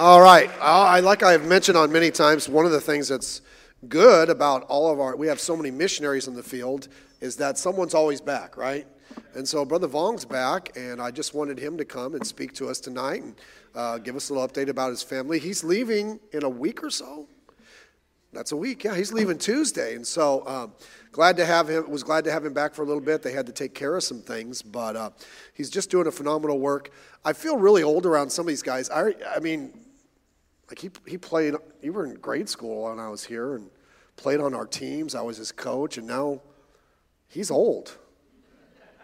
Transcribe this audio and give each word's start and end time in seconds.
All 0.00 0.22
right. 0.22 0.50
I, 0.62 1.00
like 1.00 1.22
I've 1.22 1.44
mentioned 1.44 1.76
on 1.76 1.92
many 1.92 2.10
times, 2.10 2.48
one 2.48 2.64
of 2.64 2.72
the 2.72 2.80
things 2.80 3.08
that's 3.08 3.42
good 3.86 4.30
about 4.30 4.62
all 4.62 4.90
of 4.90 4.98
our, 4.98 5.14
we 5.14 5.26
have 5.26 5.38
so 5.38 5.54
many 5.54 5.70
missionaries 5.70 6.26
in 6.26 6.34
the 6.34 6.42
field, 6.42 6.88
is 7.20 7.36
that 7.36 7.58
someone's 7.58 7.92
always 7.92 8.18
back, 8.18 8.56
right? 8.56 8.86
And 9.34 9.46
so 9.46 9.62
Brother 9.62 9.88
Vong's 9.88 10.24
back, 10.24 10.74
and 10.74 11.02
I 11.02 11.10
just 11.10 11.34
wanted 11.34 11.58
him 11.58 11.76
to 11.76 11.84
come 11.84 12.14
and 12.14 12.26
speak 12.26 12.54
to 12.54 12.70
us 12.70 12.80
tonight 12.80 13.24
and 13.24 13.34
uh, 13.74 13.98
give 13.98 14.16
us 14.16 14.30
a 14.30 14.32
little 14.32 14.48
update 14.48 14.70
about 14.70 14.88
his 14.88 15.02
family. 15.02 15.38
He's 15.38 15.62
leaving 15.62 16.18
in 16.32 16.44
a 16.44 16.48
week 16.48 16.82
or 16.82 16.88
so. 16.88 17.28
That's 18.32 18.52
a 18.52 18.56
week, 18.56 18.84
yeah. 18.84 18.94
He's 18.94 19.12
leaving 19.12 19.36
Tuesday, 19.36 19.96
and 19.96 20.06
so 20.06 20.46
um, 20.46 20.72
glad 21.12 21.36
to 21.36 21.44
have 21.44 21.68
him. 21.68 21.90
Was 21.90 22.04
glad 22.04 22.24
to 22.24 22.30
have 22.30 22.46
him 22.46 22.54
back 22.54 22.74
for 22.74 22.82
a 22.82 22.86
little 22.86 23.02
bit. 23.02 23.22
They 23.22 23.32
had 23.32 23.44
to 23.46 23.52
take 23.52 23.74
care 23.74 23.96
of 23.96 24.04
some 24.04 24.22
things, 24.22 24.62
but 24.62 24.96
uh, 24.96 25.10
he's 25.52 25.68
just 25.68 25.90
doing 25.90 26.06
a 26.06 26.12
phenomenal 26.12 26.58
work. 26.58 26.90
I 27.22 27.34
feel 27.34 27.58
really 27.58 27.82
old 27.82 28.06
around 28.06 28.30
some 28.30 28.44
of 28.44 28.46
these 28.46 28.62
guys. 28.62 28.88
I, 28.88 29.14
I 29.36 29.40
mean, 29.40 29.72
like 30.70 30.78
he 30.78 30.90
he 31.06 31.18
played. 31.18 31.54
You 31.82 31.92
were 31.92 32.06
in 32.06 32.14
grade 32.14 32.48
school 32.48 32.84
when 32.84 32.98
I 32.98 33.08
was 33.08 33.24
here, 33.24 33.56
and 33.56 33.68
played 34.16 34.40
on 34.40 34.54
our 34.54 34.66
teams. 34.66 35.14
I 35.14 35.20
was 35.20 35.36
his 35.36 35.52
coach, 35.52 35.98
and 35.98 36.06
now 36.06 36.40
he's 37.28 37.50
old. 37.50 37.98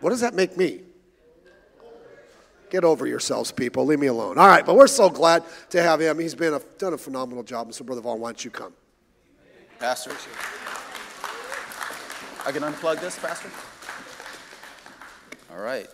What 0.00 0.10
does 0.10 0.20
that 0.20 0.34
make 0.34 0.56
me? 0.56 0.80
Get 2.70 2.84
over 2.84 3.06
yourselves, 3.06 3.52
people. 3.52 3.84
Leave 3.84 4.00
me 4.00 4.08
alone. 4.08 4.38
All 4.38 4.48
right, 4.48 4.66
but 4.66 4.74
we're 4.74 4.88
so 4.88 5.08
glad 5.08 5.44
to 5.70 5.82
have 5.82 6.00
him. 6.00 6.18
He's 6.18 6.34
been 6.34 6.54
a, 6.54 6.60
done 6.78 6.94
a 6.94 6.98
phenomenal 6.98 7.44
job. 7.44 7.68
And 7.68 7.74
so, 7.74 7.84
Brother 7.84 8.02
Vong, 8.02 8.18
why 8.18 8.30
don't 8.30 8.44
you 8.44 8.50
come? 8.50 8.72
Pastor. 9.78 10.10
I 12.44 12.52
can 12.52 12.62
unplug 12.62 13.00
this, 13.00 13.18
Pastor? 13.18 13.50
All 15.52 15.62
right. 15.62 15.86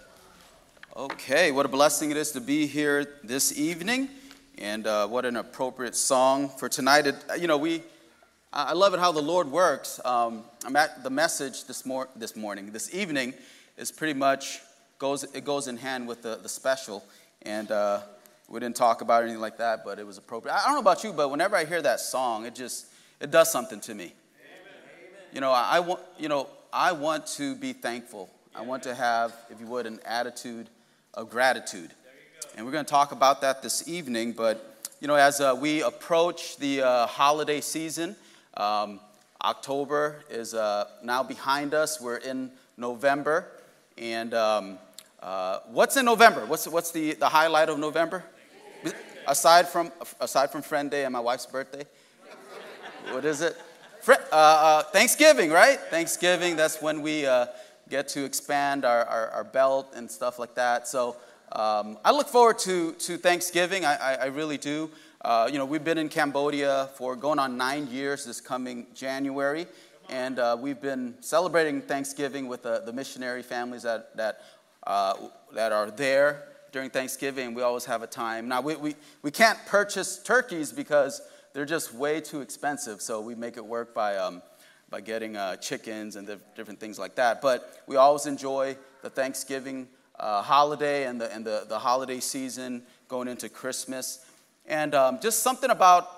Okay, 0.96 1.52
what 1.52 1.66
a 1.66 1.68
blessing 1.68 2.10
it 2.10 2.16
is 2.16 2.32
to 2.32 2.40
be 2.40 2.66
here 2.66 3.18
this 3.22 3.56
evening, 3.58 4.08
and 4.58 4.86
uh, 4.86 5.06
what 5.06 5.24
an 5.24 5.36
appropriate 5.36 5.96
song 5.96 6.48
for 6.48 6.68
tonight. 6.68 7.06
It, 7.06 7.16
you 7.38 7.46
know, 7.46 7.58
we, 7.58 7.82
I 8.52 8.72
love 8.74 8.94
it 8.94 9.00
how 9.00 9.12
the 9.12 9.22
Lord 9.22 9.50
works. 9.50 10.00
Um, 10.04 10.44
I'm 10.64 10.76
at 10.76 11.02
the 11.02 11.10
message 11.10 11.64
this, 11.64 11.86
mor- 11.86 12.08
this 12.16 12.36
morning, 12.36 12.72
this 12.72 12.94
evening, 12.94 13.34
is 13.76 13.90
pretty 13.90 14.14
much 14.14 14.60
goes 14.98 15.24
it 15.24 15.44
goes 15.44 15.66
in 15.66 15.76
hand 15.76 16.06
with 16.06 16.22
the, 16.22 16.36
the 16.36 16.48
special, 16.48 17.02
and 17.42 17.70
uh, 17.70 18.00
we 18.48 18.60
didn't 18.60 18.76
talk 18.76 19.00
about 19.00 19.24
anything 19.24 19.40
like 19.40 19.58
that, 19.58 19.84
but 19.84 19.98
it 19.98 20.06
was 20.06 20.16
appropriate. 20.18 20.54
I 20.54 20.64
don't 20.64 20.74
know 20.74 20.80
about 20.80 21.02
you, 21.02 21.12
but 21.12 21.30
whenever 21.30 21.56
I 21.56 21.64
hear 21.64 21.82
that 21.82 21.98
song, 21.98 22.46
it 22.46 22.54
just 22.54 22.86
it 23.20 23.30
does 23.30 23.50
something 23.50 23.80
to 23.80 23.94
me. 23.94 24.04
Amen. 24.04 24.14
You 25.32 25.40
know, 25.40 25.50
I, 25.50 25.76
I 25.76 25.80
want, 25.80 26.00
you 26.18 26.28
know, 26.28 26.48
I 26.72 26.92
want 26.92 27.26
to 27.38 27.56
be 27.56 27.72
thankful. 27.72 28.30
I 28.54 28.62
want 28.62 28.82
to 28.82 28.94
have, 28.94 29.34
if 29.50 29.58
you 29.60 29.66
would, 29.66 29.86
an 29.86 29.98
attitude 30.04 30.68
of 31.14 31.30
gratitude. 31.30 31.90
And 32.56 32.66
we're 32.66 32.72
going 32.72 32.84
to 32.84 32.90
talk 32.90 33.12
about 33.12 33.40
that 33.40 33.62
this 33.62 33.88
evening. 33.88 34.32
But, 34.32 34.84
you 35.00 35.08
know, 35.08 35.14
as 35.14 35.40
uh, 35.40 35.56
we 35.58 35.82
approach 35.82 36.56
the 36.56 36.82
uh, 36.82 37.06
holiday 37.06 37.60
season, 37.60 38.16
um, 38.56 39.00
October 39.42 40.24
is 40.30 40.54
uh, 40.54 40.86
now 41.02 41.22
behind 41.22 41.74
us. 41.74 42.00
We're 42.00 42.18
in 42.18 42.50
November. 42.76 43.48
And 43.98 44.34
um, 44.34 44.78
uh, 45.22 45.60
what's 45.68 45.96
in 45.96 46.04
November? 46.04 46.44
What's, 46.46 46.66
what's 46.68 46.90
the, 46.90 47.14
the 47.14 47.28
highlight 47.28 47.68
of 47.68 47.78
November? 47.78 48.24
Aside 49.26 49.68
from, 49.68 49.92
aside 50.20 50.50
from 50.50 50.62
Friend 50.62 50.90
Day 50.90 51.04
and 51.04 51.12
my 51.12 51.20
wife's 51.20 51.46
birthday? 51.46 51.84
what 53.10 53.24
is 53.24 53.40
it? 53.40 53.56
Uh, 54.08 54.14
uh, 54.32 54.82
Thanksgiving, 54.84 55.50
right? 55.50 55.78
Thanksgiving, 55.78 56.56
that's 56.56 56.82
when 56.82 57.02
we 57.02 57.26
get 57.88 58.08
to 58.08 58.24
expand 58.24 58.84
our, 58.84 59.04
our, 59.04 59.28
our, 59.30 59.44
belt 59.44 59.92
and 59.94 60.10
stuff 60.10 60.38
like 60.38 60.54
that. 60.54 60.88
So 60.88 61.16
um, 61.54 61.98
I 62.02 62.12
look 62.12 62.28
forward 62.28 62.58
to, 62.60 62.92
to 62.92 63.18
Thanksgiving, 63.18 63.84
I, 63.84 63.96
I, 63.96 64.14
I 64.14 64.24
really 64.26 64.56
do. 64.56 64.90
Uh, 65.20 65.48
you 65.52 65.58
know, 65.58 65.66
we've 65.66 65.84
been 65.84 65.98
in 65.98 66.08
Cambodia 66.08 66.88
for 66.94 67.14
going 67.14 67.38
on 67.38 67.58
nine 67.58 67.86
years 67.88 68.24
this 68.24 68.40
coming 68.40 68.86
January, 68.94 69.66
and 70.08 70.38
uh, 70.38 70.56
we've 70.58 70.80
been 70.80 71.14
celebrating 71.20 71.82
Thanksgiving 71.82 72.48
with 72.48 72.62
the, 72.62 72.82
the 72.86 72.92
missionary 72.92 73.42
families 73.42 73.82
that, 73.82 74.16
that, 74.16 74.40
uh, 74.86 75.14
that 75.52 75.72
are 75.72 75.90
there 75.90 76.44
during 76.72 76.88
Thanksgiving. 76.88 77.52
We 77.52 77.60
always 77.60 77.84
have 77.84 78.02
a 78.02 78.06
time. 78.06 78.48
Now, 78.48 78.62
we, 78.62 78.76
we, 78.76 78.94
we 79.20 79.30
can't 79.30 79.58
purchase 79.66 80.22
turkeys 80.22 80.72
because 80.72 81.20
they're 81.52 81.66
just 81.66 81.92
way 81.92 82.22
too 82.22 82.40
expensive. 82.40 83.02
So 83.02 83.20
we 83.20 83.34
make 83.34 83.58
it 83.58 83.64
work 83.64 83.94
by, 83.94 84.16
um, 84.16 84.42
by 84.88 85.02
getting 85.02 85.36
uh, 85.36 85.56
chickens 85.56 86.16
and 86.16 86.26
different 86.56 86.80
things 86.80 86.98
like 86.98 87.14
that. 87.16 87.42
But 87.42 87.82
we 87.86 87.96
always 87.96 88.24
enjoy 88.24 88.76
the 89.02 89.10
Thanksgiving 89.10 89.86
uh, 90.18 90.42
holiday 90.42 91.06
and, 91.06 91.20
the, 91.20 91.32
and 91.34 91.44
the, 91.44 91.66
the 91.68 91.78
holiday 91.78 92.20
season 92.20 92.82
going 93.08 93.28
into 93.28 93.48
Christmas. 93.48 94.24
And 94.66 94.94
um, 94.94 95.18
just 95.20 95.42
something 95.42 95.70
about 95.70 96.08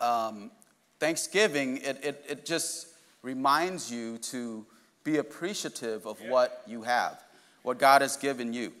um, 0.00 0.50
Thanksgiving, 0.98 1.78
it, 1.78 2.04
it, 2.04 2.24
it 2.28 2.46
just 2.46 2.88
reminds 3.22 3.90
you 3.90 4.18
to 4.18 4.66
be 5.04 5.18
appreciative 5.18 6.06
of 6.06 6.18
what 6.28 6.62
you 6.66 6.82
have, 6.82 7.22
what 7.62 7.78
God 7.78 8.02
has 8.02 8.16
given 8.16 8.52
you. 8.52 8.72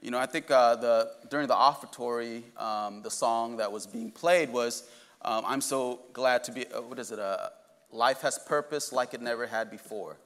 You 0.00 0.12
know, 0.12 0.18
I 0.18 0.26
think 0.26 0.50
uh, 0.50 0.76
the, 0.76 1.10
during 1.28 1.48
the 1.48 1.54
offertory, 1.54 2.44
um, 2.56 3.02
the 3.02 3.10
song 3.10 3.56
that 3.56 3.70
was 3.70 3.86
being 3.86 4.12
played 4.12 4.52
was 4.52 4.84
um, 5.22 5.44
I'm 5.46 5.60
so 5.60 6.00
glad 6.12 6.44
to 6.44 6.52
be, 6.52 6.66
uh, 6.68 6.82
what 6.82 6.98
is 6.98 7.10
it? 7.10 7.18
Uh, 7.18 7.48
life 7.90 8.20
has 8.20 8.38
purpose 8.38 8.92
like 8.92 9.12
it 9.12 9.20
never 9.20 9.46
had 9.46 9.70
before. 9.70 10.16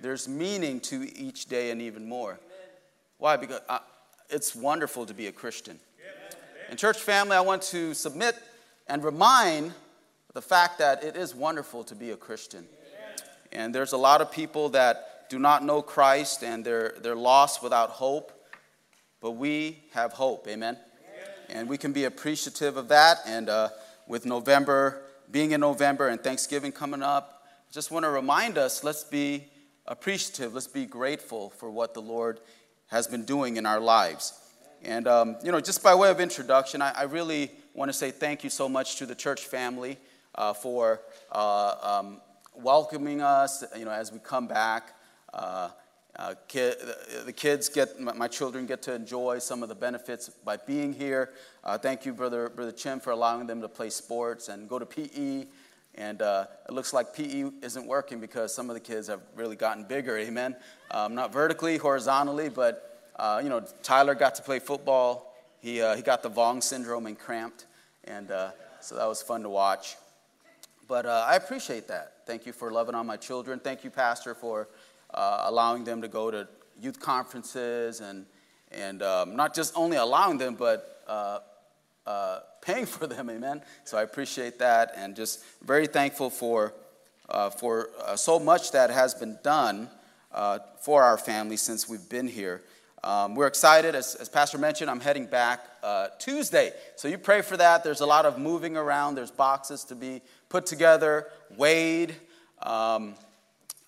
There's 0.00 0.28
meaning 0.28 0.80
to 0.80 1.06
each 1.18 1.46
day 1.46 1.70
and 1.70 1.82
even 1.82 2.08
more. 2.08 2.38
Why? 3.18 3.36
Because 3.36 3.60
uh, 3.68 3.80
it's 4.30 4.54
wonderful 4.54 5.06
to 5.06 5.14
be 5.14 5.26
a 5.26 5.32
Christian. 5.32 5.78
In 6.70 6.76
church 6.76 6.98
family, 6.98 7.36
I 7.36 7.40
want 7.40 7.62
to 7.62 7.94
submit 7.94 8.36
and 8.86 9.02
remind 9.02 9.72
the 10.34 10.42
fact 10.42 10.78
that 10.78 11.02
it 11.02 11.16
is 11.16 11.34
wonderful 11.34 11.82
to 11.84 11.94
be 11.94 12.10
a 12.10 12.16
Christian. 12.16 12.66
And 13.50 13.74
there's 13.74 13.92
a 13.92 13.96
lot 13.96 14.20
of 14.20 14.30
people 14.30 14.68
that 14.70 15.28
do 15.30 15.38
not 15.38 15.64
know 15.64 15.82
Christ 15.82 16.42
and 16.42 16.64
they're, 16.64 16.94
they're 17.00 17.16
lost 17.16 17.62
without 17.62 17.90
hope, 17.90 18.32
but 19.20 19.32
we 19.32 19.78
have 19.92 20.12
hope. 20.12 20.46
Amen? 20.46 20.76
And 21.48 21.68
we 21.68 21.78
can 21.78 21.92
be 21.92 22.04
appreciative 22.04 22.76
of 22.76 22.88
that. 22.88 23.18
And 23.26 23.48
uh, 23.48 23.70
with 24.06 24.26
November, 24.26 25.02
being 25.30 25.52
in 25.52 25.60
November 25.60 26.08
and 26.08 26.22
Thanksgiving 26.22 26.72
coming 26.72 27.02
up, 27.02 27.42
I 27.68 27.72
just 27.72 27.90
want 27.90 28.04
to 28.04 28.10
remind 28.10 28.58
us 28.58 28.84
let's 28.84 29.04
be 29.04 29.48
appreciative, 29.86 30.52
let's 30.52 30.66
be 30.66 30.84
grateful 30.84 31.50
for 31.50 31.70
what 31.70 31.94
the 31.94 32.02
Lord 32.02 32.40
has 32.88 33.06
been 33.06 33.24
doing 33.24 33.56
in 33.56 33.66
our 33.66 33.80
lives. 33.80 34.34
And, 34.82 35.08
um, 35.08 35.36
you 35.42 35.52
know, 35.52 35.60
just 35.60 35.82
by 35.82 35.94
way 35.94 36.10
of 36.10 36.20
introduction, 36.20 36.82
I, 36.82 36.92
I, 36.92 37.02
really 37.04 37.50
want 37.74 37.88
to 37.88 37.92
say 37.92 38.10
thank 38.10 38.44
you 38.44 38.50
so 38.50 38.68
much 38.68 38.96
to 38.96 39.06
the 39.06 39.14
church 39.14 39.44
family 39.46 39.98
uh, 40.34 40.52
for 40.52 41.00
uh, 41.32 41.74
um, 41.82 42.20
welcoming 42.54 43.20
us, 43.20 43.64
you 43.76 43.84
know, 43.84 43.90
as 43.90 44.12
we 44.12 44.20
come 44.20 44.46
back. 44.46 44.94
Uh, 45.34 45.70
uh, 46.16 46.34
kid, 46.48 46.76
the 47.26 47.32
kids 47.32 47.68
get, 47.68 48.00
my 48.00 48.26
children 48.26 48.66
get 48.66 48.82
to 48.82 48.94
enjoy 48.94 49.38
some 49.38 49.62
of 49.62 49.68
the 49.68 49.74
benefits 49.74 50.28
by 50.28 50.56
being 50.56 50.92
here. 50.92 51.30
Uh, 51.62 51.78
thank 51.78 52.04
you, 52.04 52.12
Brother, 52.12 52.48
Brother 52.48 52.72
Chim, 52.72 52.98
for 52.98 53.10
allowing 53.10 53.46
them 53.46 53.60
to 53.60 53.68
play 53.68 53.90
sports 53.90 54.48
and 54.48 54.68
go 54.68 54.78
to 54.78 54.86
PE. 54.86 55.46
And 55.98 56.22
uh, 56.22 56.46
it 56.68 56.72
looks 56.72 56.92
like 56.92 57.12
PE 57.12 57.50
isn't 57.60 57.86
working 57.86 58.20
because 58.20 58.54
some 58.54 58.70
of 58.70 58.74
the 58.74 58.80
kids 58.80 59.08
have 59.08 59.20
really 59.34 59.56
gotten 59.56 59.82
bigger, 59.82 60.16
amen. 60.16 60.54
Um, 60.92 61.16
not 61.16 61.32
vertically, 61.32 61.76
horizontally, 61.76 62.48
but, 62.48 63.10
uh, 63.16 63.40
you 63.42 63.48
know, 63.48 63.64
Tyler 63.82 64.14
got 64.14 64.36
to 64.36 64.42
play 64.42 64.60
football. 64.60 65.34
He, 65.60 65.82
uh, 65.82 65.96
he 65.96 66.02
got 66.02 66.22
the 66.22 66.30
Vong 66.30 66.62
syndrome 66.62 67.06
and 67.06 67.18
cramped. 67.18 67.66
And 68.04 68.30
uh, 68.30 68.52
so 68.80 68.94
that 68.94 69.06
was 69.06 69.20
fun 69.22 69.42
to 69.42 69.48
watch. 69.48 69.96
But 70.86 71.04
I 71.04 71.34
appreciate 71.34 71.88
that. 71.88 72.12
Thank 72.26 72.46
you 72.46 72.52
for 72.52 72.70
loving 72.70 72.94
on 72.94 73.04
my 73.04 73.16
children. 73.16 73.58
Thank 73.58 73.82
you, 73.82 73.90
Pastor, 73.90 74.34
for 74.34 74.68
uh, 75.12 75.42
allowing 75.46 75.82
them 75.82 76.00
to 76.00 76.08
go 76.08 76.30
to 76.30 76.46
youth 76.80 77.00
conferences 77.00 78.00
and, 78.00 78.24
and 78.70 79.02
um, 79.02 79.34
not 79.34 79.54
just 79.54 79.76
only 79.76 79.96
allowing 79.96 80.38
them, 80.38 80.54
but 80.54 81.02
uh, 81.08 81.40
uh, 82.06 82.40
paying 82.60 82.86
for 82.86 83.06
them, 83.06 83.30
amen. 83.30 83.62
So 83.84 83.98
I 83.98 84.02
appreciate 84.02 84.58
that 84.58 84.92
and 84.96 85.16
just 85.16 85.44
very 85.62 85.86
thankful 85.86 86.30
for, 86.30 86.74
uh, 87.28 87.50
for 87.50 87.90
uh, 88.04 88.16
so 88.16 88.38
much 88.38 88.72
that 88.72 88.90
has 88.90 89.14
been 89.14 89.38
done 89.42 89.88
uh, 90.32 90.58
for 90.80 91.02
our 91.02 91.18
family 91.18 91.56
since 91.56 91.88
we've 91.88 92.08
been 92.08 92.28
here. 92.28 92.62
Um, 93.04 93.34
we're 93.34 93.46
excited, 93.46 93.94
as, 93.94 94.16
as, 94.16 94.28
Pastor 94.28 94.58
mentioned, 94.58 94.90
I'm 94.90 95.00
heading 95.00 95.26
back 95.26 95.60
Tuesday. 96.18 96.72
So 96.96 97.06
you 97.06 97.16
pray 97.16 97.42
for 97.42 97.56
that. 97.56 97.84
There's 97.84 98.00
a 98.00 98.06
lot 98.06 98.26
of 98.26 98.38
moving 98.38 98.76
around, 98.76 99.14
there's 99.14 99.30
boxes 99.30 99.84
to 99.84 99.94
be 99.94 100.20
put 100.48 100.66
together, 100.66 101.28
weighed. 101.56 102.16
Um, 102.60 103.14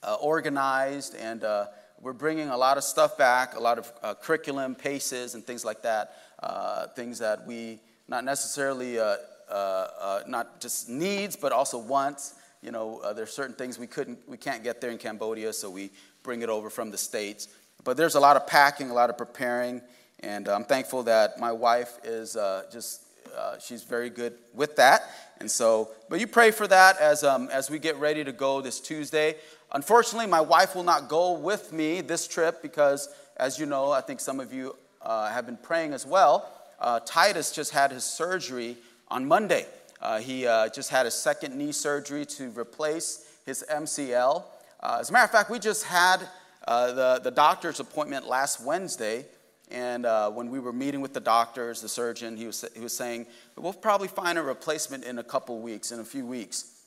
uh, 0.02 0.14
organized, 0.20 1.14
and 1.16 1.44
uh, 1.44 1.66
we're 2.00 2.12
bringing 2.12 2.48
a 2.48 2.56
lot 2.56 2.78
of 2.78 2.84
stuff 2.84 3.18
back, 3.18 3.56
a 3.56 3.60
lot 3.60 3.78
of 3.78 3.92
uh, 4.02 4.14
curriculum, 4.14 4.74
paces, 4.74 5.34
and 5.34 5.44
things 5.44 5.64
like 5.64 5.82
that. 5.82 6.16
Uh, 6.42 6.86
things 6.88 7.18
that 7.18 7.46
we 7.46 7.78
not 8.10 8.24
necessarily 8.24 8.98
uh, 8.98 9.16
uh, 9.50 10.20
not 10.26 10.60
just 10.60 10.90
needs, 10.90 11.36
but 11.36 11.52
also 11.52 11.78
wants. 11.78 12.34
You 12.62 12.72
know, 12.72 13.00
there's 13.14 13.32
certain 13.32 13.54
things 13.54 13.78
we 13.78 13.86
couldn't, 13.86 14.18
we 14.28 14.36
can't 14.36 14.62
get 14.62 14.82
there 14.82 14.90
in 14.90 14.98
Cambodia, 14.98 15.54
so 15.54 15.70
we 15.70 15.90
bring 16.22 16.42
it 16.42 16.50
over 16.50 16.68
from 16.68 16.90
the 16.90 16.98
states. 16.98 17.48
But 17.84 17.96
there's 17.96 18.16
a 18.16 18.20
lot 18.20 18.36
of 18.36 18.46
packing, 18.46 18.90
a 18.90 18.94
lot 18.94 19.08
of 19.08 19.16
preparing, 19.16 19.80
and 20.20 20.46
I'm 20.46 20.64
thankful 20.64 21.04
that 21.04 21.40
my 21.40 21.52
wife 21.52 21.98
is 22.04 22.36
just 22.70 23.00
uh, 23.36 23.58
she's 23.58 23.82
very 23.82 24.10
good 24.10 24.34
with 24.54 24.76
that. 24.76 25.02
And 25.38 25.50
so, 25.50 25.90
but 26.08 26.20
you 26.20 26.26
pray 26.26 26.50
for 26.50 26.66
that 26.66 26.98
as, 26.98 27.24
um, 27.24 27.48
as 27.50 27.70
we 27.70 27.78
get 27.78 27.96
ready 27.96 28.24
to 28.24 28.32
go 28.32 28.60
this 28.60 28.80
Tuesday. 28.80 29.36
Unfortunately, 29.72 30.26
my 30.26 30.40
wife 30.40 30.74
will 30.74 30.82
not 30.82 31.08
go 31.08 31.32
with 31.32 31.72
me 31.72 32.00
this 32.00 32.26
trip 32.26 32.60
because, 32.60 33.08
as 33.36 33.58
you 33.58 33.66
know, 33.66 33.90
I 33.92 34.00
think 34.00 34.20
some 34.20 34.40
of 34.40 34.52
you 34.52 34.76
uh, 35.00 35.30
have 35.30 35.46
been 35.46 35.56
praying 35.56 35.92
as 35.92 36.04
well. 36.04 36.50
Uh, 36.80 37.00
Titus 37.04 37.52
just 37.52 37.72
had 37.72 37.90
his 37.90 38.04
surgery 38.04 38.76
on 39.08 39.26
Monday. 39.26 39.66
Uh, 40.00 40.18
he 40.18 40.46
uh, 40.46 40.68
just 40.68 40.88
had 40.88 41.04
a 41.04 41.10
second 41.10 41.54
knee 41.54 41.72
surgery 41.72 42.24
to 42.24 42.48
replace 42.58 43.26
his 43.44 43.64
MCL. 43.70 44.44
Uh, 44.80 44.96
as 45.00 45.10
a 45.10 45.12
matter 45.12 45.26
of 45.26 45.30
fact, 45.30 45.50
we 45.50 45.58
just 45.58 45.84
had 45.84 46.26
uh, 46.66 46.92
the, 46.92 47.20
the 47.22 47.30
doctor's 47.30 47.80
appointment 47.80 48.26
last 48.26 48.64
Wednesday. 48.64 49.26
And 49.70 50.04
when 50.34 50.50
we 50.50 50.58
were 50.58 50.72
meeting 50.72 51.00
with 51.00 51.14
the 51.14 51.20
doctors, 51.20 51.80
the 51.80 51.88
surgeon, 51.88 52.36
he 52.36 52.46
was, 52.46 52.64
he 52.74 52.80
was 52.80 52.96
saying, 52.96 53.26
we'll 53.54 53.72
probably 53.72 54.08
find 54.08 54.36
a 54.36 54.42
replacement 54.42 55.04
in 55.04 55.18
a 55.18 55.22
couple 55.22 55.60
weeks, 55.60 55.92
in 55.92 56.00
a 56.00 56.04
few 56.04 56.26
weeks. 56.26 56.80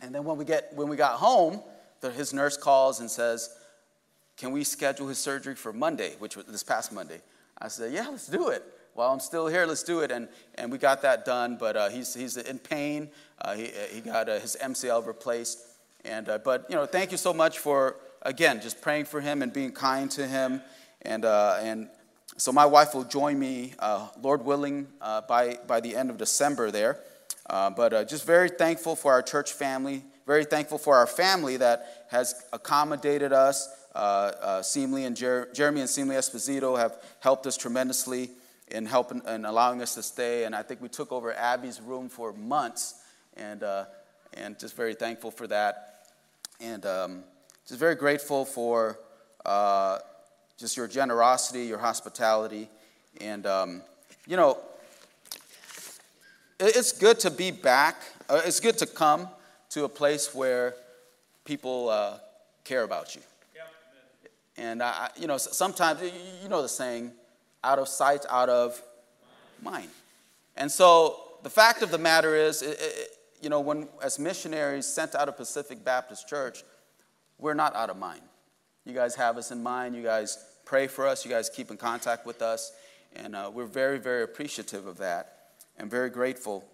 And 0.00 0.12
then 0.12 0.24
when 0.24 0.36
we, 0.36 0.44
get, 0.44 0.72
when 0.74 0.88
we 0.88 0.96
got 0.96 1.12
home, 1.12 1.60
the, 2.00 2.10
his 2.10 2.32
nurse 2.32 2.56
calls 2.56 2.98
and 2.98 3.08
says, 3.08 3.50
Can 4.36 4.50
we 4.50 4.64
schedule 4.64 5.06
his 5.06 5.18
surgery 5.18 5.54
for 5.54 5.72
Monday, 5.72 6.14
which 6.18 6.36
was 6.36 6.46
this 6.46 6.64
past 6.64 6.92
Monday? 6.92 7.20
I 7.56 7.68
said, 7.68 7.92
Yeah, 7.92 8.08
let's 8.08 8.26
do 8.26 8.48
it. 8.48 8.64
While 8.98 9.12
I'm 9.12 9.20
still 9.20 9.46
here, 9.46 9.64
let's 9.64 9.84
do 9.84 10.00
it. 10.00 10.10
And, 10.10 10.26
and 10.56 10.72
we 10.72 10.78
got 10.78 11.02
that 11.02 11.24
done, 11.24 11.56
but 11.56 11.76
uh, 11.76 11.88
he's, 11.88 12.14
he's 12.14 12.36
in 12.36 12.58
pain. 12.58 13.10
Uh, 13.40 13.54
he, 13.54 13.70
he 13.92 14.00
got 14.00 14.28
uh, 14.28 14.40
his 14.40 14.56
MCL 14.60 15.06
replaced. 15.06 15.60
And, 16.04 16.28
uh, 16.28 16.38
but, 16.38 16.66
you 16.68 16.74
know, 16.74 16.84
thank 16.84 17.12
you 17.12 17.16
so 17.16 17.32
much 17.32 17.60
for, 17.60 17.94
again, 18.22 18.60
just 18.60 18.82
praying 18.82 19.04
for 19.04 19.20
him 19.20 19.40
and 19.40 19.52
being 19.52 19.70
kind 19.70 20.10
to 20.10 20.26
him. 20.26 20.62
And, 21.02 21.24
uh, 21.24 21.60
and 21.60 21.88
so 22.38 22.50
my 22.50 22.66
wife 22.66 22.92
will 22.92 23.04
join 23.04 23.38
me, 23.38 23.74
uh, 23.78 24.08
Lord 24.20 24.44
willing, 24.44 24.88
uh, 25.00 25.20
by, 25.20 25.58
by 25.68 25.78
the 25.78 25.94
end 25.94 26.10
of 26.10 26.18
December 26.18 26.72
there. 26.72 26.98
Uh, 27.48 27.70
but 27.70 27.92
uh, 27.92 28.04
just 28.04 28.26
very 28.26 28.48
thankful 28.48 28.96
for 28.96 29.12
our 29.12 29.22
church 29.22 29.52
family, 29.52 30.02
very 30.26 30.44
thankful 30.44 30.76
for 30.76 30.96
our 30.96 31.06
family 31.06 31.56
that 31.58 32.06
has 32.10 32.34
accommodated 32.52 33.32
us. 33.32 33.68
Uh, 33.94 34.60
Seemly 34.60 35.04
and 35.04 35.16
Jer- 35.16 35.50
Jeremy 35.54 35.82
and 35.82 35.88
Seemly 35.88 36.16
Esposito 36.16 36.76
have 36.76 36.96
helped 37.20 37.46
us 37.46 37.56
tremendously 37.56 38.30
in 38.70 38.86
helping 38.86 39.22
and 39.26 39.46
allowing 39.46 39.82
us 39.82 39.94
to 39.94 40.02
stay. 40.02 40.44
And 40.44 40.54
I 40.54 40.62
think 40.62 40.80
we 40.80 40.88
took 40.88 41.12
over 41.12 41.32
Abby's 41.34 41.80
room 41.80 42.08
for 42.08 42.32
months, 42.32 43.02
and, 43.36 43.62
and 44.34 44.58
just 44.58 44.76
very 44.76 44.94
thankful 44.94 45.30
for 45.30 45.46
that. 45.46 46.06
And 46.60 46.84
um, 46.86 47.24
just 47.66 47.78
very 47.78 47.94
grateful 47.94 48.44
for 48.44 48.98
just 50.58 50.76
your 50.76 50.88
generosity, 50.88 51.66
your 51.66 51.78
hospitality. 51.78 52.68
And, 53.20 53.46
um, 53.46 53.82
you 54.26 54.36
know, 54.36 54.58
it's 56.60 56.92
good 56.92 57.20
to 57.20 57.30
be 57.30 57.52
back. 57.52 58.02
Uh, 58.28 58.42
it's 58.44 58.60
good 58.60 58.76
to 58.78 58.86
come 58.86 59.28
to 59.70 59.84
a 59.84 59.88
place 59.88 60.34
where 60.34 60.74
people 61.44 61.88
uh, 61.88 62.18
care 62.64 62.82
about 62.82 63.14
you. 63.14 63.22
And, 64.56 64.82
I, 64.82 65.10
you 65.16 65.28
know, 65.28 65.38
sometimes, 65.38 66.02
you 66.42 66.48
know 66.48 66.62
the 66.62 66.68
saying, 66.68 67.12
out 67.64 67.78
of 67.78 67.88
sight, 67.88 68.24
out 68.30 68.48
of 68.48 68.80
mind. 69.62 69.88
And 70.56 70.70
so 70.70 71.20
the 71.42 71.50
fact 71.50 71.82
of 71.82 71.90
the 71.90 71.98
matter 71.98 72.34
is, 72.34 72.62
it, 72.62 72.78
it, 72.80 73.08
you 73.40 73.48
know, 73.48 73.60
when 73.60 73.88
as 74.02 74.18
missionaries 74.18 74.86
sent 74.86 75.14
out 75.14 75.28
of 75.28 75.36
Pacific 75.36 75.84
Baptist 75.84 76.28
Church, 76.28 76.64
we're 77.38 77.54
not 77.54 77.74
out 77.76 77.90
of 77.90 77.96
mind. 77.96 78.22
You 78.84 78.94
guys 78.94 79.14
have 79.14 79.36
us 79.36 79.50
in 79.50 79.62
mind. 79.62 79.94
You 79.94 80.02
guys 80.02 80.38
pray 80.64 80.86
for 80.86 81.06
us. 81.06 81.24
You 81.24 81.30
guys 81.30 81.48
keep 81.48 81.70
in 81.70 81.76
contact 81.76 82.26
with 82.26 82.42
us. 82.42 82.72
And 83.14 83.36
uh, 83.36 83.50
we're 83.52 83.66
very, 83.66 83.98
very 83.98 84.22
appreciative 84.22 84.86
of 84.86 84.98
that 84.98 85.38
and 85.78 85.90
very 85.90 86.10
grateful. 86.10 86.64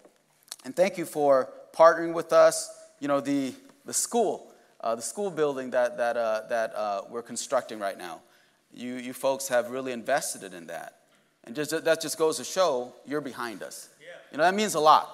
And 0.63 0.75
thank 0.75 0.97
you 0.97 1.05
for 1.05 1.49
partnering 1.75 2.13
with 2.13 2.33
us. 2.33 2.69
You 2.99 3.07
know, 3.07 3.19
the, 3.19 3.53
the 3.85 3.93
school, 3.93 4.51
uh, 4.81 4.95
the 4.95 5.01
school 5.01 5.29
building 5.29 5.69
that, 5.71 5.97
that, 5.97 6.17
uh, 6.17 6.41
that 6.49 6.75
uh, 6.75 7.01
we're 7.09 7.21
constructing 7.21 7.79
right 7.79 7.97
now. 7.97 8.21
You, 8.75 8.95
you 8.95 9.13
folks 9.13 9.47
have 9.47 9.71
really 9.71 9.91
invested 9.91 10.53
in 10.53 10.67
that. 10.67 10.97
And 11.45 11.55
just, 11.55 11.71
that 11.71 12.01
just 12.01 12.17
goes 12.17 12.37
to 12.37 12.43
show 12.43 12.93
you're 13.05 13.21
behind 13.21 13.63
us. 13.63 13.89
Yeah. 13.99 14.07
You 14.31 14.37
know, 14.37 14.43
that 14.43 14.53
means 14.53 14.75
a 14.75 14.79
lot. 14.79 15.09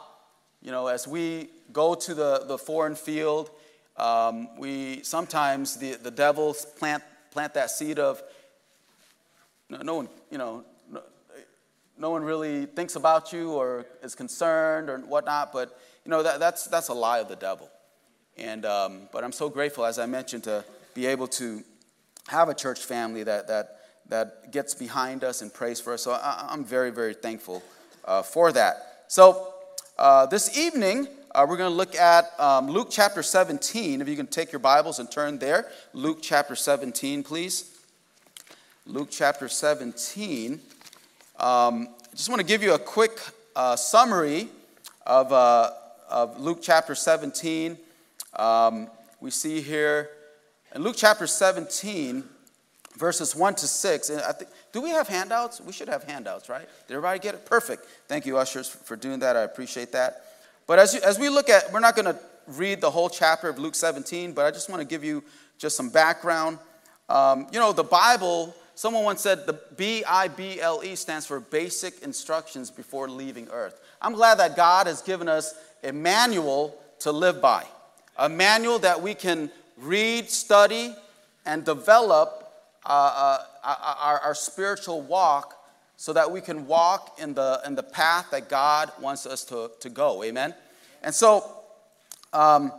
You 0.61 0.71
know, 0.71 0.87
as 0.87 1.07
we 1.07 1.49
go 1.71 1.93
to 1.95 2.13
the, 2.13 2.43
the 2.47 2.57
foreign 2.57 2.95
field 2.95 3.51
um, 3.97 4.57
we 4.57 5.03
sometimes 5.03 5.77
the, 5.77 5.93
the 5.93 6.11
devil 6.11 6.55
plant 6.77 7.03
plant 7.31 7.53
that 7.53 7.69
seed 7.69 7.99
of 7.99 8.21
no, 9.69 9.77
no 9.77 9.95
one 9.95 10.09
you 10.29 10.37
know 10.37 10.63
no, 10.89 11.01
no, 11.97 12.09
one 12.09 12.23
really 12.23 12.65
thinks 12.65 12.95
about 12.95 13.31
you 13.31 13.51
or 13.51 13.85
is 14.01 14.15
concerned 14.15 14.89
or 14.89 14.97
whatnot 14.99 15.53
but 15.53 15.79
you 16.03 16.09
know 16.09 16.23
that, 16.23 16.39
that's 16.39 16.65
that's 16.65 16.87
a 16.87 16.93
lie 16.93 17.19
of 17.19 17.27
the 17.27 17.35
devil 17.35 17.69
and 18.37 18.65
um, 18.65 19.07
but 19.11 19.23
i'm 19.23 19.31
so 19.31 19.49
grateful 19.49 19.85
as 19.85 19.99
i 19.99 20.05
mentioned 20.05 20.43
to 20.43 20.63
be 20.93 21.05
able 21.05 21.27
to 21.27 21.63
have 22.27 22.49
a 22.49 22.53
church 22.53 22.79
family 22.79 23.23
that 23.23 23.47
that 23.47 23.77
that 24.07 24.51
gets 24.51 24.73
behind 24.73 25.23
us 25.23 25.41
and 25.41 25.53
prays 25.53 25.79
for 25.79 25.93
us 25.93 26.03
so 26.03 26.11
I, 26.11 26.49
am 26.51 26.63
very 26.63 26.91
very 26.91 27.13
thankful 27.13 27.63
uh, 28.05 28.21
for 28.21 28.51
that 28.51 29.03
so 29.07 29.53
uh, 29.97 30.25
this 30.25 30.57
evening 30.57 31.07
uh, 31.33 31.45
we're 31.47 31.55
going 31.55 31.71
to 31.71 31.75
look 31.75 31.95
at 31.95 32.37
um, 32.41 32.69
Luke 32.69 32.89
chapter 32.91 33.23
17. 33.23 34.01
If 34.01 34.09
you 34.09 34.17
can 34.17 34.27
take 34.27 34.51
your 34.51 34.59
Bibles 34.59 34.99
and 34.99 35.09
turn 35.09 35.39
there. 35.39 35.71
Luke 35.93 36.19
chapter 36.21 36.57
17, 36.57 37.23
please. 37.23 37.77
Luke 38.85 39.07
chapter 39.09 39.47
17. 39.47 40.53
Um, 40.53 40.59
I 41.39 41.87
just 42.15 42.27
want 42.27 42.41
to 42.41 42.45
give 42.45 42.61
you 42.61 42.73
a 42.73 42.79
quick 42.79 43.17
uh, 43.55 43.77
summary 43.77 44.49
of, 45.05 45.31
uh, 45.31 45.71
of 46.09 46.37
Luke 46.37 46.59
chapter 46.61 46.95
17. 46.95 47.77
Um, 48.35 48.89
we 49.21 49.31
see 49.31 49.61
here 49.61 50.09
in 50.73 50.83
Luke 50.83 50.95
chapter 50.97 51.27
17, 51.27 52.23
verses 52.97 53.35
1 53.35 53.55
to 53.55 53.67
6. 53.67 54.09
And 54.09 54.21
I 54.21 54.31
think, 54.31 54.49
do 54.71 54.81
we 54.81 54.89
have 54.91 55.07
handouts? 55.07 55.59
We 55.59 55.73
should 55.73 55.89
have 55.89 56.03
handouts, 56.03 56.49
right? 56.49 56.67
Did 56.87 56.93
everybody 56.93 57.19
get 57.19 57.35
it? 57.35 57.45
Perfect. 57.45 57.85
Thank 58.07 58.25
you, 58.25 58.37
ushers, 58.37 58.69
for 58.69 58.95
doing 58.95 59.19
that. 59.19 59.35
I 59.35 59.41
appreciate 59.41 59.91
that. 59.91 60.23
But 60.67 60.79
as, 60.79 60.93
you, 60.93 61.01
as 61.01 61.19
we 61.19 61.29
look 61.29 61.49
at, 61.49 61.71
we're 61.73 61.79
not 61.79 61.95
going 61.95 62.05
to 62.05 62.17
read 62.47 62.79
the 62.79 62.89
whole 62.89 63.09
chapter 63.09 63.49
of 63.49 63.59
Luke 63.59 63.75
17, 63.75 64.33
but 64.33 64.45
I 64.45 64.51
just 64.51 64.69
want 64.69 64.81
to 64.81 64.87
give 64.87 65.03
you 65.03 65.23
just 65.57 65.75
some 65.75 65.89
background. 65.89 66.57
Um, 67.09 67.47
you 67.51 67.59
know, 67.59 67.73
the 67.73 67.83
Bible, 67.83 68.55
someone 68.75 69.03
once 69.03 69.21
said 69.21 69.45
the 69.45 69.59
B 69.75 70.03
I 70.07 70.29
B 70.29 70.61
L 70.61 70.81
E 70.83 70.95
stands 70.95 71.25
for 71.25 71.39
basic 71.39 72.01
instructions 72.01 72.71
before 72.71 73.09
leaving 73.09 73.47
earth. 73.51 73.79
I'm 74.01 74.13
glad 74.13 74.39
that 74.39 74.55
God 74.55 74.87
has 74.87 75.01
given 75.01 75.27
us 75.27 75.53
a 75.83 75.91
manual 75.91 76.81
to 76.99 77.11
live 77.11 77.41
by, 77.41 77.65
a 78.17 78.29
manual 78.29 78.79
that 78.79 79.01
we 79.01 79.13
can 79.13 79.51
read, 79.81 80.29
study, 80.29 80.95
and 81.45 81.65
develop 81.65 82.51
uh, 82.85 82.89
uh, 83.63 83.75
our, 83.99 84.19
our 84.19 84.35
spiritual 84.35 85.01
walk 85.01 85.57
so 85.97 86.13
that 86.13 86.31
we 86.31 86.41
can 86.41 86.65
walk 86.65 87.19
in 87.19 87.33
the, 87.33 87.61
in 87.65 87.75
the 87.75 87.83
path 87.83 88.27
that 88.31 88.49
God 88.49 88.91
wants 88.99 89.25
us 89.25 89.43
to, 89.45 89.69
to 89.81 89.89
go. 89.89 90.23
Amen? 90.23 90.55
And 91.03 91.13
so, 91.13 91.43
um, 92.33 92.71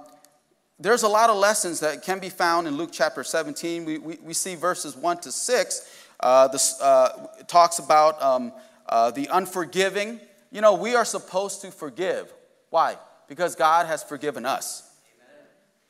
there's 0.82 1.04
a 1.04 1.08
lot 1.08 1.30
of 1.30 1.36
lessons 1.36 1.78
that 1.80 2.02
can 2.02 2.18
be 2.18 2.28
found 2.28 2.66
in 2.66 2.76
Luke 2.76 2.90
chapter 2.92 3.22
17. 3.22 3.84
We, 3.84 3.98
we, 3.98 4.18
we 4.24 4.34
see 4.34 4.56
verses 4.56 4.96
1 4.96 5.18
to 5.18 5.30
6. 5.30 6.06
Uh, 6.18 6.48
this 6.48 6.80
uh, 6.80 7.28
talks 7.46 7.78
about 7.78 8.20
um, 8.20 8.52
uh, 8.88 9.12
the 9.12 9.28
unforgiving. 9.30 10.18
You 10.50 10.60
know, 10.60 10.74
we 10.74 10.96
are 10.96 11.04
supposed 11.04 11.60
to 11.60 11.70
forgive. 11.70 12.32
Why? 12.70 12.96
Because 13.28 13.54
God 13.54 13.86
has 13.86 14.02
forgiven 14.02 14.44
us. 14.44 14.90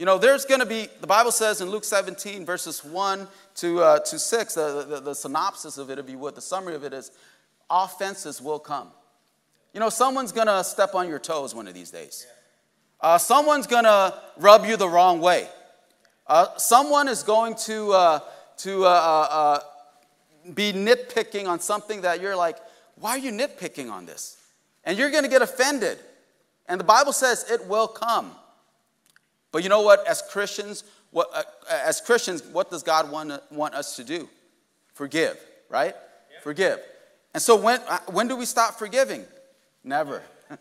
You 0.02 0.06
know, 0.06 0.18
there's 0.18 0.44
going 0.44 0.59
to 0.59 0.66
be, 0.66 0.88
the 1.00 1.06
Bible 1.06 1.30
says 1.30 1.61
in 1.61 1.71
Luke 1.71 1.85
17, 1.85 2.44
verses 2.44 2.85
1 2.85 3.28
to, 3.54 3.80
uh, 3.80 3.99
to 4.00 4.18
6, 4.18 4.54
the, 4.54 4.85
the, 4.88 5.00
the 5.00 5.14
synopsis 5.14 5.78
of 5.78 5.90
it, 5.90 5.99
if 6.00 6.11
you 6.11 6.18
would, 6.18 6.35
the 6.35 6.40
summary 6.40 6.75
of 6.75 6.82
it 6.82 6.92
is 6.92 7.12
offenses 7.71 8.42
will 8.42 8.59
come. 8.59 8.88
You 9.73 9.78
know, 9.78 9.90
someone's 9.90 10.32
going 10.32 10.49
to 10.49 10.64
step 10.64 10.97
on 10.97 11.09
your 11.09 11.21
toes 11.21 11.54
one 11.54 11.68
of 11.68 11.75
these 11.75 11.92
days. 11.92 12.26
Uh, 13.00 13.16
someone's 13.16 13.68
going 13.68 13.85
to 13.85 14.21
rub 14.38 14.66
you 14.66 14.76
the 14.76 14.88
wrong 14.88 15.21
way. 15.21 15.47
Uh, 16.26 16.49
someone 16.56 17.06
is 17.06 17.23
going 17.23 17.54
to, 17.66 17.92
uh, 17.92 18.18
to 18.56 18.85
uh, 18.85 18.88
uh, 18.88 19.28
uh, 19.30 19.61
be 20.52 20.73
nitpicking 20.73 21.47
on 21.47 21.61
something 21.61 22.00
that 22.00 22.21
you're 22.21 22.35
like, 22.35 22.56
why 22.97 23.11
are 23.11 23.18
you 23.18 23.30
nitpicking 23.30 23.88
on 23.88 24.06
this? 24.06 24.37
And 24.82 24.99
you're 24.99 25.12
going 25.12 25.23
to 25.23 25.30
get 25.30 25.42
offended. 25.42 25.97
And 26.66 26.80
the 26.80 26.85
Bible 26.85 27.12
says 27.12 27.49
it 27.49 27.68
will 27.68 27.87
come. 27.87 28.32
But 29.52 29.62
you 29.62 29.68
know 29.68 29.82
what? 29.82 30.06
As 30.06 30.23
Christians, 30.23 30.82
what, 31.11 31.28
uh, 31.32 31.42
as 31.71 32.00
Christians, 32.00 32.42
what 32.42 32.71
does 32.71 32.82
God 32.82 33.11
want, 33.11 33.32
want 33.52 33.75
us 33.75 33.97
to 33.97 34.04
do? 34.04 34.28
Forgive, 34.94 35.38
right? 35.68 35.94
Forgive. 36.42 36.80
And 37.35 37.42
so 37.42 37.56
when, 37.56 37.80
uh, 37.88 37.99
when 38.11 38.28
do 38.28 38.37
we 38.37 38.47
stop 38.47 38.78
forgiving? 38.78 39.25
Never. 39.85 40.23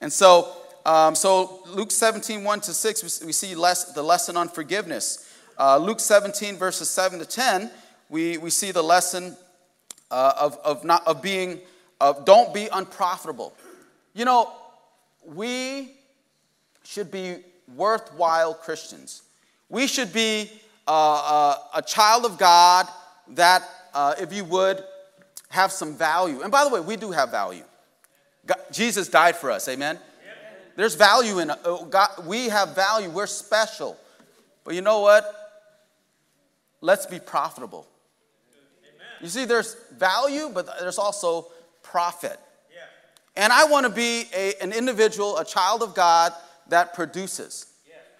and 0.00 0.12
so, 0.12 0.52
um, 0.84 1.14
so 1.14 1.62
Luke 1.68 1.90
17, 1.90 2.42
1 2.42 2.60
to 2.62 2.72
6, 2.72 3.20
we, 3.20 3.26
we 3.26 3.32
see 3.32 3.54
less, 3.54 3.92
the 3.92 4.02
lesson 4.02 4.36
on 4.36 4.48
forgiveness. 4.48 5.30
Uh, 5.58 5.76
Luke 5.76 6.00
17, 6.00 6.56
verses 6.56 6.90
7 6.90 7.18
to 7.18 7.26
10, 7.26 7.70
we, 8.08 8.38
we 8.38 8.50
see 8.50 8.72
the 8.72 8.82
lesson 8.82 9.36
uh, 10.10 10.32
of, 10.38 10.58
of, 10.64 10.84
not, 10.84 11.06
of 11.06 11.22
being, 11.22 11.60
of 12.00 12.24
don't 12.24 12.52
be 12.52 12.68
unprofitable. 12.72 13.54
You 14.14 14.24
know, 14.24 14.52
we 15.24 15.92
should 16.84 17.10
be 17.10 17.36
worthwhile 17.76 18.54
Christians. 18.54 19.22
We 19.68 19.86
should 19.86 20.12
be 20.12 20.50
uh, 20.86 20.90
uh, 20.90 21.56
a 21.74 21.82
child 21.82 22.24
of 22.24 22.38
God 22.38 22.86
that, 23.28 23.62
uh, 23.94 24.14
if 24.20 24.32
you 24.32 24.44
would, 24.44 24.82
have 25.48 25.72
some 25.72 25.96
value. 25.96 26.42
And 26.42 26.50
by 26.50 26.64
the 26.64 26.70
way, 26.70 26.80
we 26.80 26.96
do 26.96 27.10
have 27.10 27.30
value. 27.30 27.64
God, 28.46 28.58
Jesus 28.72 29.08
died 29.08 29.36
for 29.36 29.50
us, 29.50 29.68
amen? 29.68 29.98
There's 30.76 30.94
value 30.94 31.38
in 31.38 31.50
uh, 31.50 31.56
God. 31.90 32.08
We 32.26 32.48
have 32.48 32.74
value. 32.74 33.10
We're 33.10 33.26
special. 33.26 33.96
But 34.64 34.74
you 34.74 34.80
know 34.80 35.00
what? 35.00 35.24
Let's 36.80 37.06
be 37.06 37.18
profitable. 37.18 37.86
You 39.20 39.28
see, 39.28 39.44
there's 39.44 39.76
value, 39.96 40.50
but 40.52 40.66
there's 40.80 40.98
also 40.98 41.48
profit. 41.82 42.38
Yeah. 42.72 43.44
And 43.44 43.52
I 43.52 43.66
want 43.66 43.86
to 43.86 43.92
be 43.92 44.24
a, 44.34 44.54
an 44.60 44.72
individual, 44.72 45.38
a 45.38 45.44
child 45.44 45.82
of 45.82 45.94
God 45.94 46.32
that 46.72 46.94
produces, 46.94 47.66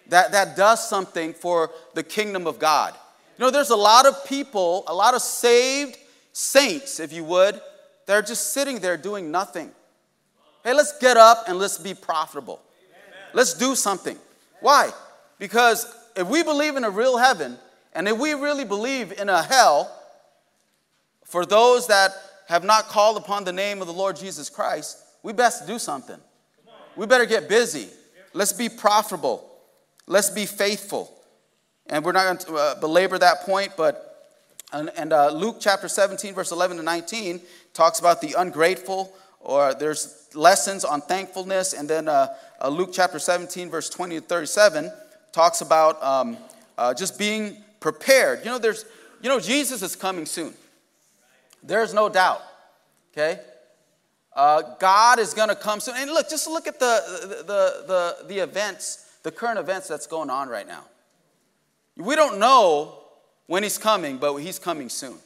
that, 0.07 0.31
that 0.31 0.55
does 0.55 0.87
something 0.87 1.33
for 1.33 1.71
the 1.93 2.03
kingdom 2.03 2.47
of 2.47 2.59
God. 2.59 2.93
You 3.37 3.45
know, 3.45 3.51
there's 3.51 3.71
a 3.71 3.75
lot 3.75 4.05
of 4.05 4.25
people, 4.25 4.83
a 4.87 4.93
lot 4.93 5.13
of 5.13 5.21
saved 5.21 5.97
saints, 6.31 6.99
if 6.99 7.11
you 7.11 7.23
would, 7.23 7.59
that 8.05 8.13
are 8.13 8.21
just 8.21 8.53
sitting 8.53 8.79
there 8.79 8.95
doing 8.97 9.31
nothing. 9.31 9.71
Hey, 10.63 10.73
let's 10.73 10.97
get 10.99 11.17
up 11.17 11.45
and 11.47 11.57
let's 11.57 11.77
be 11.77 11.93
profitable. 11.93 12.61
Let's 13.33 13.53
do 13.53 13.75
something. 13.75 14.17
Why? 14.61 14.91
Because 15.39 15.93
if 16.15 16.27
we 16.27 16.43
believe 16.43 16.75
in 16.75 16.83
a 16.83 16.89
real 16.89 17.17
heaven, 17.17 17.57
and 17.93 18.07
if 18.07 18.17
we 18.17 18.33
really 18.33 18.65
believe 18.65 19.11
in 19.19 19.29
a 19.29 19.41
hell, 19.41 19.91
for 21.25 21.45
those 21.45 21.87
that 21.87 22.11
have 22.47 22.63
not 22.63 22.87
called 22.87 23.17
upon 23.17 23.43
the 23.43 23.51
name 23.51 23.81
of 23.81 23.87
the 23.87 23.93
Lord 23.93 24.15
Jesus 24.15 24.49
Christ, 24.49 24.99
we 25.23 25.33
best 25.33 25.65
do 25.65 25.79
something. 25.79 26.17
We 26.95 27.07
better 27.07 27.25
get 27.25 27.49
busy. 27.49 27.89
Let's 28.33 28.53
be 28.53 28.69
profitable. 28.69 29.49
Let's 30.07 30.29
be 30.29 30.45
faithful. 30.45 31.13
And 31.87 32.03
we're 32.03 32.11
not 32.11 32.25
going 32.25 32.37
to 32.37 32.55
uh, 32.55 32.79
belabor 32.79 33.17
that 33.19 33.41
point, 33.41 33.73
but 33.77 34.09
and, 34.71 34.89
and 34.97 35.13
uh, 35.13 35.29
Luke 35.29 35.57
chapter 35.59 35.87
17, 35.87 36.33
verse 36.33 36.51
11 36.51 36.77
to 36.77 36.83
19 36.83 37.41
talks 37.73 37.99
about 37.99 38.21
the 38.21 38.33
ungrateful, 38.37 39.13
or 39.39 39.73
there's 39.73 40.27
lessons 40.33 40.83
on 40.83 41.01
thankfulness. 41.01 41.73
And 41.73 41.87
then 41.87 42.07
uh, 42.07 42.27
uh 42.59 42.69
Luke 42.69 42.89
chapter 42.91 43.19
17, 43.19 43.69
verse 43.69 43.89
20 43.89 44.19
to 44.19 44.21
37 44.21 44.91
talks 45.31 45.61
about 45.61 46.01
um, 46.03 46.37
uh, 46.77 46.93
just 46.93 47.19
being 47.19 47.57
prepared. 47.79 48.39
You 48.39 48.51
know, 48.51 48.57
there's, 48.57 48.85
you 49.21 49.29
know, 49.29 49.39
Jesus 49.39 49.83
is 49.83 49.95
coming 49.95 50.25
soon. 50.25 50.53
There's 51.61 51.93
no 51.93 52.09
doubt. 52.09 52.41
Okay? 53.11 53.39
Uh, 54.35 54.63
God 54.79 55.19
is 55.19 55.33
going 55.33 55.49
to 55.49 55.55
come 55.55 55.79
soon. 55.79 55.95
And 55.97 56.11
look, 56.11 56.29
just 56.29 56.47
look 56.47 56.67
at 56.67 56.79
the, 56.79 57.43
the, 57.45 57.83
the, 57.87 58.27
the 58.27 58.39
events, 58.39 59.05
the 59.23 59.31
current 59.31 59.59
events 59.59 59.87
that's 59.87 60.07
going 60.07 60.29
on 60.29 60.49
right 60.49 60.67
now. 60.67 60.85
We 61.95 62.15
don't 62.15 62.39
know 62.39 62.97
when 63.45 63.61
he's 63.61 63.77
coming, 63.77 64.17
but 64.17 64.35
he's 64.37 64.57
coming 64.57 64.89
soon. 64.89 65.17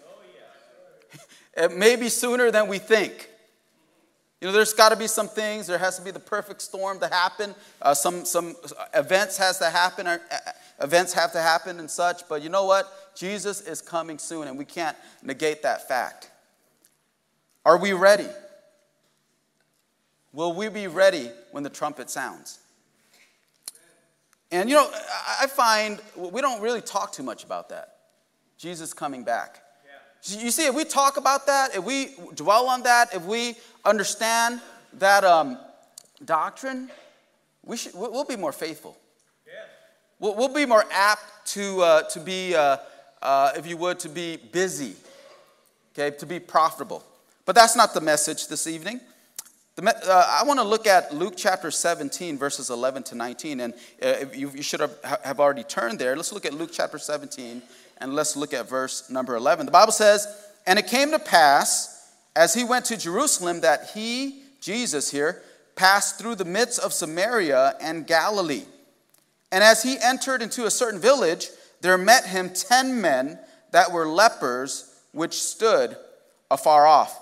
it 1.58 1.72
may 1.72 1.96
be 1.96 2.10
sooner 2.10 2.52
than 2.52 2.68
we 2.68 2.80
think. 2.80 3.30
You 4.42 4.48
know, 4.48 4.52
there's 4.52 4.74
got 4.74 4.90
to 4.90 4.96
be 4.96 5.08
some 5.08 5.28
things. 5.28 5.66
There 5.68 5.78
has 5.78 5.98
to 5.98 6.04
be 6.04 6.12
the 6.12 6.20
perfect 6.20 6.62
storm 6.62 7.00
to 7.00 7.08
happen. 7.08 7.56
Uh, 7.82 7.94
some 7.96 8.24
some 8.24 8.56
events 8.94 9.38
has 9.38 9.58
to 9.60 9.70
happen. 9.70 10.06
Uh, 10.06 10.20
events 10.80 11.14
have 11.14 11.32
to 11.32 11.42
happen 11.42 11.80
and 11.80 11.90
such. 11.90 12.28
But 12.30 12.44
you 12.44 12.50
know 12.50 12.66
what? 12.66 13.16
Jesus 13.16 13.62
is 13.62 13.82
coming 13.82 14.20
soon, 14.20 14.48
and 14.48 14.56
we 14.56 14.66
can't 14.66 14.96
negate 15.24 15.64
that 15.64 15.88
fact. 15.88 16.30
Are 17.66 17.78
we 17.78 17.94
ready? 17.94 18.28
Will 20.38 20.54
we 20.54 20.70
be 20.70 20.86
ready 20.86 21.32
when 21.50 21.64
the 21.64 21.70
trumpet 21.72 22.12
sounds? 22.12 22.60
And 24.52 24.70
you 24.70 24.76
know, 24.76 24.88
I 25.42 25.48
find 25.48 26.00
we 26.16 26.42
don't 26.42 26.62
really 26.62 26.80
talk 26.80 27.12
too 27.12 27.24
much 27.24 27.44
about 27.44 27.70
that. 27.70 27.96
Jesus 28.56 28.94
coming 28.94 29.24
back. 29.24 29.60
Yeah. 29.84 30.44
You 30.44 30.52
see, 30.52 30.68
if 30.68 30.76
we 30.76 30.84
talk 30.84 31.18
about 31.18 31.48
that, 31.48 31.76
if 31.76 31.84
we 31.84 32.12
dwell 32.36 32.68
on 32.68 32.84
that, 32.84 33.16
if 33.16 33.26
we 33.26 33.56
understand 33.84 34.62
that 35.00 35.24
um, 35.24 35.58
doctrine, 36.24 36.92
we 37.66 37.76
should, 37.76 37.96
we'll 37.96 38.24
be 38.24 38.36
more 38.36 38.52
faithful. 38.52 38.96
Yeah. 39.48 39.54
We'll, 40.20 40.36
we'll, 40.36 40.54
be 40.54 40.68
more 40.68 40.86
apt 40.92 41.48
to, 41.54 41.82
uh, 41.82 42.02
to 42.10 42.20
be, 42.20 42.54
uh, 42.54 42.78
uh, 43.24 43.54
if 43.56 43.66
you 43.66 43.76
would, 43.78 43.98
to 44.02 44.10
be 44.10 44.38
busy, 44.38 44.98
okay, 45.94 46.16
to 46.16 46.28
be 46.28 46.40
profitable. 46.40 47.04
But 47.44 47.56
that's 47.56 47.76
not 47.76 47.96
the 47.96 48.02
message 48.02 48.50
this 48.50 48.68
evening. 48.68 49.02
The, 49.78 49.96
uh, 50.12 50.26
I 50.28 50.44
want 50.44 50.60
to 50.60 50.66
look 50.66 50.88
at 50.88 51.14
Luke 51.14 51.36
chapter 51.38 51.70
17, 51.70 52.36
verses 52.36 52.72
11 52.72 53.04
to 53.04 53.16
19. 53.16 53.60
And 53.60 53.74
uh, 54.02 54.14
you, 54.34 54.50
you, 54.50 54.64
should 54.64 54.80
have, 54.80 54.98
have 55.24 55.40
already 55.40 55.64
turned 55.64 56.00
there. 56.00 56.16
Let's 56.16 56.34
look 56.34 56.48
at 56.48 56.54
Luke 56.54 56.72
chapter 56.74 56.98
17, 56.98 57.62
and 58.00 58.16
let's 58.16 58.36
look 58.36 58.56
at 58.56 58.68
verse 58.68 59.08
number 59.12 59.36
11. 59.36 59.68
The 59.68 59.72
Bible 59.72 59.92
says, 59.92 60.28
And 60.66 60.80
it 60.80 60.88
came 60.88 61.12
to 61.12 61.20
pass, 61.20 62.12
as 62.36 62.56
he 62.56 62.64
went 62.64 62.86
to 62.86 62.98
Jerusalem, 62.98 63.62
that 63.62 63.92
he, 63.94 64.42
Jesus 64.62 65.12
here, 65.12 65.44
passed 65.76 66.18
through 66.18 66.36
the 66.36 66.46
midst 66.46 66.80
of 66.80 66.92
Samaria 66.92 67.76
and 67.80 68.08
Galilee. 68.08 68.66
And 69.52 69.64
as 69.64 69.84
he 69.84 69.98
entered 70.02 70.42
into 70.42 70.66
a 70.66 70.72
certain 70.72 71.00
village, 71.00 71.50
there 71.82 72.00
met 72.00 72.26
him 72.26 72.50
ten 72.50 73.00
men 73.00 73.38
that 73.74 73.92
were 73.92 74.08
lepers, 74.08 74.92
which 75.12 75.34
stood 75.34 75.96
afar 76.50 76.88
off. 76.88 77.22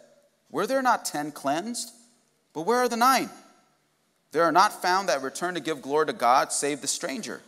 were 0.51 0.67
there 0.67 0.81
not 0.81 1.05
ten 1.05 1.31
cleansed? 1.31 1.91
But 2.53 2.63
where 2.63 2.79
are 2.79 2.89
the 2.89 2.97
nine? 2.97 3.29
There 4.31 4.43
are 4.43 4.51
not 4.51 4.81
found 4.81 5.09
that 5.09 5.21
return 5.21 5.55
to 5.55 5.59
give 5.59 5.81
glory 5.81 6.07
to 6.07 6.13
God, 6.13 6.51
save 6.51 6.81
the 6.81 6.87
stranger. 6.87 7.41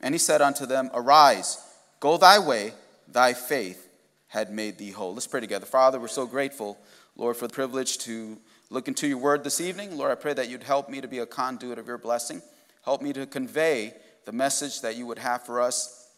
And 0.00 0.14
he 0.14 0.18
said 0.18 0.40
unto 0.40 0.66
them, 0.66 0.90
Arise, 0.94 1.58
go 2.00 2.16
thy 2.16 2.38
way, 2.38 2.72
thy 3.08 3.32
faith 3.32 3.88
had 4.28 4.52
made 4.52 4.78
thee 4.78 4.90
whole. 4.90 5.12
Let's 5.12 5.26
pray 5.26 5.40
together. 5.40 5.66
Father, 5.66 5.98
we're 5.98 6.08
so 6.08 6.26
grateful, 6.26 6.78
Lord, 7.16 7.36
for 7.36 7.48
the 7.48 7.52
privilege 7.52 7.98
to 7.98 8.38
look 8.70 8.86
into 8.86 9.08
your 9.08 9.18
word 9.18 9.42
this 9.42 9.60
evening. 9.60 9.96
Lord, 9.96 10.12
I 10.12 10.14
pray 10.14 10.32
that 10.34 10.48
you'd 10.48 10.62
help 10.62 10.88
me 10.88 11.00
to 11.00 11.08
be 11.08 11.18
a 11.18 11.26
conduit 11.26 11.78
of 11.78 11.88
your 11.88 11.98
blessing. 11.98 12.40
Help 12.84 13.02
me 13.02 13.12
to 13.12 13.26
convey 13.26 13.92
the 14.24 14.32
message 14.32 14.82
that 14.82 14.96
you 14.96 15.06
would 15.06 15.18
have 15.18 15.44
for 15.44 15.60
us 15.60 16.08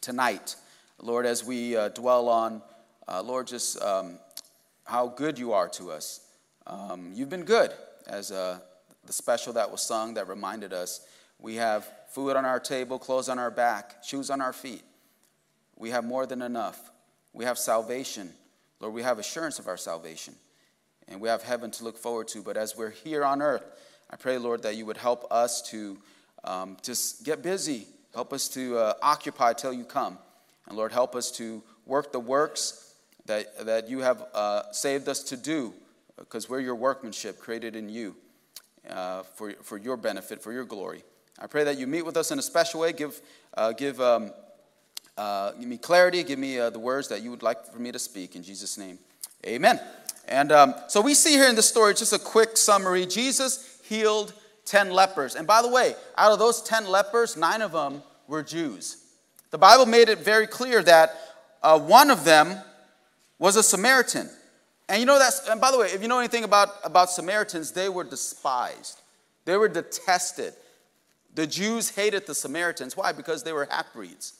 tonight. 0.00 0.56
Lord, 1.00 1.26
as 1.26 1.44
we 1.44 1.76
uh, 1.76 1.90
dwell 1.90 2.28
on, 2.28 2.60
uh, 3.06 3.22
Lord, 3.22 3.46
just 3.46 3.80
um, 3.80 4.18
how 4.84 5.08
good 5.08 5.38
you 5.38 5.52
are 5.52 5.68
to 5.70 5.90
us. 5.90 6.20
Um, 6.66 7.12
you've 7.14 7.30
been 7.30 7.44
good, 7.44 7.72
as 8.06 8.30
uh, 8.30 8.58
the 9.04 9.12
special 9.12 9.52
that 9.54 9.70
was 9.70 9.82
sung 9.82 10.14
that 10.14 10.28
reminded 10.28 10.72
us. 10.72 11.00
We 11.38 11.56
have 11.56 11.86
food 12.10 12.36
on 12.36 12.44
our 12.44 12.60
table, 12.60 12.98
clothes 12.98 13.28
on 13.28 13.38
our 13.38 13.50
back, 13.50 14.04
shoes 14.04 14.30
on 14.30 14.40
our 14.40 14.52
feet. 14.52 14.82
We 15.76 15.90
have 15.90 16.04
more 16.04 16.26
than 16.26 16.42
enough. 16.42 16.90
We 17.32 17.44
have 17.44 17.58
salvation. 17.58 18.32
Lord, 18.80 18.94
we 18.94 19.02
have 19.02 19.18
assurance 19.18 19.58
of 19.58 19.68
our 19.68 19.76
salvation. 19.76 20.34
And 21.08 21.20
we 21.20 21.28
have 21.28 21.42
heaven 21.42 21.70
to 21.72 21.84
look 21.84 21.98
forward 21.98 22.28
to. 22.28 22.42
But 22.42 22.56
as 22.56 22.76
we're 22.76 22.90
here 22.90 23.24
on 23.24 23.42
earth, 23.42 23.64
I 24.10 24.16
pray, 24.16 24.38
Lord, 24.38 24.62
that 24.62 24.76
you 24.76 24.86
would 24.86 24.96
help 24.96 25.26
us 25.30 25.60
to 25.70 25.98
um, 26.44 26.76
just 26.82 27.24
get 27.24 27.42
busy. 27.42 27.86
Help 28.14 28.32
us 28.32 28.48
to 28.50 28.78
uh, 28.78 28.94
occupy 29.02 29.52
till 29.52 29.72
you 29.72 29.84
come. 29.84 30.18
And 30.66 30.76
Lord, 30.76 30.92
help 30.92 31.14
us 31.14 31.30
to 31.32 31.62
work 31.84 32.12
the 32.12 32.20
works 32.20 32.93
that, 33.26 33.66
that 33.66 33.88
you 33.88 34.00
have 34.00 34.24
uh, 34.34 34.70
saved 34.72 35.08
us 35.08 35.22
to 35.24 35.36
do, 35.36 35.72
because 36.18 36.48
we're 36.48 36.60
your 36.60 36.74
workmanship 36.74 37.38
created 37.38 37.76
in 37.76 37.88
you 37.88 38.14
uh, 38.88 39.22
for, 39.22 39.52
for 39.62 39.78
your 39.78 39.96
benefit, 39.96 40.42
for 40.42 40.52
your 40.52 40.64
glory. 40.64 41.02
I 41.38 41.46
pray 41.46 41.64
that 41.64 41.78
you 41.78 41.86
meet 41.86 42.02
with 42.02 42.16
us 42.16 42.30
in 42.30 42.38
a 42.38 42.42
special 42.42 42.80
way. 42.80 42.92
Give, 42.92 43.20
uh, 43.56 43.72
give, 43.72 44.00
um, 44.00 44.32
uh, 45.16 45.52
give 45.52 45.68
me 45.68 45.78
clarity. 45.78 46.22
Give 46.22 46.38
me 46.38 46.58
uh, 46.58 46.70
the 46.70 46.78
words 46.78 47.08
that 47.08 47.22
you 47.22 47.30
would 47.30 47.42
like 47.42 47.64
for 47.66 47.78
me 47.78 47.90
to 47.92 47.98
speak. 47.98 48.36
In 48.36 48.42
Jesus' 48.42 48.78
name, 48.78 48.98
amen. 49.44 49.80
And 50.28 50.52
um, 50.52 50.74
so 50.88 51.00
we 51.00 51.14
see 51.14 51.32
here 51.32 51.48
in 51.48 51.56
this 51.56 51.68
story, 51.68 51.94
just 51.94 52.12
a 52.12 52.18
quick 52.18 52.56
summary 52.56 53.04
Jesus 53.06 53.80
healed 53.84 54.32
10 54.66 54.90
lepers. 54.90 55.34
And 55.34 55.46
by 55.46 55.60
the 55.62 55.68
way, 55.68 55.94
out 56.16 56.32
of 56.32 56.38
those 56.38 56.62
10 56.62 56.86
lepers, 56.86 57.36
nine 57.36 57.62
of 57.62 57.72
them 57.72 58.02
were 58.28 58.42
Jews. 58.42 58.98
The 59.50 59.58
Bible 59.58 59.86
made 59.86 60.08
it 60.08 60.20
very 60.20 60.46
clear 60.46 60.82
that 60.82 61.14
uh, 61.62 61.78
one 61.78 62.10
of 62.10 62.24
them 62.24 62.58
was 63.38 63.56
a 63.56 63.62
Samaritan. 63.62 64.28
And 64.88 65.00
you 65.00 65.06
know 65.06 65.18
that's, 65.18 65.48
and 65.48 65.60
by 65.60 65.70
the 65.70 65.78
way, 65.78 65.88
if 65.88 66.02
you 66.02 66.08
know 66.08 66.18
anything 66.18 66.44
about, 66.44 66.68
about 66.84 67.10
Samaritans, 67.10 67.72
they 67.72 67.88
were 67.88 68.04
despised. 68.04 69.00
They 69.44 69.56
were 69.56 69.68
detested. 69.68 70.54
The 71.34 71.46
Jews 71.46 71.90
hated 71.90 72.26
the 72.26 72.34
Samaritans. 72.34 72.96
Why? 72.96 73.12
Because 73.12 73.42
they 73.42 73.52
were 73.52 73.66
half 73.70 73.92
breeds. 73.92 74.34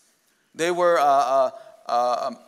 They 0.55 0.71
were 0.71 0.99
uh, 0.99 1.05
uh, 1.05 1.51
uh, 1.87 2.27
um, 2.27 2.39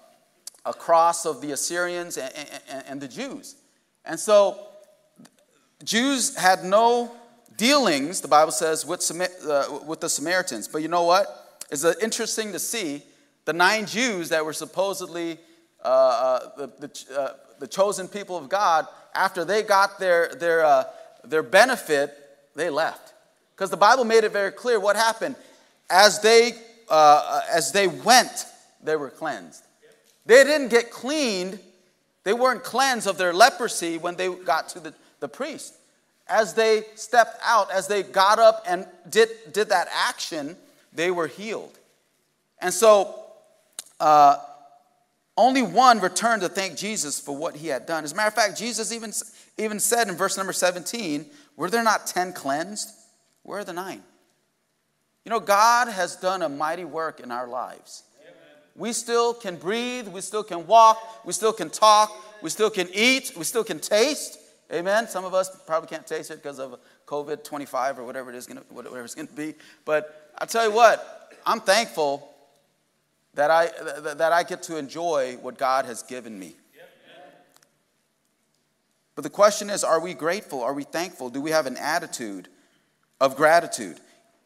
a 0.65 0.73
cross 0.73 1.27
of 1.27 1.41
the 1.41 1.53
Assyrians 1.53 2.17
and, 2.17 2.33
and, 2.69 2.85
and 2.87 3.01
the 3.01 3.09
Jews. 3.09 3.57
And 4.05 4.19
so, 4.19 4.59
Jews 5.85 6.37
had 6.37 6.65
no 6.65 7.13
dealings, 7.57 8.21
the 8.21 8.29
Bible 8.29 8.53
says, 8.53 8.87
with, 8.87 9.11
uh, 9.49 9.81
with 9.85 10.01
the 10.01 10.09
Samaritans. 10.09 10.69
But 10.69 10.83
you 10.83 10.89
know 10.89 11.05
what? 11.05 11.61
It's 11.71 11.85
uh, 11.85 11.95
interesting 12.01 12.53
to 12.53 12.59
see 12.59 13.03
the 13.45 13.53
nine 13.53 13.87
Jews 13.87 14.29
that 14.29 14.45
were 14.45 14.53
supposedly 14.53 15.39
uh, 15.87 15.89
uh 15.89 16.57
the, 16.57 16.67
the, 16.87 17.19
uh, 17.19 17.33
the, 17.59 17.67
chosen 17.67 18.09
people 18.09 18.37
of 18.37 18.49
God, 18.49 18.87
after 19.15 19.45
they 19.45 19.63
got 19.63 19.99
their, 19.99 20.35
their, 20.35 20.65
uh, 20.65 20.85
their 21.25 21.43
benefit, 21.43 22.15
they 22.55 22.71
left. 22.71 23.15
Because 23.55 23.71
the 23.71 23.77
Bible 23.77 24.05
made 24.05 24.25
it 24.25 24.33
very 24.33 24.51
clear 24.51 24.79
what 24.79 24.97
happened. 24.97 25.37
As 25.89 26.21
they, 26.21 26.53
as 26.91 27.73
they 27.73 27.87
went, 27.87 28.47
they 28.83 28.97
were 28.97 29.11
cleansed. 29.11 29.63
They 30.27 30.45
didn't 30.45 30.69
get 30.69 30.91
cleaned, 30.91 31.59
they 32.25 32.33
weren't 32.33 32.65
cleansed 32.65 33.07
of 33.07 33.17
their 33.17 33.33
leprosy 33.33 33.97
when 33.99 34.17
they 34.17 34.29
got 34.29 34.69
to 34.71 34.81
the, 34.81 34.95
the 35.21 35.29
priest 35.29 35.77
as 36.29 36.55
they 36.55 36.85
stepped 36.95 37.39
out, 37.45 37.71
as 37.71 37.87
they 37.87 38.03
got 38.03 38.39
up 38.39 38.65
and 38.67 38.87
did, 39.09 39.29
did 39.53 39.69
that 39.69 39.89
action, 39.93 40.57
they 40.93 41.11
were 41.11 41.27
healed. 41.27 41.79
And 42.61 42.73
so, 42.73 43.15
uh, 44.01 44.39
only 45.37 45.63
one 45.63 46.01
returned 46.01 46.43
to 46.43 46.49
thank 46.49 46.77
Jesus 46.77 47.21
for 47.21 47.37
what 47.37 47.57
he 47.57 47.69
had 47.69 47.87
done. 47.87 48.05
As 48.05 48.13
a 48.13 48.15
matter 48.15 48.29
of 48.29 48.35
fact, 48.35 48.59
Jesus 48.59 48.93
even, 48.93 49.13
even 49.59 49.79
said 49.79 50.09
in 50.09 50.15
verse 50.15 50.37
number 50.37 50.53
17, 50.53 51.27
Were 51.57 51.69
there 51.69 51.85
not 51.85 52.07
10 52.07 52.33
cleansed? 52.33 52.91
Where 53.43 53.61
are 53.61 53.65
the 53.65 53.73
nine? 53.73 54.03
You 55.25 55.31
know, 55.31 55.41
God 55.41 55.89
has 55.89 56.17
done 56.17 56.43
a 56.43 56.49
mighty 56.49 56.85
work 56.85 57.21
in 57.21 57.31
our 57.31 57.49
lives. 57.49 58.05
We 58.77 58.93
still 58.93 59.33
can 59.33 59.57
breathe, 59.57 60.09
we 60.09 60.21
still 60.21 60.45
can 60.45 60.67
walk, 60.67 61.25
we 61.25 61.33
still 61.33 61.53
can 61.53 61.71
talk, 61.71 62.13
we 62.43 62.51
still 62.51 62.69
can 62.69 62.89
eat, 62.93 63.33
we 63.37 63.45
still 63.45 63.65
can 63.65 63.81
taste. 63.81 64.39
Amen. 64.73 65.09
Some 65.09 65.25
of 65.25 65.33
us 65.33 65.49
probably 65.67 65.89
can't 65.89 66.07
taste 66.07 66.31
it 66.31 66.43
because 66.43 66.59
of 66.59 66.79
COVID 67.07 67.43
25 67.43 68.01
or 68.01 68.05
whatever 68.05 68.31
it 68.31 68.37
is 68.37 68.47
going 68.47 68.59
to, 68.59 68.65
whatever 68.75 69.03
it's 69.03 69.15
going 69.15 69.29
to 69.29 69.33
be. 69.33 69.55
But 69.85 70.33
I 70.37 70.45
tell 70.45 70.69
you 70.69 70.75
what, 70.75 71.33
I'm 71.47 71.61
thankful 71.61 72.36
that 73.37 73.51
I, 73.51 73.69
that 74.15 74.33
I 74.33 74.43
get 74.43 74.65
to 74.65 74.77
enjoy 74.77 75.37
what 75.41 75.57
God 75.57 75.85
has 75.85 76.03
given 76.03 76.39
me. 76.39 76.57
But 79.15 79.23
the 79.23 79.31
question 79.31 79.71
is 79.71 79.85
are 79.85 80.01
we 80.01 80.13
grateful? 80.15 80.63
Are 80.63 80.75
we 80.75 80.85
thankful? 80.85 81.31
Do 81.31 81.41
we 81.41 81.51
have 81.51 81.67
an 81.67 81.77
attitude 81.77 82.49
of 83.21 83.37
gratitude? 83.37 83.99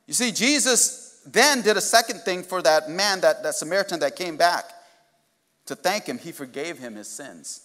You 0.06 0.14
see, 0.14 0.32
Jesus 0.32 1.22
then 1.26 1.62
did 1.62 1.76
a 1.76 1.80
second 1.80 2.20
thing 2.20 2.42
for 2.42 2.62
that 2.62 2.88
man, 2.88 3.20
that, 3.20 3.42
that 3.42 3.54
Samaritan 3.54 4.00
that 4.00 4.16
came 4.16 4.36
back 4.36 4.64
to 5.66 5.74
thank 5.74 6.06
him. 6.06 6.18
He 6.18 6.32
forgave 6.32 6.78
him 6.78 6.94
his 6.94 7.08
sins. 7.08 7.62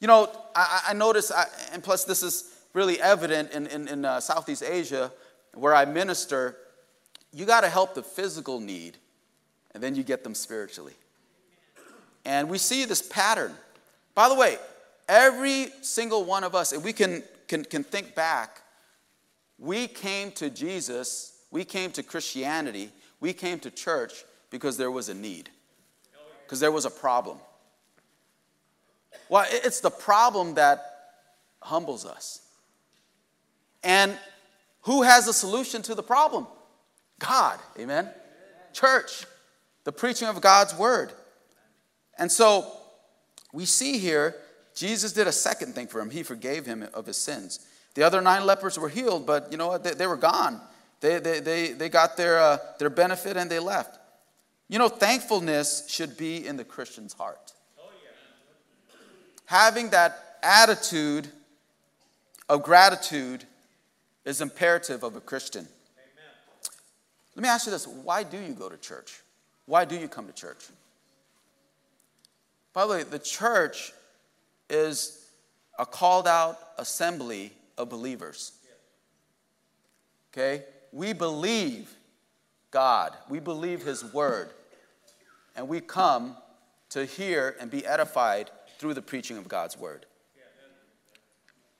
You 0.00 0.08
know, 0.08 0.30
I, 0.54 0.82
I 0.88 0.92
notice, 0.92 1.30
I, 1.30 1.46
and 1.72 1.82
plus 1.82 2.04
this 2.04 2.22
is 2.22 2.52
really 2.74 3.00
evident 3.00 3.52
in, 3.52 3.66
in, 3.66 3.88
in 3.88 4.04
uh, 4.04 4.20
Southeast 4.20 4.62
Asia 4.62 5.12
where 5.54 5.74
I 5.74 5.86
minister, 5.86 6.56
you 7.32 7.46
got 7.46 7.62
to 7.62 7.68
help 7.70 7.94
the 7.94 8.02
physical 8.02 8.60
need, 8.60 8.98
and 9.76 9.82
then 9.82 9.94
you 9.94 10.02
get 10.02 10.24
them 10.24 10.34
spiritually. 10.34 10.94
And 12.24 12.48
we 12.48 12.56
see 12.56 12.86
this 12.86 13.02
pattern. 13.02 13.52
By 14.14 14.30
the 14.30 14.34
way, 14.34 14.56
every 15.06 15.68
single 15.82 16.24
one 16.24 16.44
of 16.44 16.54
us, 16.54 16.72
if 16.72 16.82
we 16.82 16.94
can, 16.94 17.22
can, 17.46 17.62
can 17.62 17.84
think 17.84 18.14
back, 18.14 18.62
we 19.58 19.86
came 19.86 20.30
to 20.32 20.48
Jesus, 20.48 21.38
we 21.50 21.62
came 21.62 21.90
to 21.90 22.02
Christianity, 22.02 22.90
we 23.20 23.34
came 23.34 23.58
to 23.58 23.70
church 23.70 24.24
because 24.48 24.78
there 24.78 24.90
was 24.90 25.10
a 25.10 25.14
need, 25.14 25.50
because 26.44 26.58
there 26.58 26.72
was 26.72 26.86
a 26.86 26.90
problem. 26.90 27.36
Well, 29.28 29.44
it's 29.50 29.80
the 29.80 29.90
problem 29.90 30.54
that 30.54 31.18
humbles 31.60 32.06
us. 32.06 32.40
And 33.84 34.16
who 34.84 35.02
has 35.02 35.28
a 35.28 35.34
solution 35.34 35.82
to 35.82 35.94
the 35.94 36.02
problem? 36.02 36.46
God, 37.18 37.58
amen? 37.78 38.08
Church, 38.72 39.26
the 39.86 39.92
preaching 39.92 40.26
of 40.26 40.42
God's 40.42 40.74
word. 40.74 41.12
And 42.18 42.30
so 42.30 42.70
we 43.52 43.64
see 43.64 43.98
here, 43.98 44.34
Jesus 44.74 45.12
did 45.12 45.26
a 45.26 45.32
second 45.32 45.74
thing 45.74 45.86
for 45.86 46.00
him. 46.00 46.10
He 46.10 46.22
forgave 46.22 46.66
him 46.66 46.86
of 46.92 47.06
his 47.06 47.16
sins. 47.16 47.64
The 47.94 48.02
other 48.02 48.20
nine 48.20 48.44
lepers 48.44 48.78
were 48.78 48.90
healed, 48.90 49.26
but 49.26 49.48
you 49.52 49.56
know 49.56 49.68
what? 49.68 49.84
They, 49.84 49.94
they 49.94 50.06
were 50.06 50.16
gone. 50.16 50.60
They, 51.00 51.20
they, 51.20 51.40
they, 51.40 51.72
they 51.72 51.88
got 51.88 52.16
their, 52.16 52.38
uh, 52.38 52.58
their 52.78 52.90
benefit 52.90 53.36
and 53.36 53.48
they 53.48 53.60
left. 53.60 53.98
You 54.68 54.78
know, 54.78 54.88
thankfulness 54.88 55.88
should 55.88 56.16
be 56.16 56.44
in 56.44 56.56
the 56.56 56.64
Christian's 56.64 57.12
heart 57.12 57.52
having 59.46 59.90
that 59.90 60.38
attitude 60.42 61.28
of 62.48 62.62
gratitude 62.62 63.44
is 64.24 64.40
imperative 64.40 65.02
of 65.02 65.16
a 65.16 65.20
Christian. 65.20 65.62
Amen. 65.62 66.30
Let 67.34 67.42
me 67.42 67.48
ask 67.48 67.66
you 67.66 67.72
this 67.72 67.86
why 67.86 68.22
do 68.22 68.38
you 68.38 68.52
go 68.52 68.68
to 68.68 68.76
church? 68.76 69.20
Why 69.66 69.84
do 69.84 69.96
you 69.96 70.08
come 70.08 70.26
to 70.26 70.32
church? 70.32 70.64
By 72.72 72.86
the 72.86 72.92
way, 72.92 73.02
the 73.02 73.18
church 73.18 73.92
is 74.68 75.26
a 75.78 75.86
called 75.86 76.26
out 76.26 76.58
assembly 76.78 77.52
of 77.76 77.88
believers. 77.88 78.52
Okay? 80.32 80.64
We 80.92 81.12
believe 81.12 81.94
God, 82.70 83.16
we 83.28 83.40
believe 83.40 83.82
His 83.82 84.04
word, 84.12 84.50
and 85.54 85.68
we 85.68 85.80
come 85.80 86.36
to 86.90 87.04
hear 87.04 87.56
and 87.58 87.70
be 87.70 87.86
edified 87.86 88.50
through 88.78 88.94
the 88.94 89.02
preaching 89.02 89.38
of 89.38 89.48
God's 89.48 89.78
word. 89.78 90.06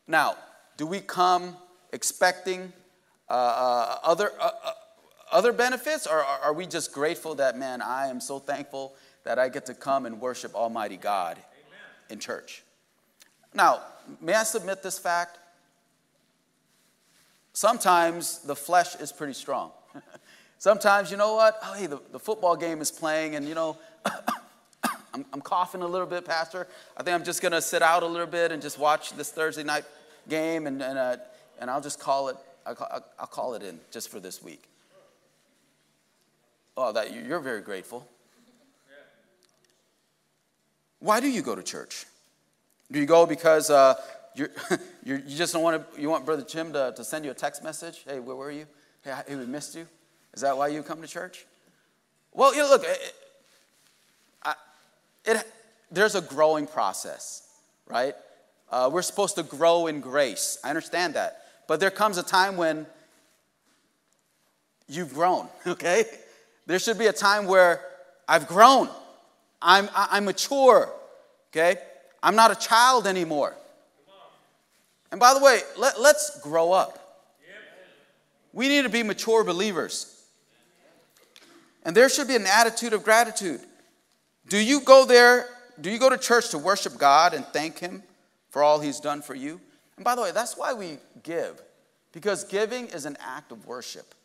Now, 0.07 0.37
do 0.77 0.87
we 0.87 1.01
come 1.01 1.57
expecting 1.93 2.73
uh, 3.29 3.33
uh, 3.33 3.99
other, 4.03 4.31
uh, 4.41 4.51
uh 4.65 4.73
other 5.37 5.53
benefits, 5.53 6.07
or 6.07 6.25
are 6.25 6.55
we 6.55 6.67
just 6.67 6.95
grateful 6.95 7.35
that, 7.35 7.59
man, 7.59 7.83
I 7.83 8.07
am 8.07 8.23
so 8.23 8.39
thankful 8.39 8.95
that 9.25 9.39
I 9.39 9.51
get 9.51 9.67
to 9.67 9.75
come 9.75 10.07
and 10.07 10.19
worship 10.19 10.55
Almighty 10.55 10.97
God 10.97 11.37
Amen. 11.37 11.81
in 12.09 12.19
church? 12.21 12.63
Now, 13.53 13.83
may 14.23 14.33
I 14.33 14.45
submit 14.45 14.83
this 14.83 14.99
fact? 14.99 15.39
Sometimes 17.53 18.39
the 18.39 18.57
flesh 18.57 18.97
is 18.97 19.13
pretty 19.13 19.35
strong. 19.35 19.73
Sometimes, 20.59 21.11
you 21.11 21.19
know 21.19 21.35
what? 21.35 21.59
Oh, 21.63 21.75
hey, 21.75 21.87
the, 21.87 22.01
the 22.13 22.19
football 22.19 22.57
game 22.57 22.81
is 22.81 22.91
playing, 22.91 23.35
and 23.35 23.47
you 23.47 23.55
know, 23.55 23.77
I'm, 25.13 25.27
I'm 25.35 25.43
coughing 25.43 25.83
a 25.83 25.87
little 25.87 26.07
bit, 26.07 26.25
Pastor. 26.25 26.67
I 26.97 27.03
think 27.03 27.15
I'm 27.15 27.25
just 27.25 27.43
going 27.43 27.53
to 27.53 27.61
sit 27.61 27.83
out 27.83 28.03
a 28.03 28.07
little 28.07 28.27
bit 28.27 28.53
and 28.53 28.63
just 28.63 28.79
watch 28.79 29.13
this 29.13 29.33
Thursday 29.33 29.65
night 29.65 29.85
game, 30.31 30.67
and, 30.67 30.83
and, 30.83 30.99
uh, 30.99 31.17
and 31.61 31.71
I'll 31.71 31.83
just 31.83 32.01
call 32.01 32.29
it, 32.29 32.39
I'll, 32.65 33.05
I'll 33.19 33.27
call 33.27 33.53
it 33.53 33.63
in 33.63 33.79
just 33.91 34.09
for 34.09 34.19
this 34.19 34.43
week. 34.43 34.71
Oh, 36.77 36.93
that 36.93 37.13
you're 37.15 37.41
very 37.41 37.63
grateful. 37.63 38.07
Why 40.99 41.21
do 41.21 41.29
you 41.29 41.43
go 41.43 41.55
to 41.55 41.63
church? 41.63 42.07
Do 42.91 42.99
you 42.99 43.07
go 43.07 43.27
because 43.27 43.71
uh, 43.71 43.95
you're, 44.35 44.51
you 45.05 45.19
just 45.19 45.53
don't 45.53 45.63
want 45.63 45.95
to, 45.95 46.01
you 46.01 46.09
want 46.09 46.27
Brother 46.27 46.43
Jim 46.43 46.73
to, 46.73 46.93
to 46.97 47.05
send 47.05 47.25
you 47.25 47.31
a 47.31 47.35
text 47.35 47.63
message? 47.63 48.03
Hey, 48.07 48.19
where 48.19 48.37
were 48.37 48.51
you? 48.51 48.67
Hey, 49.03 49.15
hey, 49.27 49.37
we 49.37 49.47
missed 49.47 49.75
you. 49.75 49.87
Is 50.35 50.43
that 50.43 50.57
why 50.57 50.69
you 50.69 50.83
come 50.83 51.01
to 51.01 51.09
church? 51.09 51.47
Well, 52.33 52.55
you 52.55 52.63
know, 52.63 52.69
look, 52.69 52.85
it, 55.27 55.45
there's 55.91 56.15
a 56.15 56.21
growing 56.21 56.67
process, 56.67 57.49
right? 57.87 58.15
Uh, 58.71 58.91
we're 58.93 59.03
supposed 59.03 59.37
to 59.37 59.43
grow 59.43 59.87
in 59.87 60.01
grace. 60.01 60.59
I 60.65 60.71
understand 60.71 61.15
that. 61.15 61.43
But 61.69 61.81
there 61.81 61.91
comes 61.91 62.19
a 62.19 62.23
time 62.23 62.57
when 62.57 62.87
you've 64.89 65.15
grown, 65.15 65.49
okay? 65.67 66.05
There 66.67 66.79
should 66.79 66.99
be 66.99 67.07
a 67.07 67.13
time 67.13 67.47
where 67.47 67.81
I've 68.29 68.49
grown, 68.49 68.89
I'm, 69.63 69.89
I'm 69.95 70.25
mature, 70.25 70.93
okay? 71.51 71.79
I'm 72.23 72.35
not 72.35 72.51
a 72.51 72.57
child 72.57 73.07
anymore. 73.07 73.55
And 75.13 75.21
by 75.21 75.33
the 75.35 75.41
way, 75.41 75.61
let, 75.79 76.01
let's 76.01 76.41
grow 76.41 76.73
up. 76.73 77.03
We 78.53 78.69
need 78.69 78.83
to 78.83 78.89
be 78.89 79.03
mature 79.03 79.45
believers. 79.45 80.13
And 81.85 81.97
there 81.97 82.09
should 82.09 82.27
be 82.27 82.35
an 82.35 82.47
attitude 82.47 82.95
of 82.95 83.05
gratitude. 83.05 83.61
Do 84.49 84.59
you 84.59 84.81
go 84.81 85.05
there? 85.05 85.47
Do 85.81 85.91
you 85.91 85.99
go 85.99 86.11
to 86.11 86.19
church 86.19 86.51
to 86.51 86.59
worship 86.59 86.99
God 86.99 87.35
and 87.35 87.45
thank 87.47 87.79
Him 87.79 88.03
for 88.51 88.63
all 88.63 88.81
He's 88.81 88.99
done 88.99 89.23
for 89.23 89.35
you? 89.35 89.61
And 89.97 90.05
by 90.05 90.17
the 90.17 90.23
way, 90.23 90.33
that's 90.33 90.57
why 90.57 90.73
we 90.73 90.99
give, 91.23 91.63
because 92.13 92.45
giving 92.45 92.89
is 92.89 93.05
an 93.05 93.17
act 93.21 93.53
of 93.53 93.67
worship. 93.67 94.16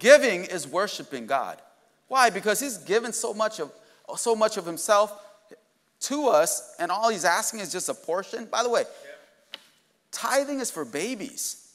Giving 0.00 0.44
is 0.44 0.66
worshiping 0.66 1.26
God. 1.26 1.60
Why? 2.08 2.30
Because 2.30 2.58
He's 2.58 2.78
given 2.78 3.12
so 3.12 3.32
much 3.32 3.60
of 3.60 3.70
so 4.16 4.34
much 4.34 4.56
of 4.56 4.66
Himself 4.66 5.12
to 6.00 6.26
us, 6.26 6.74
and 6.80 6.90
all 6.90 7.10
He's 7.10 7.24
asking 7.24 7.60
is 7.60 7.70
just 7.70 7.88
a 7.88 7.94
portion. 7.94 8.46
By 8.46 8.64
the 8.64 8.70
way, 8.70 8.82
tithing 10.10 10.58
is 10.58 10.72
for 10.72 10.84
babies. 10.84 11.68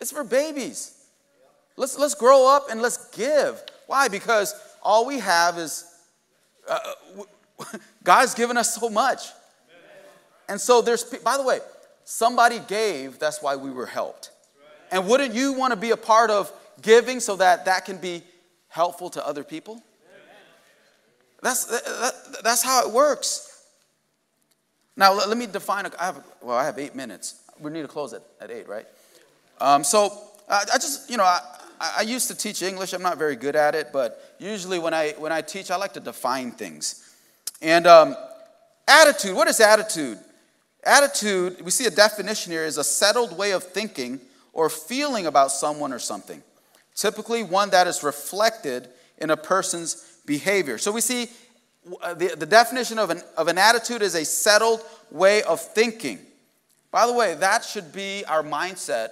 It's 0.00 0.12
for 0.12 0.24
babies. 0.24 0.96
Let's, 1.76 1.98
let's 1.98 2.14
grow 2.14 2.48
up 2.48 2.70
and 2.70 2.80
let's 2.80 3.10
give. 3.10 3.62
Why? 3.86 4.08
Because 4.08 4.54
all 4.82 5.06
we 5.06 5.18
have 5.18 5.58
is 5.58 5.84
uh, 6.68 6.78
God's 8.04 8.34
given 8.34 8.56
us 8.56 8.74
so 8.74 8.88
much. 8.88 9.20
And 10.48 10.60
so 10.60 10.82
there's, 10.82 11.04
by 11.04 11.36
the 11.36 11.42
way, 11.42 11.60
somebody 12.04 12.60
gave, 12.66 13.18
that's 13.18 13.42
why 13.42 13.56
we 13.56 13.70
were 13.70 13.86
helped. 13.86 14.30
And 14.90 15.06
wouldn't 15.06 15.34
you 15.34 15.52
want 15.52 15.72
to 15.72 15.76
be 15.76 15.90
a 15.90 15.96
part 15.96 16.30
of 16.30 16.52
giving 16.82 17.20
so 17.20 17.36
that 17.36 17.64
that 17.66 17.84
can 17.84 17.98
be 17.98 18.22
helpful 18.68 19.10
to 19.10 19.26
other 19.26 19.44
people? 19.44 19.82
That's, 21.42 21.64
that, 21.64 22.42
that's 22.44 22.62
how 22.62 22.86
it 22.86 22.92
works. 22.92 23.64
Now, 24.96 25.14
let, 25.14 25.28
let 25.28 25.38
me 25.38 25.46
define, 25.46 25.86
a, 25.86 25.92
I 25.98 26.06
have, 26.06 26.24
well, 26.42 26.56
I 26.56 26.64
have 26.64 26.78
eight 26.78 26.94
minutes. 26.94 27.42
We 27.58 27.70
need 27.70 27.82
to 27.82 27.88
close 27.88 28.12
at, 28.12 28.22
at 28.40 28.50
eight, 28.50 28.68
right? 28.68 28.86
Um, 29.60 29.84
so 29.84 30.12
I, 30.48 30.64
I, 30.74 30.78
just, 30.78 31.08
you 31.08 31.16
know, 31.16 31.24
I, 31.24 31.40
I 31.80 32.02
used 32.02 32.28
to 32.28 32.36
teach 32.36 32.62
English. 32.62 32.92
I'm 32.92 33.02
not 33.02 33.16
very 33.16 33.36
good 33.36 33.56
at 33.56 33.74
it, 33.74 33.88
but 33.92 34.34
usually 34.38 34.78
when 34.78 34.92
I, 34.92 35.12
when 35.12 35.32
I 35.32 35.40
teach, 35.40 35.70
I 35.70 35.76
like 35.76 35.94
to 35.94 36.00
define 36.00 36.50
things. 36.50 37.14
And 37.62 37.86
um, 37.86 38.16
attitude, 38.86 39.34
what 39.34 39.48
is 39.48 39.60
attitude? 39.60 40.18
Attitude, 40.84 41.62
we 41.62 41.70
see 41.70 41.86
a 41.86 41.90
definition 41.90 42.52
here, 42.52 42.64
is 42.64 42.76
a 42.76 42.84
settled 42.84 43.36
way 43.36 43.52
of 43.52 43.62
thinking 43.62 44.20
or 44.52 44.68
feeling 44.68 45.26
about 45.26 45.50
someone 45.50 45.92
or 45.92 45.98
something. 45.98 46.42
Typically, 46.94 47.42
one 47.42 47.70
that 47.70 47.86
is 47.86 48.02
reflected 48.02 48.88
in 49.18 49.30
a 49.30 49.36
person's 49.36 50.18
behavior. 50.26 50.78
So 50.78 50.92
we 50.92 51.00
see 51.00 51.28
uh, 52.02 52.14
the, 52.14 52.34
the 52.36 52.46
definition 52.46 52.98
of 52.98 53.10
an, 53.10 53.22
of 53.36 53.48
an 53.48 53.58
attitude 53.58 54.02
is 54.02 54.14
a 54.14 54.24
settled 54.24 54.82
way 55.10 55.42
of 55.42 55.60
thinking. 55.60 56.18
By 56.90 57.06
the 57.06 57.12
way, 57.12 57.34
that 57.36 57.64
should 57.64 57.92
be 57.92 58.24
our 58.26 58.42
mindset 58.42 59.08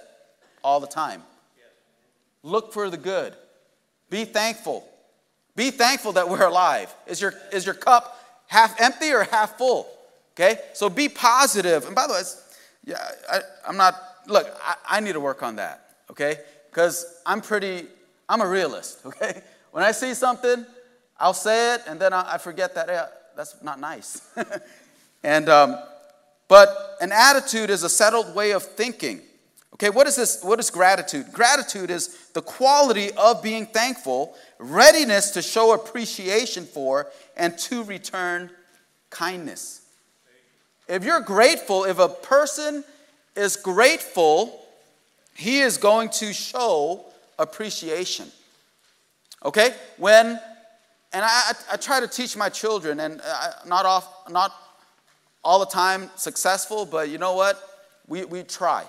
all 0.63 0.79
the 0.79 0.87
time. 0.87 1.23
Look 2.43 2.73
for 2.73 2.89
the 2.89 2.97
good. 2.97 3.33
Be 4.09 4.25
thankful. 4.25 4.87
Be 5.55 5.71
thankful 5.71 6.13
that 6.13 6.29
we're 6.29 6.45
alive. 6.45 6.93
Is 7.07 7.21
your, 7.21 7.33
is 7.51 7.65
your 7.65 7.75
cup 7.75 8.17
half 8.47 8.79
empty 8.79 9.11
or 9.11 9.23
half 9.23 9.57
full? 9.57 9.87
Okay? 10.33 10.57
So 10.73 10.89
be 10.89 11.09
positive. 11.09 11.85
And 11.85 11.95
by 11.95 12.07
the 12.07 12.13
way, 12.13 12.21
yeah, 12.85 13.11
I, 13.29 13.41
am 13.67 13.77
not, 13.77 13.95
look, 14.29 14.47
I, 14.63 14.75
I 14.89 14.99
need 14.99 15.13
to 15.13 15.19
work 15.19 15.43
on 15.43 15.57
that, 15.57 15.97
okay? 16.11 16.37
Because 16.69 17.21
I'm 17.25 17.41
pretty, 17.41 17.87
I'm 18.27 18.41
a 18.41 18.47
realist, 18.47 19.01
okay? 19.05 19.41
When 19.71 19.83
I 19.83 19.91
see 19.91 20.13
something, 20.13 20.65
I'll 21.17 21.33
say 21.33 21.75
it 21.75 21.81
and 21.87 21.99
then 21.99 22.13
I, 22.13 22.35
I 22.35 22.37
forget 22.37 22.75
that, 22.75 22.87
yeah, 22.87 23.07
that's 23.35 23.61
not 23.61 23.79
nice. 23.79 24.21
and, 25.23 25.49
um, 25.49 25.77
but 26.47 26.97
an 27.01 27.11
attitude 27.11 27.69
is 27.69 27.83
a 27.83 27.89
settled 27.89 28.33
way 28.35 28.51
of 28.51 28.63
thinking. 28.63 29.21
Okay, 29.75 29.91
what 29.91 30.07
is 30.07 30.15
this? 30.15 30.43
What 30.43 30.59
is 30.59 30.69
gratitude? 30.71 31.31
Gratitude 31.31 31.89
is 31.89 32.17
the 32.33 32.41
quality 32.41 33.11
of 33.11 33.41
being 33.41 33.65
thankful, 33.65 34.35
readiness 34.57 35.31
to 35.31 35.41
show 35.41 35.73
appreciation 35.73 36.65
for, 36.65 37.07
and 37.37 37.57
to 37.59 37.83
return 37.83 38.49
kindness. 39.09 39.85
If 40.89 41.05
you're 41.05 41.21
grateful, 41.21 41.85
if 41.85 41.99
a 41.99 42.09
person 42.09 42.83
is 43.39 43.55
grateful, 43.55 44.65
he 45.35 45.61
is 45.61 45.77
going 45.77 46.09
to 46.09 46.33
show 46.33 47.05
appreciation. 47.37 48.27
Okay? 49.43 49.73
When, 49.97 50.39
and 51.13 51.25
I, 51.25 51.53
I 51.71 51.77
try 51.77 51.99
to 52.01 52.07
teach 52.07 52.35
my 52.35 52.49
children, 52.49 52.99
and 52.99 53.21
not, 53.65 53.85
off, 53.85 54.29
not 54.29 54.51
all 55.43 55.59
the 55.59 55.65
time 55.65 56.09
successful, 56.15 56.85
but 56.85 57.09
you 57.09 57.17
know 57.17 57.33
what? 57.33 57.57
We, 58.07 58.25
we 58.25 58.43
try. 58.43 58.83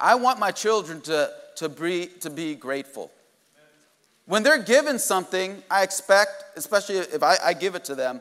I 0.00 0.16
want 0.16 0.38
my 0.38 0.50
children 0.50 1.00
to, 1.02 1.30
to, 1.56 1.68
be, 1.68 2.06
to 2.20 2.30
be 2.30 2.54
grateful. 2.54 3.10
When 4.26 4.42
they're 4.42 4.62
given 4.62 4.98
something, 4.98 5.62
I 5.70 5.82
expect, 5.82 6.44
especially 6.56 6.96
if 6.96 7.22
I, 7.22 7.36
I 7.42 7.52
give 7.54 7.74
it 7.74 7.84
to 7.84 7.94
them, 7.94 8.20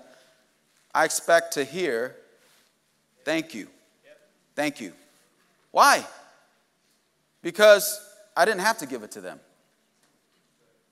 I 0.94 1.04
expect 1.06 1.54
to 1.54 1.64
hear, 1.64 2.16
thank 3.26 3.54
you. 3.54 3.68
Thank 4.56 4.82
you. 4.82 4.94
Why? 5.72 6.06
Because 7.42 8.00
I 8.36 8.46
didn't 8.46 8.62
have 8.62 8.78
to 8.80 8.86
give 8.86 9.04
it 9.04 9.12
to 9.12 9.22
them. 9.22 9.40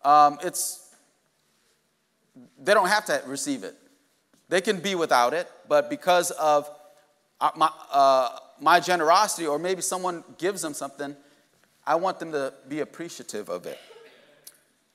Um, 0.04 0.38
it's, 0.44 0.96
they 2.62 2.74
don't 2.74 2.90
have 2.90 3.06
to 3.06 3.22
receive 3.26 3.64
it. 3.64 3.76
They 4.50 4.62
can 4.62 4.80
be 4.80 4.94
without 4.96 5.34
it, 5.34 5.50
but 5.68 5.90
because 5.90 6.32
of 6.32 6.70
uh, 7.42 7.52
my, 7.56 7.70
uh, 7.92 8.38
my 8.60 8.80
generosity, 8.80 9.48
or 9.48 9.58
maybe 9.58 9.82
someone 9.82 10.24
gives 10.38 10.62
them 10.62 10.74
something, 10.74 11.16
I 11.86 11.96
want 11.96 12.20
them 12.20 12.32
to 12.32 12.54
be 12.68 12.80
appreciative 12.82 13.50
of 13.50 13.66
it. 13.66 13.80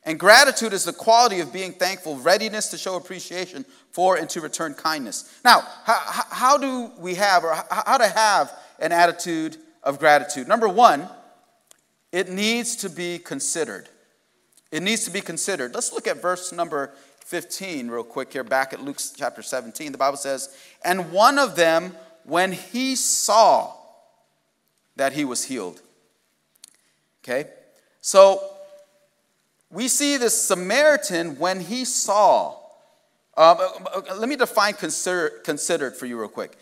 And 0.04 0.18
gratitude 0.18 0.72
is 0.72 0.84
the 0.84 0.92
quality 0.92 1.40
of 1.40 1.52
being 1.52 1.72
thankful, 1.72 2.16
readiness 2.16 2.68
to 2.68 2.78
show 2.78 2.96
appreciation 2.96 3.66
for 3.92 4.16
and 4.16 4.30
to 4.30 4.40
return 4.40 4.74
kindness. 4.74 5.40
Now, 5.44 5.60
how, 5.84 5.98
how 6.30 6.58
do 6.58 6.90
we 6.98 7.16
have, 7.16 7.44
or 7.44 7.54
how 7.70 7.98
to 7.98 8.08
have 8.08 8.50
an 8.78 8.92
attitude 8.92 9.58
of 9.82 9.98
gratitude? 9.98 10.48
Number 10.48 10.68
one, 10.68 11.08
it 12.12 12.28
needs 12.28 12.76
to 12.76 12.90
be 12.90 13.18
considered. 13.18 13.88
It 14.72 14.82
needs 14.82 15.04
to 15.04 15.10
be 15.10 15.20
considered. 15.20 15.74
Let's 15.74 15.92
look 15.92 16.06
at 16.06 16.20
verse 16.20 16.52
number 16.52 16.92
15 17.24 17.88
real 17.88 18.02
quick 18.02 18.32
here, 18.32 18.44
back 18.44 18.72
at 18.72 18.82
Luke 18.82 18.98
chapter 19.16 19.42
17. 19.42 19.92
The 19.92 19.98
Bible 19.98 20.16
says, 20.16 20.56
And 20.84 21.12
one 21.12 21.38
of 21.38 21.56
them 21.56 21.94
when 22.24 22.52
he 22.52 22.96
saw 22.96 23.72
that 24.96 25.12
he 25.12 25.24
was 25.24 25.44
healed. 25.44 25.80
Okay? 27.22 27.48
So 28.00 28.42
we 29.70 29.88
see 29.88 30.16
this 30.16 30.40
Samaritan 30.40 31.38
when 31.38 31.60
he 31.60 31.84
saw. 31.84 32.56
Um, 33.36 33.58
let 34.16 34.28
me 34.28 34.36
define 34.36 34.74
consider, 34.74 35.30
considered 35.44 35.96
for 35.96 36.06
you, 36.06 36.18
real 36.18 36.28
quick. 36.28 36.56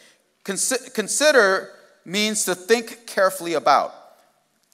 Consi- 0.45 0.93
consider 0.95 1.71
means 2.09 2.45
to 2.47 2.55
think 2.55 3.07
carefully 3.07 3.55
about, 3.55 3.95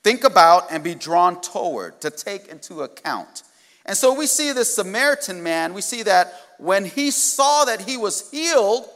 think 0.03 0.25
about 0.25 0.71
and 0.71 0.85
be 0.85 0.95
drawn 0.95 1.41
toward, 1.41 2.01
to 2.01 2.11
take 2.11 2.47
into 2.47 2.83
account. 2.83 3.43
And 3.85 3.97
so 3.97 4.15
we 4.15 4.27
see 4.27 4.53
this 4.53 4.75
Samaritan 4.75 5.43
man, 5.43 5.75
we 5.75 5.83
see 5.83 6.05
that 6.05 6.33
when 6.59 6.85
he 6.85 7.11
saw 7.11 7.65
that 7.65 7.83
he 7.83 7.97
was 7.97 8.31
healed, 8.31 8.89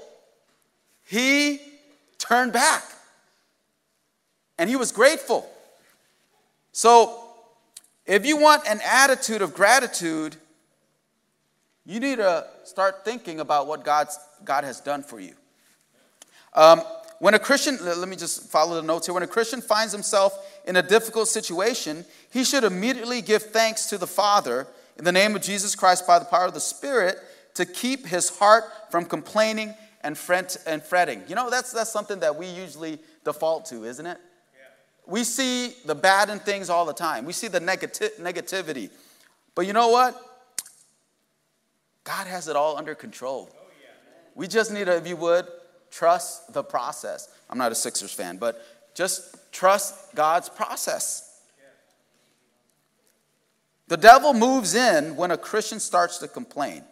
he 1.05 1.61
turned 2.19 2.53
back. 2.53 2.85
And 4.57 4.71
he 4.71 4.77
was 4.77 4.93
grateful. 4.93 5.49
So, 6.73 7.25
if 8.07 8.25
you 8.25 8.39
want 8.39 8.67
an 8.67 8.81
attitude 8.85 9.43
of 9.43 9.55
gratitude, 9.55 10.37
you 11.85 12.01
need 12.01 12.17
to 12.17 12.47
start 12.65 13.05
thinking 13.05 13.41
about 13.41 13.67
what 13.67 13.85
God's, 13.85 14.19
God 14.45 14.65
has 14.65 14.81
done 14.81 15.03
for 15.03 15.21
you. 15.21 15.35
Um, 16.55 16.83
when 17.21 17.35
a 17.35 17.39
Christian, 17.39 17.79
let 17.83 18.09
me 18.09 18.17
just 18.17 18.45
follow 18.45 18.77
the 18.77 18.87
notes 18.87 19.07
here. 19.07 19.15
When 19.15 19.25
a 19.25 19.29
Christian 19.29 19.61
finds 19.61 19.93
himself 19.93 20.61
in 20.67 20.77
a 20.77 20.83
difficult 20.83 21.29
situation, 21.29 22.05
he 22.31 22.45
should 22.45 22.63
immediately 22.63 23.23
give 23.23 23.43
thanks 23.43 23.87
to 23.87 23.99
the 23.99 24.07
Father 24.07 24.69
in 24.97 25.05
the 25.05 25.13
name 25.13 25.35
of 25.35 25.43
Jesus 25.43 25.75
Christ 25.75 26.07
by 26.07 26.19
the 26.19 26.25
power 26.25 26.47
of 26.47 26.55
the 26.55 26.61
Spirit 26.61 27.19
to 27.55 27.67
keep 27.67 28.07
his 28.07 28.29
heart 28.39 28.65
from 28.91 29.05
complaining 29.05 29.75
and, 30.03 30.17
fret, 30.17 30.57
and 30.65 30.81
fretting. 30.81 31.23
You 31.27 31.35
know, 31.35 31.51
that's, 31.51 31.73
that's 31.73 31.91
something 31.91 32.21
that 32.21 32.37
we 32.37 32.47
usually 32.47 33.01
default 33.25 33.67
to, 33.67 33.85
isn't 33.85 34.07
it? 34.07 34.19
Yeah. 34.55 35.13
We 35.13 35.25
see 35.25 35.75
the 35.85 35.97
bad 35.97 36.31
in 36.31 36.39
things 36.39 36.71
all 36.71 36.85
the 36.85 36.93
time, 36.93 37.25
we 37.25 37.33
see 37.33 37.49
the 37.49 37.61
negati- 37.61 38.17
negativity. 38.21 38.91
But 39.57 39.67
you 39.67 39.73
know 39.73 39.89
what? 39.89 40.21
God 42.05 42.29
has 42.29 42.47
it 42.47 42.55
all 42.55 42.77
under 42.77 42.95
control. 42.95 43.51
Oh, 43.53 43.67
yeah. 43.83 43.91
We 44.37 44.47
just 44.47 44.73
need 44.73 44.85
to, 44.85 44.97
if 44.97 45.07
you 45.07 45.17
would, 45.17 45.49
trust 45.91 46.53
the 46.53 46.63
process. 46.63 47.29
I'm 47.51 47.59
not 47.59 47.73
a 47.73 47.75
Sixers 47.75 48.13
fan, 48.13 48.37
but 48.37 48.65
just 48.95 49.37
trust 49.53 50.15
God's 50.15 50.49
process. 50.49 51.25
The 53.89 53.97
devil 53.97 54.35
moves 54.35 54.75
in 54.75 55.17
when 55.17 55.31
a 55.31 55.39
Christian 55.39 55.81
starts 55.81 56.19
to 56.19 56.29
complain. 56.29 56.85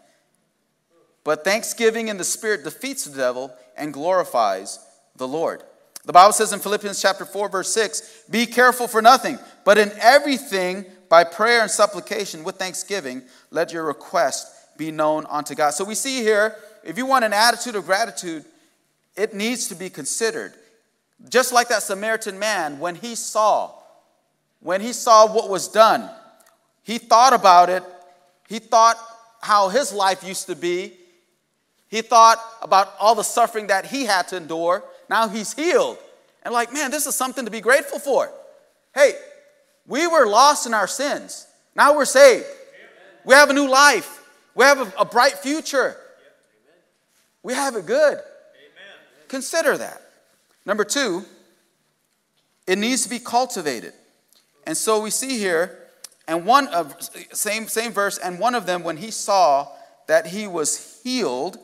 But 1.25 1.45
thanksgiving 1.45 2.09
in 2.09 2.17
the 2.17 2.25
Spirit 2.25 2.65
defeats 2.65 3.05
the 3.05 3.17
devil 3.17 3.53
and 3.77 3.93
glorifies 3.93 4.79
the 5.17 5.29
Lord. 5.29 5.63
The 6.05 6.13
Bible 6.13 6.33
says 6.33 6.53
in 6.53 6.61
Philippians 6.61 7.03
chapter 7.03 7.25
4, 7.25 7.49
verse 7.49 7.75
6 7.75 8.25
Be 8.31 8.47
careful 8.47 8.89
for 8.89 9.03
nothing, 9.03 9.39
but 9.65 9.77
in 9.77 9.91
everything, 10.01 10.87
by 11.09 11.25
prayer 11.25 11.63
and 11.63 11.71
supplication 11.71 12.45
with 12.45 12.57
thanksgiving, 12.57 13.23
let 13.51 13.73
your 13.73 13.85
request 13.85 14.49
be 14.77 14.91
known 14.91 15.27
unto 15.29 15.55
God. 15.55 15.71
So 15.71 15.85
we 15.85 15.95
see 15.95 16.23
here, 16.23 16.57
if 16.85 16.97
you 16.97 17.07
want 17.07 17.25
an 17.25 17.33
attitude 17.33 17.77
of 17.77 17.87
gratitude, 17.87 18.45
it 19.17 19.35
needs 19.35 19.69
to 19.69 19.75
be 19.75 19.91
considered. 19.91 20.53
Just 21.29 21.53
like 21.53 21.69
that 21.69 21.83
Samaritan 21.83 22.39
man, 22.39 22.79
when 22.79 22.95
he 22.95 23.15
saw, 23.15 23.73
when 24.61 24.81
he 24.81 24.93
saw 24.93 25.27
what 25.33 25.49
was 25.49 25.69
done, 25.69 26.11
he 26.83 26.99
thought 26.99 27.33
about 27.33 27.71
it. 27.71 27.83
He 28.49 28.59
thought 28.59 28.97
how 29.41 29.69
his 29.69 29.93
life 29.93 30.23
used 30.23 30.47
to 30.47 30.55
be. 30.55 30.93
He 31.89 32.03
thought 32.03 32.39
about 32.63 32.93
all 33.01 33.15
the 33.15 33.23
suffering 33.23 33.69
that 33.69 33.87
he 33.87 34.05
had 34.05 34.29
to 34.29 34.37
endure. 34.37 34.85
Now 35.09 35.29
he's 35.29 35.55
healed. 35.55 35.99
And 36.43 36.53
like, 36.53 36.73
man, 36.73 36.91
this 36.91 37.07
is 37.07 37.15
something 37.15 37.45
to 37.45 37.51
be 37.51 37.61
grateful 37.61 37.99
for. 37.99 38.31
Hey, 38.95 39.15
We 39.87 40.07
were 40.07 40.27
lost 40.27 40.67
in 40.67 40.75
our 40.75 40.89
sins. 40.89 41.47
Now 41.75 41.95
we're 41.95 42.07
saved. 42.07 42.47
We 43.25 43.35
have 43.35 43.51
a 43.51 43.53
new 43.53 43.69
life. 43.69 44.25
We 44.55 44.65
have 44.65 44.81
a, 44.81 45.01
a 45.01 45.05
bright 45.05 45.39
future. 45.39 45.97
We 47.43 47.55
have 47.55 47.77
it 47.77 47.87
good. 47.87 48.19
Consider 49.29 49.77
that. 49.79 50.03
Number 50.65 50.85
two, 50.85 51.25
it 52.67 52.79
needs 52.79 53.05
to 53.05 53.09
be 53.09 53.19
cultivated. 53.19 53.93
And 54.67 54.77
so 54.77 55.01
we 55.01 55.11
see 55.11 55.39
here, 55.39 55.79
and 56.27 56.45
one 56.45 56.67
of 56.69 56.97
same 57.33 57.69
same 57.69 57.93
verse, 57.93 58.19
and 58.19 58.39
one 58.39 58.55
of 58.55 58.67
them 58.67 58.83
when 58.83 58.97
he 58.97 59.11
saw 59.11 59.69
that 60.09 60.27
he 60.27 60.47
was 60.47 61.01
healed, 61.03 61.59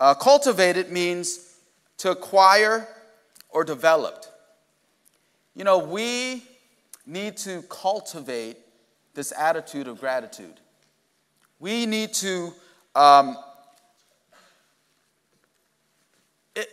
uh, 0.00 0.14
cultivated 0.14 0.90
means 0.90 1.54
to 1.98 2.10
acquire 2.10 2.88
or 3.50 3.64
developed. 3.64 4.30
You 5.54 5.64
know, 5.64 5.78
we 5.78 6.42
need 7.06 7.36
to 7.38 7.62
cultivate 7.68 8.56
this 9.14 9.32
attitude 9.36 9.88
of 9.88 10.00
gratitude. 10.00 10.60
We 11.58 11.86
need 11.86 12.14
to. 12.14 12.52
Um, 12.94 13.36
it, 16.56 16.68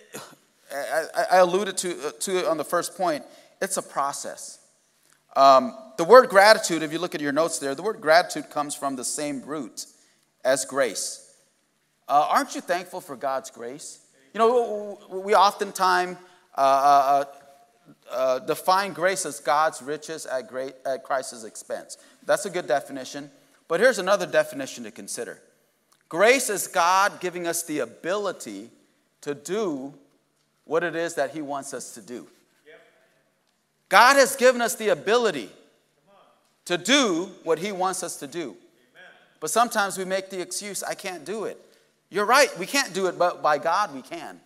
I, 0.73 1.25
I, 1.33 1.37
alluded 1.37 1.77
to, 1.77 2.07
uh, 2.07 2.11
to 2.21 2.39
it 2.39 2.45
on 2.45 2.57
the 2.57 2.63
first 2.63 2.97
point. 2.97 3.23
It's 3.61 3.77
a 3.77 3.81
process. 3.81 4.59
Um, 5.35 5.77
the 5.97 6.03
word 6.03 6.29
gratitude, 6.29 6.83
if 6.83 6.91
you 6.91 6.99
look 6.99 7.13
at 7.15 7.21
your 7.21 7.31
notes 7.31 7.59
there, 7.59 7.75
the 7.75 7.83
word 7.83 8.01
gratitude 8.01 8.49
comes 8.49 8.73
from 8.73 8.95
the 8.95 9.03
same 9.03 9.43
root 9.43 9.85
as 10.43 10.65
grace. 10.65 11.35
Uh, 12.07 12.27
aren't 12.29 12.55
you 12.55 12.61
thankful 12.61 13.01
for 13.01 13.15
God's 13.15 13.49
grace? 13.49 13.99
You 14.33 14.39
know, 14.39 14.99
we 15.09 15.35
oftentimes 15.35 16.17
uh, 16.55 16.61
uh, 16.61 17.25
uh, 18.11 18.39
define 18.39 18.93
grace 18.93 19.25
as 19.25 19.39
God's 19.39 19.81
riches 19.81 20.25
at, 20.25 20.47
great, 20.47 20.73
at 20.85 21.03
Christ's 21.03 21.43
expense. 21.43 21.97
That's 22.25 22.45
a 22.45 22.49
good 22.49 22.67
definition. 22.67 23.29
But 23.67 23.79
here's 23.79 23.99
another 23.99 24.25
definition 24.25 24.83
to 24.83 24.91
consider 24.91 25.41
grace 26.09 26.49
is 26.49 26.67
God 26.67 27.19
giving 27.19 27.47
us 27.47 27.63
the 27.63 27.79
ability 27.79 28.69
to 29.23 29.33
do 29.33 29.93
what 30.65 30.83
it 30.83 30.95
is 30.95 31.15
that 31.15 31.31
He 31.31 31.41
wants 31.41 31.73
us 31.73 31.93
to 31.95 32.01
do. 32.01 32.27
God 33.89 34.15
has 34.15 34.35
given 34.35 34.61
us 34.61 34.75
the 34.75 34.89
ability 34.89 35.49
to 36.65 36.77
do 36.77 37.29
what 37.43 37.59
He 37.59 37.71
wants 37.71 38.03
us 38.03 38.17
to 38.17 38.27
do. 38.27 38.55
But 39.39 39.49
sometimes 39.49 39.97
we 39.97 40.05
make 40.05 40.29
the 40.29 40.41
excuse, 40.41 40.83
I 40.83 40.93
can't 40.93 41.25
do 41.25 41.43
it. 41.45 41.59
You're 42.09 42.25
right, 42.25 42.47
we 42.57 42.65
can't 42.65 42.93
do 42.93 43.07
it, 43.07 43.17
but 43.17 43.41
by 43.41 43.57
God 43.57 43.93
we 43.93 44.01
can. 44.01 44.39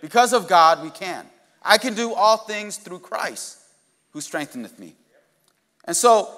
Because 0.00 0.32
of 0.32 0.48
God 0.48 0.82
we 0.82 0.90
can. 0.90 1.26
I 1.62 1.78
can 1.78 1.94
do 1.94 2.14
all 2.14 2.38
things 2.38 2.78
through 2.78 3.00
Christ 3.00 3.58
who 4.12 4.20
strengtheneth 4.20 4.78
me. 4.78 4.94
And 5.84 5.96
so, 5.96 6.30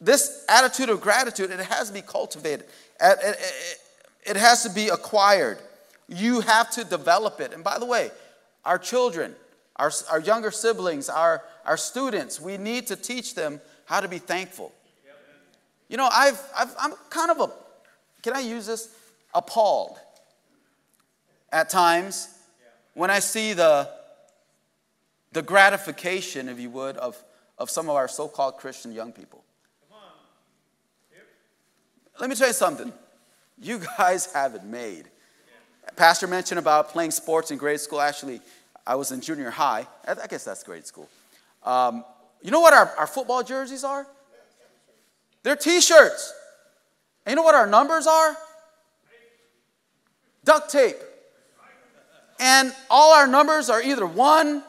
this 0.00 0.44
attitude 0.48 0.90
of 0.90 1.00
gratitude, 1.00 1.50
it 1.50 1.60
has 1.60 1.88
to 1.88 1.94
be 1.94 2.02
cultivated, 2.02 2.66
it 3.00 4.36
has 4.36 4.62
to 4.62 4.70
be 4.70 4.88
acquired. 4.88 5.58
You 6.08 6.40
have 6.40 6.70
to 6.72 6.84
develop 6.84 7.40
it. 7.40 7.52
And 7.52 7.64
by 7.64 7.78
the 7.78 7.86
way, 7.86 8.10
our 8.64 8.78
children, 8.78 9.34
our, 9.76 9.90
our 10.10 10.20
younger 10.20 10.50
siblings, 10.50 11.08
our, 11.08 11.42
our 11.64 11.76
students, 11.76 12.40
we 12.40 12.56
need 12.56 12.86
to 12.88 12.96
teach 12.96 13.34
them 13.34 13.60
how 13.86 14.00
to 14.00 14.08
be 14.08 14.18
thankful. 14.18 14.72
You 15.88 15.96
know, 15.96 16.08
I've, 16.10 16.40
I've, 16.56 16.74
I'm 16.78 16.94
kind 17.10 17.30
of 17.30 17.40
a, 17.40 17.52
can 18.22 18.34
I 18.34 18.40
use 18.40 18.66
this? 18.66 18.88
Appalled 19.34 19.98
at 21.52 21.68
times 21.68 22.28
when 22.94 23.10
I 23.10 23.18
see 23.18 23.52
the, 23.52 23.90
the 25.32 25.42
gratification, 25.42 26.48
if 26.48 26.60
you 26.60 26.70
would, 26.70 26.96
of, 26.96 27.22
of 27.58 27.68
some 27.68 27.90
of 27.90 27.96
our 27.96 28.08
so 28.08 28.28
called 28.28 28.56
Christian 28.56 28.92
young 28.92 29.12
people. 29.12 29.44
Let 32.20 32.30
me 32.30 32.36
tell 32.36 32.46
you 32.46 32.54
something. 32.54 32.92
You 33.60 33.80
guys 33.98 34.26
have 34.34 34.54
it 34.54 34.64
made. 34.64 35.06
Pastor 35.96 36.26
mentioned 36.26 36.58
about 36.58 36.88
playing 36.88 37.10
sports 37.10 37.50
in 37.50 37.58
grade 37.58 37.80
school. 37.80 38.00
Actually, 38.00 38.40
I 38.86 38.96
was 38.96 39.12
in 39.12 39.20
junior 39.20 39.50
high. 39.50 39.86
I 40.06 40.26
guess 40.26 40.44
that's 40.44 40.62
grade 40.62 40.86
school. 40.86 41.08
Um, 41.62 42.04
you 42.42 42.50
know 42.50 42.60
what 42.60 42.74
our, 42.74 42.92
our 42.98 43.06
football 43.06 43.42
jerseys 43.42 43.84
are? 43.84 44.06
They're 45.42 45.56
t 45.56 45.80
shirts. 45.80 46.32
And 47.24 47.32
you 47.32 47.36
know 47.36 47.42
what 47.42 47.54
our 47.54 47.66
numbers 47.66 48.06
are? 48.06 48.36
Duct 50.44 50.70
tape. 50.70 50.96
And 52.38 52.74
all 52.90 53.14
our 53.14 53.26
numbers 53.26 53.70
are 53.70 53.80
either 53.80 54.06
1, 54.06 54.62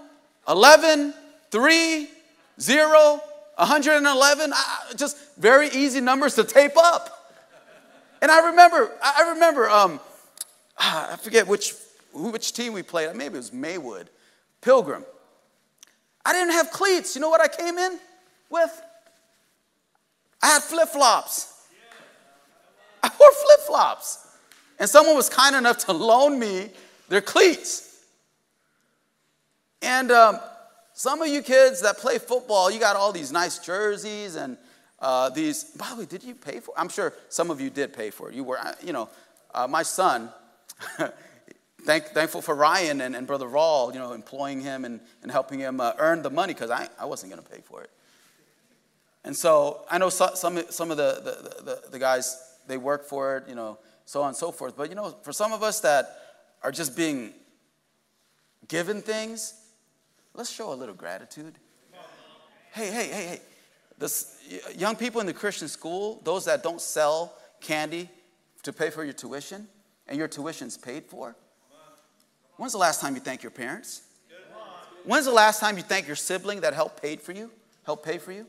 11, 0.47 1.13
3, 1.51 2.09
0, 2.59 3.21
111. 3.55 4.53
Just 4.95 5.17
very 5.37 5.69
easy 5.69 5.99
numbers 5.99 6.35
to 6.35 6.43
tape 6.43 6.77
up. 6.77 7.33
And 8.21 8.31
I 8.31 8.49
remember, 8.49 8.91
I 9.03 9.31
remember, 9.33 9.69
um, 9.69 9.99
I 10.77 11.17
forget 11.21 11.47
which, 11.47 11.73
which 12.13 12.53
team 12.53 12.73
we 12.73 12.83
played. 12.83 13.15
Maybe 13.15 13.35
it 13.35 13.37
was 13.37 13.53
Maywood. 13.53 14.09
Pilgrim. 14.61 15.05
I 16.25 16.33
didn't 16.33 16.53
have 16.53 16.71
cleats. 16.71 17.15
You 17.15 17.21
know 17.21 17.29
what 17.29 17.41
I 17.41 17.47
came 17.47 17.77
in 17.77 17.99
with? 18.49 18.81
I 20.41 20.47
had 20.47 20.63
flip 20.63 20.89
flops. 20.89 21.53
I 23.01 23.09
wore 23.19 23.31
flip 23.31 23.59
flops. 23.67 24.27
And 24.79 24.89
someone 24.89 25.15
was 25.15 25.29
kind 25.29 25.55
enough 25.55 25.85
to 25.85 25.93
loan 25.93 26.37
me 26.39 26.69
their 27.07 27.21
cleats. 27.21 28.03
And 29.81 30.11
um, 30.11 30.39
some 30.93 31.21
of 31.21 31.27
you 31.27 31.41
kids 31.41 31.81
that 31.81 31.97
play 31.97 32.17
football, 32.17 32.71
you 32.71 32.79
got 32.79 32.95
all 32.95 33.11
these 33.11 33.31
nice 33.31 33.59
jerseys 33.59 34.35
and 34.35 34.57
uh, 34.99 35.29
these. 35.29 35.63
By 35.63 35.89
the 35.91 35.97
way, 35.97 36.05
did 36.05 36.23
you 36.23 36.33
pay 36.33 36.59
for? 36.59 36.71
it? 36.71 36.79
I'm 36.79 36.89
sure 36.89 37.13
some 37.29 37.51
of 37.51 37.61
you 37.61 37.69
did 37.69 37.93
pay 37.93 38.09
for 38.09 38.29
it. 38.29 38.35
You 38.35 38.43
were, 38.43 38.59
you 38.83 38.93
know, 38.93 39.09
uh, 39.53 39.67
my 39.67 39.83
son. 39.83 40.29
Thank, 41.85 42.05
thankful 42.07 42.41
for 42.41 42.55
Ryan 42.55 42.99
and, 42.99 43.15
and 43.15 43.27
Brother 43.27 43.45
Rawl, 43.45 43.93
you 43.93 43.99
know, 43.99 44.13
employing 44.13 44.59
him 44.59 44.85
and, 44.85 44.99
and 45.21 45.31
helping 45.31 45.59
him 45.59 45.79
uh, 45.79 45.93
earn 45.99 46.23
the 46.23 46.31
money 46.31 46.51
because 46.51 46.71
I, 46.71 46.89
I 46.99 47.05
wasn't 47.05 47.31
going 47.31 47.43
to 47.43 47.47
pay 47.47 47.61
for 47.61 47.83
it. 47.83 47.91
And 49.23 49.35
so 49.35 49.85
I 49.89 49.99
know 49.99 50.09
some, 50.09 50.35
some, 50.35 50.63
some 50.71 50.89
of 50.89 50.97
the, 50.97 51.21
the, 51.23 51.63
the, 51.63 51.89
the, 51.91 51.99
guys, 51.99 52.41
they 52.67 52.77
work 52.77 53.05
for 53.05 53.37
it, 53.37 53.47
you 53.47 53.53
know, 53.53 53.77
so 54.05 54.23
on 54.23 54.29
and 54.29 54.35
so 54.35 54.51
forth. 54.51 54.75
But, 54.75 54.89
you 54.89 54.95
know, 54.95 55.15
for 55.21 55.31
some 55.31 55.53
of 55.53 55.61
us 55.61 55.79
that 55.81 56.09
are 56.63 56.71
just 56.71 56.97
being 56.97 57.33
given 58.67 59.03
things, 59.03 59.53
let's 60.33 60.49
show 60.49 60.73
a 60.73 60.75
little 60.75 60.95
gratitude. 60.95 61.53
Hey, 62.71 62.87
hey, 62.91 63.07
hey, 63.07 63.27
hey. 63.27 63.41
This, 63.99 64.39
young 64.75 64.95
people 64.95 65.21
in 65.21 65.27
the 65.27 65.33
Christian 65.33 65.67
school, 65.67 66.19
those 66.23 66.45
that 66.45 66.63
don't 66.63 66.81
sell 66.81 67.37
candy 67.61 68.09
to 68.63 68.73
pay 68.73 68.89
for 68.89 69.03
your 69.03 69.13
tuition, 69.13 69.67
and 70.07 70.17
your 70.17 70.27
tuition's 70.27 70.77
paid 70.77 71.05
for, 71.05 71.35
When's 72.57 72.71
the 72.71 72.77
last 72.77 73.01
time 73.01 73.15
you 73.15 73.21
thank 73.21 73.43
your 73.43 73.51
parents? 73.51 74.01
When's 75.03 75.25
the 75.25 75.31
last 75.31 75.59
time 75.59 75.77
you 75.77 75.83
thank 75.83 76.07
your 76.07 76.15
sibling 76.15 76.61
that 76.61 76.73
helped 76.73 77.01
paid 77.01 77.21
for 77.21 77.31
you? 77.31 77.51
Helped 77.85 78.05
pay 78.05 78.17
for 78.17 78.31
you? 78.31 78.47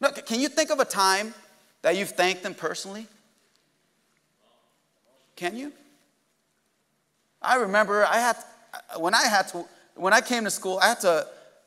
No, 0.00 0.10
can 0.10 0.40
you 0.40 0.48
think 0.48 0.70
of 0.70 0.80
a 0.80 0.84
time 0.84 1.34
that 1.82 1.96
you've 1.96 2.10
thanked 2.10 2.42
them 2.42 2.54
personally? 2.54 3.06
Can 5.36 5.56
you? 5.56 5.72
I 7.42 7.56
remember 7.56 8.04
I 8.04 8.18
had 8.18 8.36
when 8.98 9.14
I 9.14 9.24
had 9.24 9.48
to 9.48 9.64
when 9.94 10.12
I 10.12 10.20
came 10.20 10.44
to 10.44 10.50
school, 10.50 10.78
I 10.82 10.88
had 10.88 11.00
to 11.00 11.26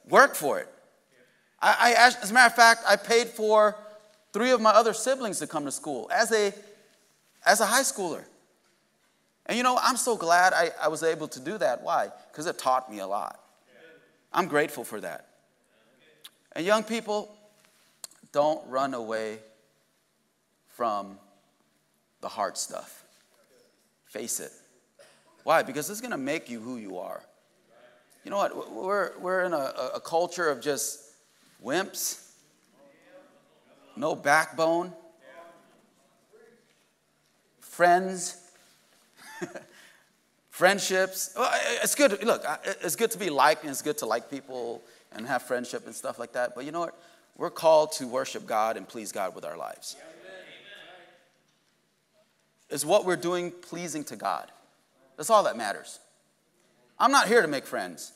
work 0.10 0.36
for 0.36 0.60
it. 0.60 0.68
I, 1.62 1.96
I 1.96 2.08
as 2.08 2.32
a 2.32 2.34
matter 2.34 2.48
of 2.48 2.56
fact, 2.56 2.84
I 2.88 2.96
paid 2.96 3.28
for 3.28 3.76
three 4.34 4.52
of 4.52 4.62
my 4.62 4.72
other 4.72 4.94
siblings 4.94 5.40
to 5.40 5.48
come 5.48 5.66
to 5.66 5.72
school 5.72 6.10
as 6.14 6.32
a 6.32 6.54
as 7.46 7.62
a 7.62 7.66
high 7.66 7.82
schooler. 7.82 8.26
And 9.46 9.58
you 9.58 9.64
know, 9.64 9.78
I'm 9.82 9.98
so 9.98 10.16
glad 10.16 10.54
I, 10.54 10.72
I 10.82 10.88
was 10.88 11.04
able 11.04 11.28
to 11.30 11.40
do 11.40 11.58
that. 11.58 11.82
Why? 11.82 12.10
Because 12.32 12.46
it 12.46 12.58
taught 12.58 12.90
me 12.90 13.00
a 13.00 13.08
lot. 13.08 13.40
I'm 14.32 14.48
grateful 14.48 14.84
for 14.84 15.02
that. 15.02 15.28
And 16.54 16.66
young 16.66 16.84
people, 16.84 17.36
don't 18.32 18.66
run 18.68 18.94
away 18.94 19.40
from 20.70 21.20
the 22.22 22.28
hard 22.28 22.58
stuff. 22.58 23.04
Face 24.06 24.40
it. 24.40 24.52
Why? 25.44 25.62
Because 25.62 25.90
it's 25.90 26.02
going 26.02 26.12
to 26.12 26.18
make 26.18 26.50
you 26.50 26.60
who 26.60 26.78
you 26.78 26.98
are. 26.98 27.22
You 28.24 28.32
know 28.32 28.38
what? 28.38 28.72
We're, 28.72 29.18
we're 29.20 29.44
in 29.44 29.54
a, 29.54 29.74
a 29.96 30.00
culture 30.00 30.50
of 30.50 30.62
just 30.62 31.02
wimps, 31.64 32.32
no 33.96 34.16
backbone, 34.16 34.94
friends 37.60 38.43
Friendships. 40.50 41.34
Well, 41.36 41.52
It's 41.82 41.96
good. 41.96 42.24
Look, 42.24 42.44
it's 42.82 42.96
good 42.96 43.12
to 43.12 43.18
be 43.18 43.30
liked 43.30 43.64
and 43.64 43.72
it's 43.72 43.82
good 43.82 43.98
to 44.00 44.06
like 44.06 44.30
people 44.30 44.84
and 45.12 45.28
have 45.28 45.44
friendship 45.44 45.86
and 45.86 45.96
stuff 45.96 46.20
like 46.20 46.34
that. 46.34 46.56
But 46.56 46.66
you 46.66 46.72
know 46.72 46.82
what? 46.82 46.98
We're 47.38 47.50
called 47.50 47.94
to 47.94 48.08
worship 48.08 48.46
God 48.46 48.78
and 48.78 48.88
please 48.88 49.12
God 49.12 49.34
with 49.36 49.46
our 49.46 49.58
lives. 49.58 49.96
Is 52.70 52.86
what 52.86 53.06
we're 53.06 53.16
doing 53.16 53.52
pleasing 53.52 54.04
to 54.06 54.16
God? 54.16 54.52
That's 55.18 55.30
all 55.30 55.44
that 55.44 55.58
matters. 55.58 56.00
I'm 57.00 57.12
not 57.12 57.28
here 57.28 57.42
to 57.42 57.48
make 57.48 57.66
friends. 57.66 58.14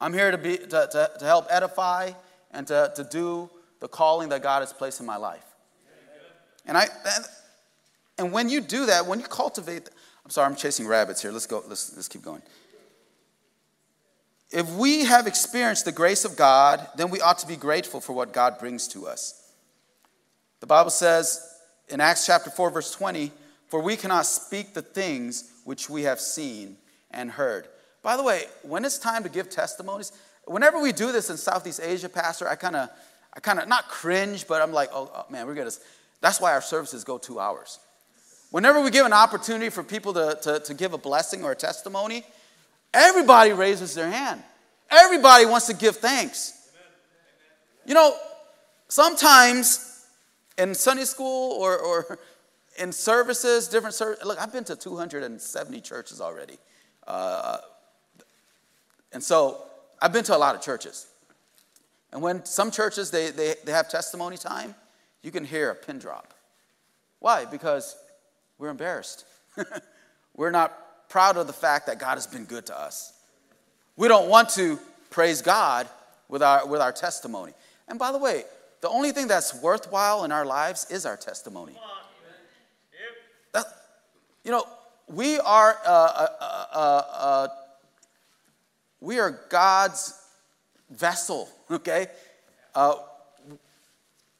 I'm 0.00 0.12
here 0.12 0.30
to, 0.30 0.38
be, 0.38 0.58
to, 0.58 0.66
to, 0.66 1.10
to 1.18 1.24
help 1.24 1.46
edify 1.50 2.12
and 2.50 2.66
to, 2.66 2.92
to 2.96 3.04
do 3.04 3.50
the 3.80 3.88
calling 3.88 4.28
that 4.30 4.42
God 4.42 4.60
has 4.60 4.72
placed 4.72 5.00
in 5.00 5.06
my 5.06 5.16
life. 5.16 5.44
And, 6.66 6.76
I, 6.78 6.86
and 8.18 8.32
when 8.32 8.48
you 8.48 8.60
do 8.60 8.86
that, 8.86 9.06
when 9.06 9.20
you 9.20 9.26
cultivate, 9.26 9.88
I'm 10.24 10.30
sorry, 10.30 10.46
I'm 10.46 10.56
chasing 10.56 10.86
rabbits 10.86 11.20
here. 11.22 11.32
Let's 11.32 11.46
go, 11.46 11.62
let's, 11.68 11.94
let's 11.96 12.08
keep 12.08 12.22
going. 12.22 12.42
If 14.50 14.70
we 14.74 15.04
have 15.04 15.26
experienced 15.26 15.84
the 15.84 15.92
grace 15.92 16.24
of 16.24 16.36
God, 16.36 16.86
then 16.96 17.10
we 17.10 17.20
ought 17.20 17.38
to 17.38 17.46
be 17.46 17.56
grateful 17.56 18.00
for 18.00 18.12
what 18.12 18.32
God 18.32 18.58
brings 18.58 18.86
to 18.88 19.06
us. 19.06 19.52
The 20.60 20.66
Bible 20.66 20.90
says 20.90 21.58
in 21.88 22.00
Acts 22.00 22.24
chapter 22.24 22.50
4, 22.50 22.70
verse 22.70 22.92
20, 22.92 23.32
For 23.66 23.80
we 23.80 23.96
cannot 23.96 24.26
speak 24.26 24.72
the 24.72 24.82
things 24.82 25.50
which 25.64 25.90
we 25.90 26.04
have 26.04 26.20
seen 26.20 26.76
and 27.10 27.30
heard. 27.30 27.66
By 28.02 28.16
the 28.16 28.22
way, 28.22 28.44
when 28.62 28.84
it's 28.84 28.98
time 28.98 29.24
to 29.24 29.28
give 29.28 29.50
testimonies, 29.50 30.12
whenever 30.44 30.80
we 30.80 30.92
do 30.92 31.10
this 31.10 31.30
in 31.30 31.36
Southeast 31.36 31.80
Asia, 31.82 32.08
Pastor, 32.08 32.48
I 32.48 32.54
kind 32.54 32.76
of, 32.76 32.90
I 33.34 33.40
kind 33.40 33.58
of 33.58 33.66
not 33.66 33.88
cringe, 33.88 34.46
but 34.46 34.62
I'm 34.62 34.72
like, 34.72 34.90
oh, 34.92 35.10
oh 35.12 35.24
man, 35.30 35.46
we're 35.46 35.54
gonna. 35.54 35.70
That's 36.20 36.40
why 36.40 36.52
our 36.52 36.62
services 36.62 37.02
go 37.02 37.18
two 37.18 37.40
hours. 37.40 37.80
Whenever 38.50 38.80
we 38.80 38.90
give 38.90 39.04
an 39.06 39.12
opportunity 39.12 39.68
for 39.68 39.82
people 39.82 40.12
to, 40.14 40.38
to, 40.42 40.60
to 40.60 40.74
give 40.74 40.92
a 40.92 40.98
blessing 40.98 41.44
or 41.44 41.52
a 41.52 41.56
testimony, 41.56 42.24
everybody 42.92 43.52
raises 43.52 43.94
their 43.94 44.10
hand. 44.10 44.42
Everybody 44.90 45.46
wants 45.46 45.66
to 45.66 45.74
give 45.74 45.96
thanks. 45.96 46.70
You 47.86 47.94
know, 47.94 48.14
sometimes 48.88 50.06
in 50.56 50.74
Sunday 50.74 51.04
school 51.04 51.52
or, 51.52 51.78
or 51.78 52.18
in 52.78 52.92
services, 52.92 53.68
different 53.68 53.94
services, 53.94 54.24
look, 54.24 54.40
I've 54.40 54.52
been 54.52 54.64
to 54.64 54.76
270 54.76 55.80
churches 55.80 56.20
already. 56.20 56.58
Uh, 57.06 57.58
and 59.12 59.22
so 59.22 59.62
I've 60.00 60.12
been 60.12 60.24
to 60.24 60.36
a 60.36 60.38
lot 60.38 60.54
of 60.54 60.60
churches. 60.60 61.06
And 62.12 62.22
when 62.22 62.44
some 62.44 62.70
churches, 62.70 63.10
they, 63.10 63.30
they, 63.30 63.54
they 63.64 63.72
have 63.72 63.88
testimony 63.88 64.36
time, 64.36 64.74
you 65.22 65.30
can 65.30 65.44
hear 65.44 65.70
a 65.70 65.74
pin 65.74 65.98
drop. 65.98 66.34
Why? 67.18 67.44
Because 67.44 67.96
we're 68.58 68.70
embarrassed. 68.70 69.24
we're 70.36 70.50
not 70.50 71.08
proud 71.08 71.36
of 71.36 71.46
the 71.46 71.52
fact 71.52 71.86
that 71.86 71.98
God 71.98 72.14
has 72.14 72.26
been 72.26 72.44
good 72.44 72.66
to 72.66 72.78
us. 72.78 73.12
We 73.96 74.08
don't 74.08 74.28
want 74.28 74.50
to 74.50 74.78
praise 75.10 75.42
God 75.42 75.88
with 76.28 76.42
our, 76.42 76.66
with 76.66 76.80
our 76.80 76.92
testimony. 76.92 77.52
And 77.88 77.98
by 77.98 78.12
the 78.12 78.18
way, 78.18 78.44
the 78.80 78.88
only 78.88 79.12
thing 79.12 79.28
that's 79.28 79.54
worthwhile 79.62 80.24
in 80.24 80.32
our 80.32 80.44
lives 80.44 80.86
is 80.90 81.06
our 81.06 81.16
testimony. 81.16 81.76
That, 83.52 83.66
you 84.44 84.50
know, 84.50 84.66
we 85.08 85.38
are 85.38 85.76
uh, 85.86 85.88
uh, 85.88 86.28
uh, 86.72 87.02
uh 87.12 87.48
we 89.00 89.20
are 89.20 89.38
God's 89.50 90.18
vessel, 90.90 91.48
okay? 91.70 92.08
Uh, 92.74 92.96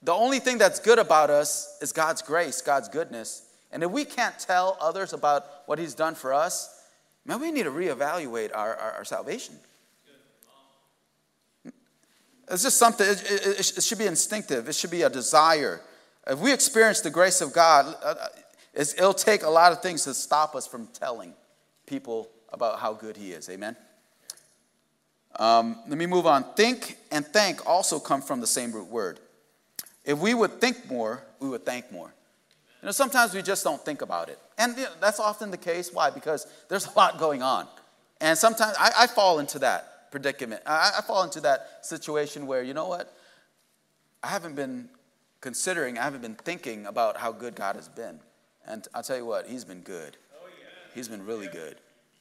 the 0.02 0.12
only 0.12 0.38
thing 0.40 0.58
that's 0.58 0.80
good 0.80 0.98
about 0.98 1.30
us 1.30 1.78
is 1.80 1.92
God's 1.92 2.22
grace, 2.22 2.60
God's 2.60 2.88
goodness. 2.88 3.43
And 3.74 3.82
if 3.82 3.90
we 3.90 4.04
can't 4.04 4.38
tell 4.38 4.78
others 4.80 5.12
about 5.12 5.46
what 5.66 5.80
He's 5.80 5.94
done 5.94 6.14
for 6.14 6.32
us, 6.32 6.80
man, 7.26 7.40
we 7.40 7.50
need 7.50 7.64
to 7.64 7.72
reevaluate 7.72 8.52
our, 8.54 8.76
our, 8.76 8.92
our 8.92 9.04
salvation. 9.04 9.56
It's 12.48 12.62
just 12.62 12.76
something, 12.76 13.06
it, 13.06 13.22
it, 13.28 13.76
it, 13.76 13.82
should 13.82 13.98
be 13.98 14.06
instinctive, 14.06 14.68
it 14.68 14.74
should 14.74 14.92
be 14.92 15.02
a 15.02 15.10
desire. 15.10 15.80
If 16.26 16.38
we 16.38 16.52
experience 16.52 17.00
the 17.00 17.10
grace 17.10 17.40
of 17.40 17.52
God, 17.52 17.96
uh, 18.02 18.14
uh, 18.20 18.28
it'll 18.76 19.12
take 19.12 19.42
a 19.42 19.50
lot 19.50 19.72
of 19.72 19.82
things 19.82 20.04
to 20.04 20.14
stop 20.14 20.54
us 20.54 20.66
from 20.66 20.86
telling 20.88 21.34
people 21.86 22.28
about 22.52 22.78
how 22.78 22.92
good 22.92 23.16
He 23.16 23.32
is. 23.32 23.48
Amen? 23.48 23.76
Um, 25.36 25.80
let 25.88 25.98
me 25.98 26.06
move 26.06 26.26
on. 26.26 26.44
Think 26.54 26.96
and 27.10 27.26
thank 27.26 27.66
also 27.66 27.98
come 27.98 28.22
from 28.22 28.40
the 28.40 28.46
same 28.46 28.70
root 28.70 28.88
word. 28.88 29.18
If 30.04 30.18
we 30.18 30.32
would 30.32 30.60
think 30.60 30.88
more, 30.88 31.24
we 31.40 31.48
would 31.48 31.64
thank 31.64 31.90
more. 31.90 32.14
You 32.84 32.88
know, 32.88 32.92
sometimes 32.92 33.32
we 33.32 33.40
just 33.40 33.64
don't 33.64 33.82
think 33.82 34.02
about 34.02 34.28
it. 34.28 34.38
And 34.58 34.76
you 34.76 34.82
know, 34.82 34.90
that's 35.00 35.18
often 35.18 35.50
the 35.50 35.56
case. 35.56 35.90
Why? 35.90 36.10
Because 36.10 36.46
there's 36.68 36.84
a 36.84 36.90
lot 36.90 37.18
going 37.18 37.42
on. 37.42 37.66
And 38.20 38.36
sometimes 38.36 38.76
I, 38.78 38.92
I 38.98 39.06
fall 39.06 39.38
into 39.38 39.58
that 39.60 40.10
predicament. 40.10 40.60
I, 40.66 40.92
I 40.98 41.00
fall 41.00 41.22
into 41.22 41.40
that 41.40 41.78
situation 41.80 42.46
where, 42.46 42.62
you 42.62 42.74
know 42.74 42.86
what? 42.86 43.16
I 44.22 44.26
haven't 44.28 44.54
been 44.54 44.90
considering, 45.40 45.96
I 45.96 46.02
haven't 46.02 46.20
been 46.20 46.34
thinking 46.34 46.84
about 46.84 47.16
how 47.16 47.32
good 47.32 47.54
God 47.54 47.76
has 47.76 47.88
been. 47.88 48.20
And 48.66 48.86
I'll 48.94 49.02
tell 49.02 49.16
you 49.16 49.24
what, 49.24 49.46
He's 49.46 49.64
been 49.64 49.80
good. 49.80 50.18
He's 50.94 51.08
been 51.08 51.24
really 51.24 51.46
good. 51.48 51.76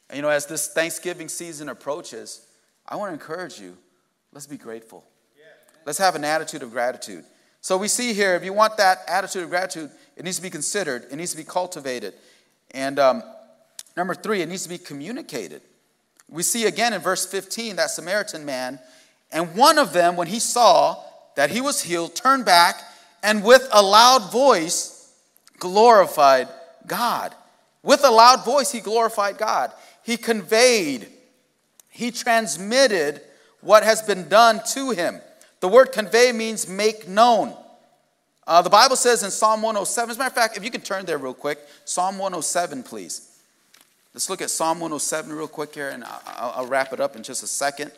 And 0.10 0.15
you 0.15 0.21
know, 0.21 0.30
as 0.30 0.45
this 0.45 0.69
Thanksgiving 0.69 1.28
season 1.28 1.67
approaches, 1.67 2.47
I 2.88 2.95
want 2.95 3.10
to 3.10 3.13
encourage 3.15 3.60
you 3.60 3.76
let's 4.32 4.47
be 4.47 4.58
grateful. 4.58 5.04
Let's 5.86 5.97
have 5.97 6.15
an 6.15 6.23
attitude 6.23 6.63
of 6.63 6.71
gratitude. 6.71 7.26
So 7.63 7.78
we 7.78 7.88
see 7.88 8.13
here, 8.13 8.36
if 8.36 8.43
you 8.43 8.52
want 8.52 8.76
that 8.76 8.99
attitude 9.08 9.43
of 9.43 9.49
gratitude, 9.49 9.89
it 10.17 10.26
needs 10.26 10.36
to 10.36 10.43
be 10.43 10.49
considered, 10.49 11.06
it 11.10 11.15
needs 11.15 11.32
to 11.32 11.38
be 11.38 11.45
cultivated. 11.45 12.13
And 12.71 12.99
um, 12.99 13.23
number 13.97 14.13
three, 14.13 14.41
it 14.41 14.49
needs 14.49 14.63
to 14.63 14.69
be 14.69 14.78
communicated. 14.78 15.62
We 16.30 16.43
see 16.43 16.65
again 16.65 16.93
in 16.93 17.02
verse 17.02 17.26
15 17.26 17.78
that 17.78 17.89
Samaritan 17.89 18.45
man, 18.45 18.80
and 19.32 19.56
one 19.56 19.80
of 19.80 19.93
them, 19.93 20.17
when 20.17 20.28
he 20.28 20.39
saw 20.39 21.02
that 21.36 21.49
he 21.52 21.62
was 21.62 21.82
healed, 21.82 22.13
turned 22.15 22.43
back 22.45 22.82
and 23.23 23.43
with 23.43 23.67
a 23.71 23.82
loud 23.82 24.30
voice 24.30 25.12
glorified 25.58 26.49
God. 26.86 27.34
With 27.82 28.04
a 28.04 28.12
loud 28.12 28.43
voice, 28.45 28.71
he 28.71 28.82
glorified 28.82 29.38
God. 29.38 29.71
He 30.04 30.17
conveyed 30.17 31.08
he 31.93 32.10
transmitted 32.10 33.21
what 33.62 33.84
has 33.84 34.02
been 34.02 34.28
done 34.28 34.62
to 34.71 34.89
him. 34.89 35.21
The 35.63 35.69
word 35.69 35.93
convey 35.93 36.34
means 36.34 36.67
make 36.67 37.08
known. 37.08 37.56
Uh, 38.45 38.62
the 38.62 38.69
Bible 38.69 38.97
says 38.97 39.23
in 39.23 39.32
Psalm 39.32 39.62
107, 39.62 40.10
as 40.10 40.17
a 40.17 40.19
matter 40.19 40.28
of 40.28 40.36
fact, 40.36 40.58
if 40.58 40.63
you 40.65 40.69
can 40.69 40.82
turn 40.82 41.06
there 41.06 41.17
real 41.17 41.34
quick, 41.34 41.58
Psalm 41.86 42.17
107, 42.17 42.84
please. 42.84 43.39
Let's 44.13 44.30
look 44.30 44.41
at 44.41 44.49
Psalm 44.52 44.82
107 44.82 45.32
real 45.32 45.47
quick 45.47 45.73
here, 45.73 45.88
and 45.88 46.04
I'll, 46.04 46.54
I'll 46.58 46.65
wrap 46.65 46.91
it 46.91 46.99
up 46.99 47.15
in 47.15 47.23
just 47.23 47.43
a 47.43 47.47
second. 47.47 47.93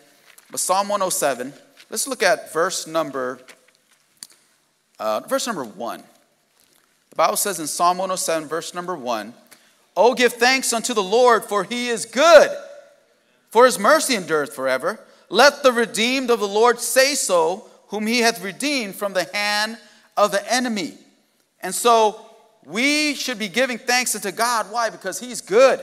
But 0.51 0.60
Psalm 0.60 0.89
107, 0.89 1.54
let's 1.89 2.08
look 2.08 2.21
at 2.21 2.54
verse 2.54 2.86
number, 2.86 3.39
uh, 4.99 5.21
verse 5.21 5.47
number 5.47 5.63
one. 5.63 6.04
The 7.10 7.15
Bible 7.15 7.36
says 7.36 7.60
in 7.60 7.65
Psalm 7.65 7.97
107, 7.97 8.47
verse 8.47 8.75
number 8.75 8.95
one, 8.95 9.34
Oh, 9.97 10.13
give 10.13 10.34
thanks 10.34 10.71
unto 10.71 10.93
the 10.93 11.01
Lord, 11.01 11.43
for 11.43 11.63
he 11.63 11.88
is 11.88 12.06
good 12.06 12.56
for 13.56 13.63
his 13.63 13.80
mercy 13.80 14.17
endureth 14.17 14.54
forever. 14.54 14.99
Let 15.29 15.63
the 15.63 15.71
redeemed 15.71 16.29
of 16.29 16.39
the 16.39 16.47
Lord 16.47 16.79
say 16.79 17.15
so, 17.15 17.67
whom 17.88 18.07
he 18.07 18.19
hath 18.19 18.43
redeemed 18.43 18.95
from 18.95 19.13
the 19.13 19.25
hand 19.33 19.77
of 20.17 20.31
the 20.31 20.53
enemy. 20.53 20.93
And 21.61 21.73
so 21.73 22.25
we 22.65 23.15
should 23.15 23.39
be 23.39 23.47
giving 23.47 23.77
thanks 23.77 24.15
unto 24.15 24.31
God. 24.31 24.71
Why? 24.71 24.89
Because 24.89 25.19
he's 25.19 25.41
good. 25.41 25.79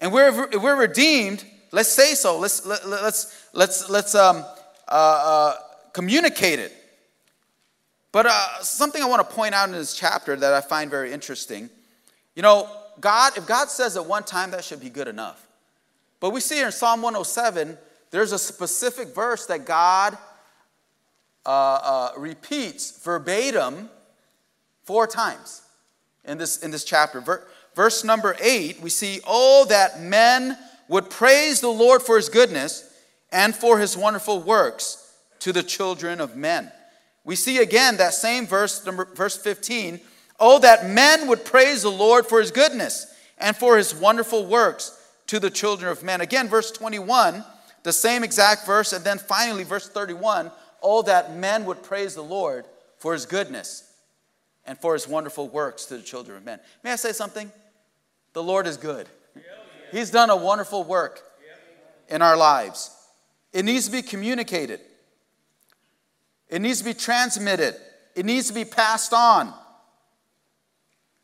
And 0.00 0.12
we're, 0.12 0.48
if 0.50 0.62
we're 0.62 0.76
redeemed, 0.76 1.44
let's 1.72 1.88
say 1.88 2.14
so. 2.14 2.38
Let's, 2.38 2.64
let, 2.66 2.82
us 2.84 3.02
let's, 3.02 3.48
let's, 3.52 3.90
let's 3.90 4.14
um, 4.14 4.44
uh, 4.88 4.90
uh, 4.90 5.54
communicate 5.92 6.58
it. 6.58 6.72
But 8.12 8.26
uh, 8.26 8.62
something 8.62 9.02
I 9.02 9.06
want 9.06 9.28
to 9.28 9.34
point 9.34 9.54
out 9.54 9.68
in 9.68 9.74
this 9.74 9.94
chapter 9.94 10.36
that 10.36 10.52
I 10.52 10.60
find 10.60 10.90
very 10.90 11.12
interesting. 11.12 11.68
You 12.36 12.42
know, 12.42 12.68
God, 13.00 13.36
if 13.36 13.46
God 13.46 13.70
says 13.70 13.96
at 13.96 14.06
one 14.06 14.22
time, 14.22 14.52
that 14.52 14.62
should 14.62 14.80
be 14.80 14.90
good 14.90 15.08
enough. 15.08 15.44
But 16.20 16.30
we 16.30 16.40
see 16.40 16.56
here 16.56 16.66
in 16.66 16.72
Psalm 16.72 17.02
107, 17.02 17.76
there's 18.14 18.30
a 18.30 18.38
specific 18.38 19.08
verse 19.08 19.46
that 19.46 19.64
God 19.64 20.16
uh, 21.44 21.48
uh, 21.48 22.12
repeats 22.16 23.02
verbatim 23.02 23.90
four 24.84 25.08
times 25.08 25.62
in 26.24 26.38
this, 26.38 26.62
in 26.62 26.70
this 26.70 26.84
chapter. 26.84 27.20
Ver, 27.20 27.44
verse 27.74 28.04
number 28.04 28.36
eight, 28.40 28.80
we 28.80 28.88
see, 28.88 29.20
Oh, 29.26 29.66
that 29.68 30.00
men 30.00 30.56
would 30.86 31.10
praise 31.10 31.60
the 31.60 31.68
Lord 31.68 32.02
for 32.02 32.14
his 32.14 32.28
goodness 32.28 32.88
and 33.32 33.52
for 33.52 33.80
his 33.80 33.96
wonderful 33.96 34.40
works 34.40 35.12
to 35.40 35.52
the 35.52 35.64
children 35.64 36.20
of 36.20 36.36
men. 36.36 36.70
We 37.24 37.34
see 37.34 37.58
again 37.58 37.96
that 37.96 38.14
same 38.14 38.46
verse, 38.46 38.86
number, 38.86 39.06
verse 39.06 39.36
15, 39.36 39.98
Oh, 40.38 40.60
that 40.60 40.88
men 40.88 41.26
would 41.26 41.44
praise 41.44 41.82
the 41.82 41.90
Lord 41.90 42.26
for 42.26 42.38
his 42.38 42.52
goodness 42.52 43.12
and 43.38 43.56
for 43.56 43.76
his 43.76 43.92
wonderful 43.92 44.46
works 44.46 44.96
to 45.26 45.40
the 45.40 45.50
children 45.50 45.90
of 45.90 46.04
men. 46.04 46.20
Again, 46.20 46.46
verse 46.46 46.70
21, 46.70 47.44
the 47.84 47.92
same 47.92 48.24
exact 48.24 48.66
verse, 48.66 48.92
and 48.92 49.04
then 49.04 49.18
finally, 49.18 49.62
verse 49.62 49.88
31 49.88 50.50
oh, 50.86 51.00
that 51.02 51.34
men 51.34 51.64
would 51.64 51.82
praise 51.82 52.14
the 52.14 52.22
Lord 52.22 52.66
for 52.98 53.14
his 53.14 53.24
goodness 53.24 53.90
and 54.66 54.78
for 54.78 54.92
his 54.92 55.08
wonderful 55.08 55.48
works 55.48 55.86
to 55.86 55.96
the 55.96 56.02
children 56.02 56.36
of 56.36 56.44
men. 56.44 56.60
May 56.82 56.92
I 56.92 56.96
say 56.96 57.12
something? 57.12 57.50
The 58.34 58.42
Lord 58.42 58.66
is 58.66 58.76
good. 58.76 59.08
He's 59.90 60.10
done 60.10 60.28
a 60.28 60.36
wonderful 60.36 60.84
work 60.84 61.22
in 62.08 62.20
our 62.20 62.36
lives. 62.36 62.94
It 63.52 63.64
needs 63.64 63.86
to 63.86 63.92
be 63.92 64.02
communicated, 64.02 64.80
it 66.48 66.60
needs 66.60 66.80
to 66.80 66.84
be 66.84 66.94
transmitted, 66.94 67.76
it 68.14 68.26
needs 68.26 68.48
to 68.48 68.54
be 68.54 68.64
passed 68.64 69.14
on. 69.14 69.54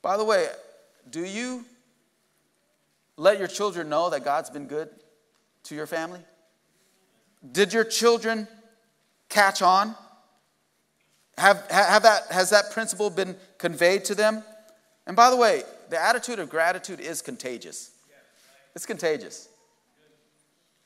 By 0.03 0.17
the 0.17 0.25
way, 0.25 0.47
do 1.11 1.23
you 1.25 1.65
let 3.17 3.39
your 3.39 3.49
children 3.49 3.91
know 3.91 4.09
that 4.09 4.25
God's 4.25 4.49
been 4.49 4.67
good 4.67 4.89
to 5.65 5.75
your 5.75 5.87
family? 5.87 6.21
Did 7.53 7.73
your 7.73 7.85
children 7.85 8.47
catch 9.29 9.63
on? 9.63 9.95
Have, 11.39 11.65
have 11.71 12.03
that, 12.03 12.27
has 12.31 12.51
that 12.51 12.71
principle 12.73 13.09
been 13.09 13.37
conveyed 13.59 14.05
to 14.07 14.15
them? 14.15 14.43
And 15.07 15.17
by 15.17 15.31
the 15.31 15.37
way, 15.37 15.63
the 15.89 16.01
attitude 16.01 16.39
of 16.39 16.51
gratitude 16.51 17.01
is 17.01 17.23
contagious. 17.23 17.93
It's 18.75 18.87
contagious. 18.87 19.49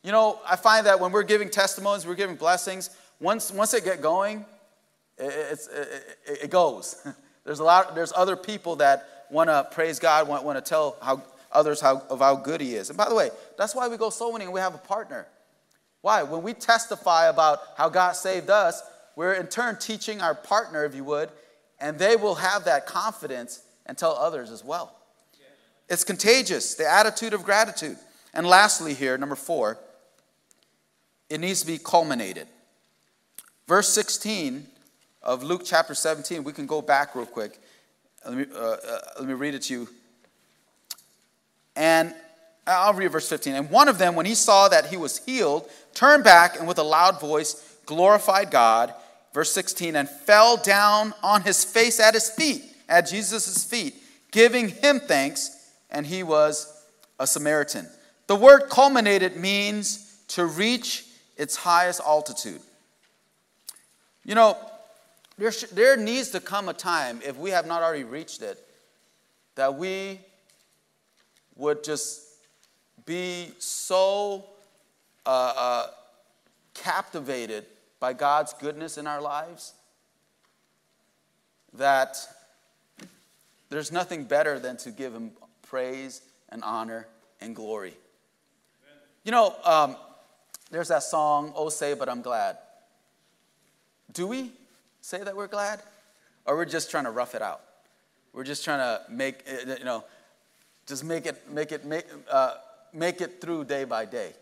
You 0.02 0.12
know, 0.12 0.38
I 0.48 0.56
find 0.56 0.86
that 0.86 1.00
when 1.00 1.12
we're 1.12 1.22
giving 1.22 1.50
testimonies, 1.50 2.06
we're 2.06 2.14
giving 2.14 2.36
blessings, 2.36 2.90
once, 3.20 3.50
once 3.50 3.72
they 3.72 3.80
get 3.80 4.00
going, 4.00 4.44
it, 5.18 5.58
it, 5.74 6.38
it 6.44 6.50
goes. 6.50 7.06
There's 7.44 7.58
a 7.58 7.64
lot, 7.64 7.94
there's 7.94 8.10
other 8.16 8.36
people 8.36 8.76
that 8.76 9.26
want 9.30 9.50
to 9.50 9.68
praise 9.70 9.98
God, 9.98 10.26
want, 10.26 10.44
want 10.44 10.56
to 10.56 10.66
tell 10.66 10.96
how, 11.02 11.22
others 11.52 11.78
how, 11.78 12.02
of 12.08 12.20
how 12.20 12.36
good 12.36 12.62
He 12.62 12.74
is. 12.74 12.88
And 12.88 12.96
by 12.96 13.06
the 13.06 13.14
way, 13.14 13.28
that's 13.58 13.74
why 13.74 13.86
we 13.86 13.98
go 13.98 14.08
soul 14.08 14.32
winning 14.32 14.46
and 14.46 14.54
we 14.54 14.60
have 14.60 14.74
a 14.74 14.78
partner. 14.78 15.26
Why? 16.04 16.22
When 16.22 16.42
we 16.42 16.52
testify 16.52 17.30
about 17.30 17.60
how 17.78 17.88
God 17.88 18.12
saved 18.12 18.50
us, 18.50 18.82
we're 19.16 19.32
in 19.32 19.46
turn 19.46 19.78
teaching 19.78 20.20
our 20.20 20.34
partner, 20.34 20.84
if 20.84 20.94
you 20.94 21.02
would, 21.02 21.30
and 21.80 21.98
they 21.98 22.14
will 22.14 22.34
have 22.34 22.66
that 22.66 22.84
confidence 22.84 23.62
and 23.86 23.96
tell 23.96 24.12
others 24.12 24.50
as 24.50 24.62
well. 24.62 24.94
It's 25.88 26.04
contagious, 26.04 26.74
the 26.74 26.86
attitude 26.86 27.32
of 27.32 27.42
gratitude. 27.42 27.96
And 28.34 28.46
lastly, 28.46 28.92
here, 28.92 29.16
number 29.16 29.34
four, 29.34 29.78
it 31.30 31.40
needs 31.40 31.62
to 31.62 31.66
be 31.66 31.78
culminated. 31.78 32.48
Verse 33.66 33.88
16 33.88 34.66
of 35.22 35.42
Luke 35.42 35.62
chapter 35.64 35.94
17, 35.94 36.44
we 36.44 36.52
can 36.52 36.66
go 36.66 36.82
back 36.82 37.14
real 37.14 37.24
quick. 37.24 37.58
Let 38.26 38.34
me, 38.36 38.44
uh, 38.54 38.58
uh, 38.58 38.98
let 39.20 39.26
me 39.26 39.32
read 39.32 39.54
it 39.54 39.62
to 39.62 39.72
you. 39.72 39.88
And 41.74 42.14
I'll 42.66 42.94
read 42.94 43.08
verse 43.08 43.28
15. 43.28 43.54
And 43.54 43.70
one 43.70 43.88
of 43.88 43.98
them, 43.98 44.14
when 44.14 44.26
he 44.26 44.34
saw 44.34 44.68
that 44.68 44.86
he 44.86 44.96
was 44.96 45.18
healed, 45.24 45.68
turned 45.94 46.24
back 46.24 46.58
and 46.58 46.66
with 46.66 46.78
a 46.78 46.82
loud 46.82 47.20
voice 47.20 47.78
glorified 47.86 48.50
God. 48.50 48.94
Verse 49.32 49.52
16, 49.52 49.96
and 49.96 50.08
fell 50.08 50.56
down 50.56 51.12
on 51.22 51.42
his 51.42 51.64
face 51.64 51.98
at 51.98 52.14
his 52.14 52.30
feet, 52.30 52.62
at 52.88 53.08
Jesus' 53.08 53.64
feet, 53.64 53.94
giving 54.30 54.68
him 54.68 55.00
thanks, 55.00 55.72
and 55.90 56.06
he 56.06 56.22
was 56.22 56.72
a 57.18 57.26
Samaritan. 57.26 57.88
The 58.28 58.36
word 58.36 58.68
culminated 58.70 59.36
means 59.36 60.22
to 60.28 60.46
reach 60.46 61.04
its 61.36 61.56
highest 61.56 62.00
altitude. 62.00 62.60
You 64.24 64.36
know, 64.36 64.56
there, 65.36 65.50
sh- 65.50 65.64
there 65.72 65.96
needs 65.96 66.30
to 66.30 66.40
come 66.40 66.68
a 66.68 66.72
time, 66.72 67.20
if 67.24 67.36
we 67.36 67.50
have 67.50 67.66
not 67.66 67.82
already 67.82 68.04
reached 68.04 68.40
it, 68.40 68.58
that 69.56 69.74
we 69.74 70.20
would 71.56 71.84
just 71.84 72.23
be 73.06 73.52
so 73.58 74.44
uh, 75.26 75.52
uh, 75.56 75.86
captivated 76.74 77.66
by 78.00 78.12
God's 78.12 78.52
goodness 78.54 78.98
in 78.98 79.06
our 79.06 79.20
lives 79.20 79.74
that 81.74 82.16
there's 83.70 83.90
nothing 83.90 84.24
better 84.24 84.58
than 84.58 84.76
to 84.78 84.90
give 84.90 85.12
Him 85.12 85.32
praise 85.62 86.22
and 86.50 86.62
honor 86.62 87.06
and 87.40 87.54
glory. 87.56 87.94
You 89.24 89.32
know, 89.32 89.54
um, 89.64 89.96
there's 90.70 90.88
that 90.88 91.02
song, 91.02 91.52
Oh 91.56 91.68
Say 91.68 91.94
But 91.94 92.08
I'm 92.08 92.22
Glad. 92.22 92.58
Do 94.12 94.26
we 94.26 94.52
say 95.00 95.22
that 95.22 95.34
we're 95.34 95.48
glad? 95.48 95.80
Or 96.46 96.56
we're 96.56 96.66
just 96.66 96.90
trying 96.90 97.04
to 97.04 97.10
rough 97.10 97.34
it 97.34 97.42
out? 97.42 97.62
We're 98.32 98.44
just 98.44 98.64
trying 98.64 98.80
to 98.80 99.00
make, 99.10 99.42
it, 99.46 99.78
you 99.78 99.84
know, 99.84 100.04
just 100.86 101.04
make 101.04 101.26
it, 101.26 101.50
make 101.50 101.72
it, 101.72 101.84
make, 101.84 102.04
uh, 102.30 102.54
make 102.94 103.20
it 103.20 103.40
through 103.40 103.64
day 103.64 103.84
by 103.84 104.04
day. 104.04 104.32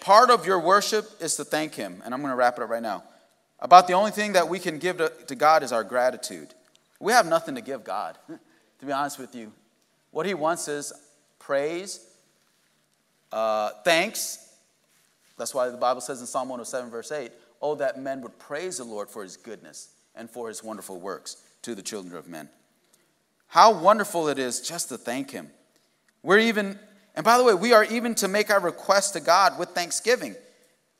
Part 0.00 0.30
of 0.30 0.46
your 0.46 0.58
worship 0.58 1.08
is 1.20 1.36
to 1.36 1.44
thank 1.44 1.74
Him, 1.74 2.02
and 2.04 2.12
I'm 2.12 2.20
going 2.20 2.32
to 2.32 2.36
wrap 2.36 2.56
it 2.58 2.62
up 2.62 2.70
right 2.70 2.82
now. 2.82 3.04
About 3.60 3.86
the 3.86 3.92
only 3.92 4.10
thing 4.10 4.32
that 4.32 4.48
we 4.48 4.58
can 4.58 4.78
give 4.78 4.98
to, 4.98 5.12
to 5.28 5.36
God 5.36 5.62
is 5.62 5.72
our 5.72 5.84
gratitude. 5.84 6.52
We 6.98 7.12
have 7.12 7.26
nothing 7.26 7.54
to 7.54 7.60
give 7.60 7.84
God, 7.84 8.18
to 8.80 8.86
be 8.86 8.90
honest 8.90 9.18
with 9.18 9.34
you. 9.34 9.52
What 10.10 10.26
He 10.26 10.34
wants 10.34 10.66
is 10.66 10.92
praise, 11.38 12.04
uh, 13.30 13.70
thanks. 13.84 14.48
That's 15.38 15.54
why 15.54 15.68
the 15.68 15.76
Bible 15.76 16.00
says 16.00 16.20
in 16.20 16.26
Psalm 16.26 16.48
107, 16.48 16.90
verse 16.90 17.10
8, 17.10 17.32
Oh, 17.60 17.76
that 17.76 17.98
men 17.98 18.20
would 18.22 18.38
praise 18.38 18.78
the 18.78 18.84
Lord 18.84 19.08
for 19.08 19.22
his 19.22 19.36
goodness 19.36 19.90
and 20.14 20.28
for 20.28 20.48
his 20.48 20.62
wonderful 20.64 20.98
works 20.98 21.42
to 21.62 21.74
the 21.74 21.82
children 21.82 22.16
of 22.16 22.28
men. 22.28 22.48
How 23.52 23.70
wonderful 23.70 24.28
it 24.28 24.38
is 24.38 24.62
just 24.62 24.88
to 24.88 24.96
thank 24.96 25.30
him. 25.30 25.50
We're 26.22 26.38
even, 26.38 26.78
and 27.14 27.22
by 27.22 27.36
the 27.36 27.44
way, 27.44 27.52
we 27.52 27.74
are 27.74 27.84
even 27.84 28.14
to 28.14 28.26
make 28.26 28.48
our 28.48 28.58
request 28.58 29.12
to 29.12 29.20
God 29.20 29.58
with 29.58 29.68
thanksgiving. 29.68 30.34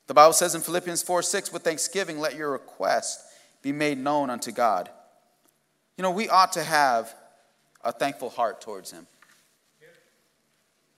The 0.06 0.12
Bible 0.12 0.34
says 0.34 0.54
in 0.54 0.60
Philippians 0.60 1.02
4 1.02 1.22
6, 1.22 1.50
with 1.50 1.62
thanksgiving, 1.62 2.20
let 2.20 2.36
your 2.36 2.50
request 2.50 3.22
be 3.62 3.72
made 3.72 3.96
known 3.96 4.28
unto 4.28 4.52
God. 4.52 4.90
You 5.96 6.02
know, 6.02 6.10
we 6.10 6.28
ought 6.28 6.52
to 6.52 6.62
have 6.62 7.14
a 7.82 7.90
thankful 7.90 8.28
heart 8.28 8.60
towards 8.60 8.90
him. 8.90 9.06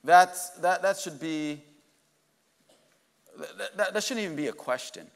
That's, 0.03 0.51
that, 0.59 0.83
that 0.83 0.99
should 0.99 1.21
be, 1.21 1.63
that, 3.77 3.95
that, 3.95 4.03
shouldn't 4.03 4.25
even 4.25 4.35
be 4.35 4.49
a 4.49 4.53
question. 4.53 5.07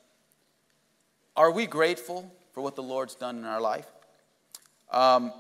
Are 1.36 1.50
we 1.50 1.66
grateful 1.66 2.32
for 2.52 2.60
what 2.60 2.76
the 2.76 2.82
Lord's 2.84 3.16
done 3.16 3.38
in 3.38 3.44
our 3.44 3.60
life? 3.60 3.88
Um, 4.92 5.32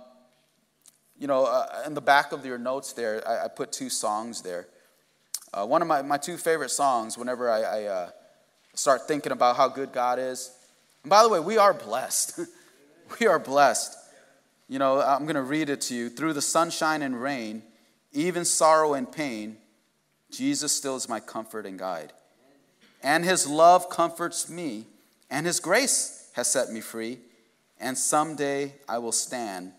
you 1.18 1.26
know, 1.26 1.44
uh, 1.44 1.82
in 1.86 1.94
the 1.94 2.00
back 2.00 2.32
of 2.32 2.46
your 2.46 2.58
notes 2.58 2.92
there, 2.92 3.26
I, 3.28 3.44
I 3.44 3.48
put 3.48 3.72
two 3.72 3.90
songs 3.90 4.42
there. 4.42 4.68
Uh, 5.52 5.66
one 5.66 5.82
of 5.82 5.88
my, 5.88 6.02
my 6.02 6.16
two 6.16 6.36
favorite 6.36 6.70
songs, 6.70 7.18
whenever 7.18 7.50
I, 7.50 7.62
I 7.62 7.84
uh, 7.84 8.10
start 8.74 9.08
thinking 9.08 9.32
about 9.32 9.56
how 9.56 9.68
good 9.68 9.92
God 9.92 10.18
is. 10.18 10.52
And 11.02 11.10
by 11.10 11.22
the 11.22 11.28
way, 11.28 11.40
we 11.40 11.58
are 11.58 11.74
blessed. 11.74 12.40
we 13.20 13.26
are 13.26 13.38
blessed. 13.38 13.96
You 14.68 14.78
know, 14.78 15.00
I'm 15.00 15.24
going 15.24 15.34
to 15.34 15.42
read 15.42 15.70
it 15.70 15.80
to 15.82 15.94
you. 15.94 16.08
Through 16.08 16.34
the 16.34 16.42
sunshine 16.42 17.02
and 17.02 17.20
rain, 17.20 17.62
even 18.12 18.44
sorrow 18.44 18.94
and 18.94 19.10
pain, 19.10 19.56
Jesus 20.30 20.72
still 20.72 20.96
is 20.96 21.08
my 21.08 21.20
comfort 21.20 21.66
and 21.66 21.78
guide. 21.78 22.12
And 23.02 23.24
his 23.24 23.46
love 23.46 23.88
comforts 23.88 24.48
me, 24.48 24.86
and 25.30 25.46
his 25.46 25.60
grace 25.60 26.30
has 26.34 26.48
set 26.48 26.70
me 26.70 26.80
free. 26.80 27.18
And 27.80 27.96
someday 27.96 28.74
I 28.88 28.98
will 28.98 29.12
stand 29.12 29.72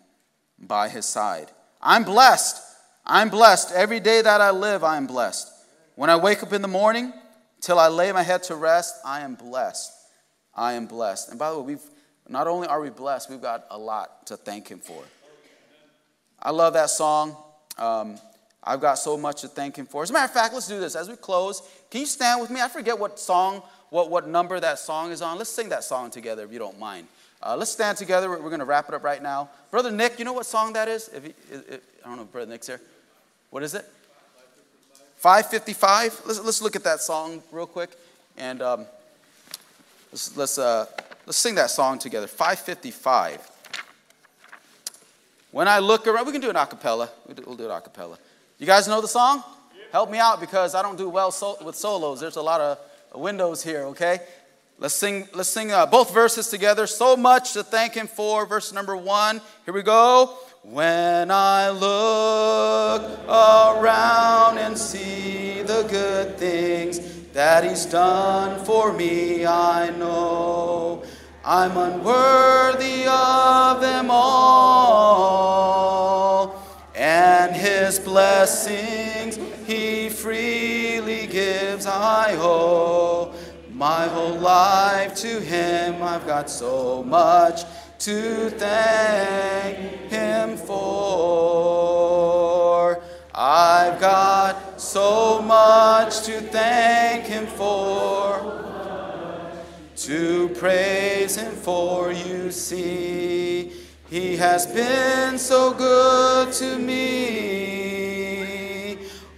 by 0.60 0.90
his 0.90 1.06
side. 1.06 1.52
I'm 1.82 2.04
blessed. 2.04 2.62
I'm 3.06 3.30
blessed. 3.30 3.72
Every 3.74 4.00
day 4.00 4.22
that 4.22 4.42
I 4.42 4.52
live, 4.52 4.84
I 4.84 4.98
am 4.98 5.08
blessed. 5.08 5.52
When 5.96 6.10
I 6.10 6.16
wake 6.16 6.44
up 6.44 6.54
in 6.54 6.62
the 6.62 6.68
morning 6.68 7.14
till 7.62 7.80
I 7.80 7.88
lay 7.88 8.12
my 8.12 8.24
head 8.24 8.44
to 8.44 8.56
rest, 8.56 8.96
I 9.06 9.22
am 9.22 9.36
blessed. 9.36 9.92
I 10.54 10.74
am 10.74 10.86
blessed. 10.86 11.30
And 11.30 11.40
by 11.40 11.52
the 11.52 11.60
way, 11.60 11.66
we've 11.66 11.84
not 12.28 12.48
only 12.48 12.68
are 12.68 12.80
we 12.80 12.90
blessed, 12.90 13.30
we've 13.30 13.42
got 13.42 13.66
a 13.72 13.78
lot 13.78 14.28
to 14.28 14.38
thank 14.38 14.68
him 14.68 14.80
for. 14.80 15.04
I 16.42 16.52
love 16.52 16.74
that 16.74 16.90
song. 16.90 17.36
Um, 17.78 18.18
I've 18.64 18.82
got 18.82 18.96
so 18.96 19.18
much 19.18 19.42
to 19.42 19.48
thank 19.48 19.78
him 19.78 19.86
for. 19.86 20.04
As 20.04 20.10
a 20.10 20.14
matter 20.14 20.26
of 20.26 20.32
fact, 20.32 20.54
let's 20.54 20.68
do 20.68 20.80
this. 20.80 20.96
As 20.96 21.10
we 21.10 21.16
close, 21.16 21.62
can 21.90 22.02
you 22.02 22.08
stand 22.08 22.42
with 22.42 22.50
me? 22.50 22.62
I 22.62 22.68
forget 22.68 22.98
what 22.98 23.20
song, 23.20 23.64
what, 23.90 24.12
what 24.12 24.28
number 24.28 24.60
that 24.60 24.80
song 24.80 25.12
is 25.12 25.22
on. 25.22 25.38
Let's 25.38 25.50
sing 25.50 25.70
that 25.70 25.84
song 25.84 26.12
together 26.12 26.44
if 26.44 26.52
you 26.52 26.60
don't 26.60 26.78
mind. 26.78 27.08
Uh, 27.42 27.56
let's 27.56 27.72
stand 27.72 27.98
together. 27.98 28.30
We're, 28.30 28.42
we're 28.42 28.50
going 28.50 28.60
to 28.60 28.66
wrap 28.66 28.90
it 28.90 28.94
up 28.94 29.04
right 29.04 29.22
now. 29.22 29.50
Brother 29.72 29.92
Nick, 29.92 30.20
you 30.20 30.26
know 30.26 30.34
what 30.34 30.46
song 30.46 30.74
that 30.74 30.88
is? 30.88 31.10
If, 31.10 31.24
he, 31.24 31.34
if 31.52 31.82
I 32.04 32.08
don't 32.08 32.18
know 32.18 32.24
if 32.24 32.32
Brother 32.32 32.52
Nick's 32.52 32.68
here. 32.68 32.82
What 33.50 33.64
is 33.64 33.74
it? 33.74 33.86
555. 35.18 36.22
Let's, 36.26 36.40
let's 36.42 36.62
look 36.62 36.76
at 36.76 36.84
that 36.84 37.02
song 37.02 37.42
real 37.52 37.66
quick. 37.66 37.92
And 38.38 38.62
um, 38.62 38.86
let's, 40.12 40.36
let's, 40.38 40.58
uh, 40.58 40.86
let's 41.26 41.38
sing 41.38 41.56
that 41.56 41.70
song 41.70 41.98
together. 41.98 42.28
555. 42.28 43.50
When 45.52 45.68
I 45.68 45.80
look 45.80 46.08
around, 46.08 46.26
we 46.26 46.32
can 46.32 46.42
do 46.42 46.50
an 46.50 46.56
acapella. 46.56 47.10
We'll 47.46 47.56
do 47.56 47.66
it 47.66 47.72
acapella. 47.72 48.18
You 48.60 48.66
guys 48.66 48.88
know 48.88 49.02
the 49.02 49.08
song? 49.08 49.44
Help 49.92 50.12
me 50.12 50.20
out 50.20 50.40
because 50.40 50.76
I 50.76 50.82
don't 50.82 50.98
do 50.98 51.10
well 51.10 51.32
so, 51.32 51.58
with 51.64 51.76
solos. 51.76 52.20
There's 52.20 52.36
a 52.36 52.42
lot 52.42 52.62
of 52.62 52.78
windows 53.16 53.64
here, 53.64 53.86
okay? 53.86 54.20
Let's 54.82 54.94
sing, 54.94 55.28
let's 55.34 55.50
sing 55.50 55.74
uh, 55.74 55.86
both 55.86 56.14
verses 56.14 56.48
together. 56.48 56.88
So 56.88 57.18
much 57.18 57.52
to 57.52 57.64
thank 57.64 57.96
him 57.96 58.08
for. 58.08 58.46
Verse 58.46 58.72
number 58.72 58.96
one. 58.96 59.42
Here 59.66 59.74
we 59.74 59.82
go. 59.82 60.38
When 60.64 61.32
I 61.32 61.70
look 61.70 63.02
around 63.28 64.58
and 64.58 64.78
see 64.78 65.64
the 65.64 65.84
good 65.84 66.38
things 66.38 67.02
that 67.34 67.66
he's 67.66 67.86
done 67.86 68.64
for 68.64 68.94
me, 68.94 69.46
I 69.46 69.90
know 69.90 71.04
I'm 71.44 71.76
unworthy 71.76 73.06
of 73.06 73.82
them 73.82 74.08
all. 74.10 74.40
And 76.96 77.54
his 77.54 78.00
blessings 78.00 79.38
he 79.68 80.08
freely 80.08 81.28
gives, 81.28 81.86
I 81.86 82.38
owe 82.40 83.34
my 83.80 84.08
whole 84.10 84.38
life 84.38 85.16
to 85.16 85.40
him. 85.40 86.04
I've 86.04 86.28
got 86.28 86.50
so 86.50 87.02
much 87.04 87.64
to 88.00 88.50
thank 88.52 89.78
him 90.12 90.58
for. 90.58 91.80
I've 93.42 94.02
got 94.02 94.82
so 94.82 95.42
much 95.42 96.24
to 96.24 96.42
thank 96.42 97.24
Him 97.24 97.48
for, 97.48 98.66
to 99.96 100.50
praise 100.50 101.38
Him 101.38 101.54
for, 101.54 102.12
you 102.12 102.52
see. 102.52 103.72
He 104.10 104.36
has 104.36 104.66
been 104.68 105.38
so 105.38 105.74
good 105.74 106.52
to 106.52 106.78
me. 106.78 106.98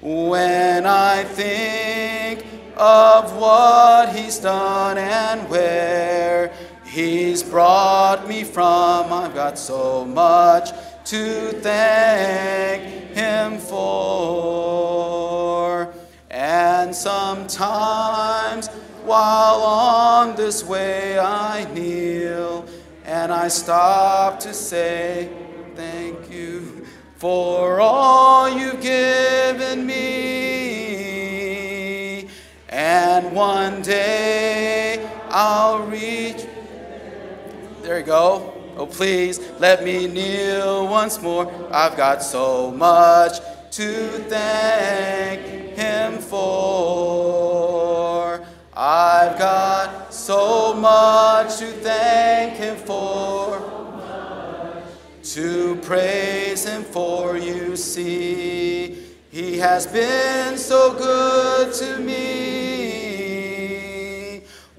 When 0.01 0.87
I 0.87 1.23
think 1.25 2.20
of 2.81 3.37
what 3.37 4.15
He's 4.15 4.39
done 4.39 4.97
and 4.97 5.47
where 5.49 6.51
He's 6.85 7.43
brought 7.43 8.27
me 8.27 8.43
from, 8.43 9.13
I've 9.13 9.35
got 9.35 9.57
so 9.59 10.03
much 10.03 10.71
to 11.05 11.51
thank 11.61 12.81
Him 13.15 13.59
for. 13.59 14.81
And 16.29 16.95
sometimes 16.95 18.67
while 19.05 19.61
on 19.61 20.35
this 20.35 20.63
way 20.63 21.19
I 21.19 21.71
kneel 21.73 22.65
and 23.05 23.31
I 23.31 23.47
stop 23.47 24.39
to 24.41 24.53
say 24.53 25.29
thank 25.75 26.31
you 26.31 26.85
for 27.17 27.79
all 27.79 28.49
you've 28.49 28.81
given 28.81 29.85
me. 29.85 30.80
And 32.93 33.31
one 33.31 33.81
day 33.83 35.09
I'll 35.29 35.83
reach. 35.83 36.45
There 37.83 37.97
you 37.97 38.05
go. 38.05 38.53
Oh, 38.75 38.85
please 38.85 39.39
let 39.59 39.81
me 39.85 40.07
kneel 40.07 40.89
once 40.89 41.21
more. 41.21 41.49
I've 41.71 41.95
got 41.95 42.21
so 42.21 42.69
much 42.69 43.39
to 43.77 43.93
thank 44.27 45.39
Him 45.77 46.17
for. 46.17 46.45
I've 48.75 49.39
got 49.39 50.13
so 50.13 50.73
much 50.73 51.59
to 51.59 51.67
thank 51.71 52.55
Him 52.55 52.75
for. 52.75 54.01
To 55.23 55.77
praise 55.77 56.65
Him 56.65 56.83
for, 56.83 57.37
you 57.37 57.77
see. 57.77 58.97
He 59.31 59.59
has 59.59 59.87
been 59.87 60.57
so 60.57 60.93
good 60.93 61.73
to 61.75 61.99
me. 61.99 62.60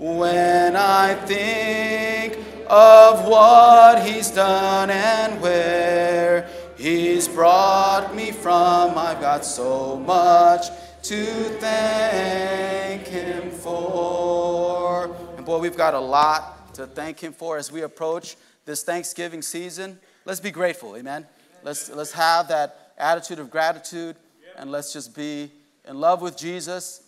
When 0.03 0.75
I 0.75 1.15
think 1.15 2.37
of 2.67 3.25
what 3.25 4.05
He's 4.05 4.33
done 4.33 4.91
and 4.91 5.41
where 5.41 6.49
He's 6.77 7.29
brought 7.29 8.13
me 8.13 8.33
from, 8.33 8.99
I've 8.99 9.21
got 9.21 9.45
so 9.45 9.97
much 10.01 10.71
to 11.05 11.25
thank 11.61 13.07
Him 13.07 13.53
for. 13.53 15.15
And 15.37 15.47
boy, 15.47 15.59
we've 15.59 15.77
got 15.77 15.95
a 15.95 16.01
lot 16.01 16.75
to 16.75 16.89
thank 16.89 17.21
Him 17.21 17.33
for 17.33 17.57
as 17.57 17.71
we 17.71 17.83
approach 17.83 18.35
this 18.65 18.83
Thanksgiving 18.83 19.41
season. 19.41 20.01
Let's 20.25 20.41
be 20.41 20.51
grateful, 20.51 20.97
amen? 20.97 21.29
Let's, 21.63 21.89
let's 21.91 22.11
have 22.11 22.49
that 22.49 22.93
attitude 22.99 23.39
of 23.39 23.53
gratitude 23.53 24.17
and 24.59 24.69
let's 24.69 24.93
just 24.93 25.15
be 25.15 25.53
in 25.89 26.01
love 26.01 26.23
with 26.23 26.37
Jesus 26.37 27.02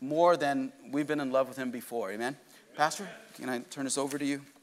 more 0.00 0.36
than 0.36 0.72
we've 0.90 1.06
been 1.06 1.20
in 1.20 1.30
love 1.30 1.48
with 1.48 1.56
Him 1.56 1.70
before, 1.70 2.10
amen? 2.10 2.36
Pastor, 2.76 3.08
can 3.36 3.48
I 3.48 3.58
turn 3.58 3.84
this 3.84 3.98
over 3.98 4.18
to 4.18 4.24
you? 4.24 4.40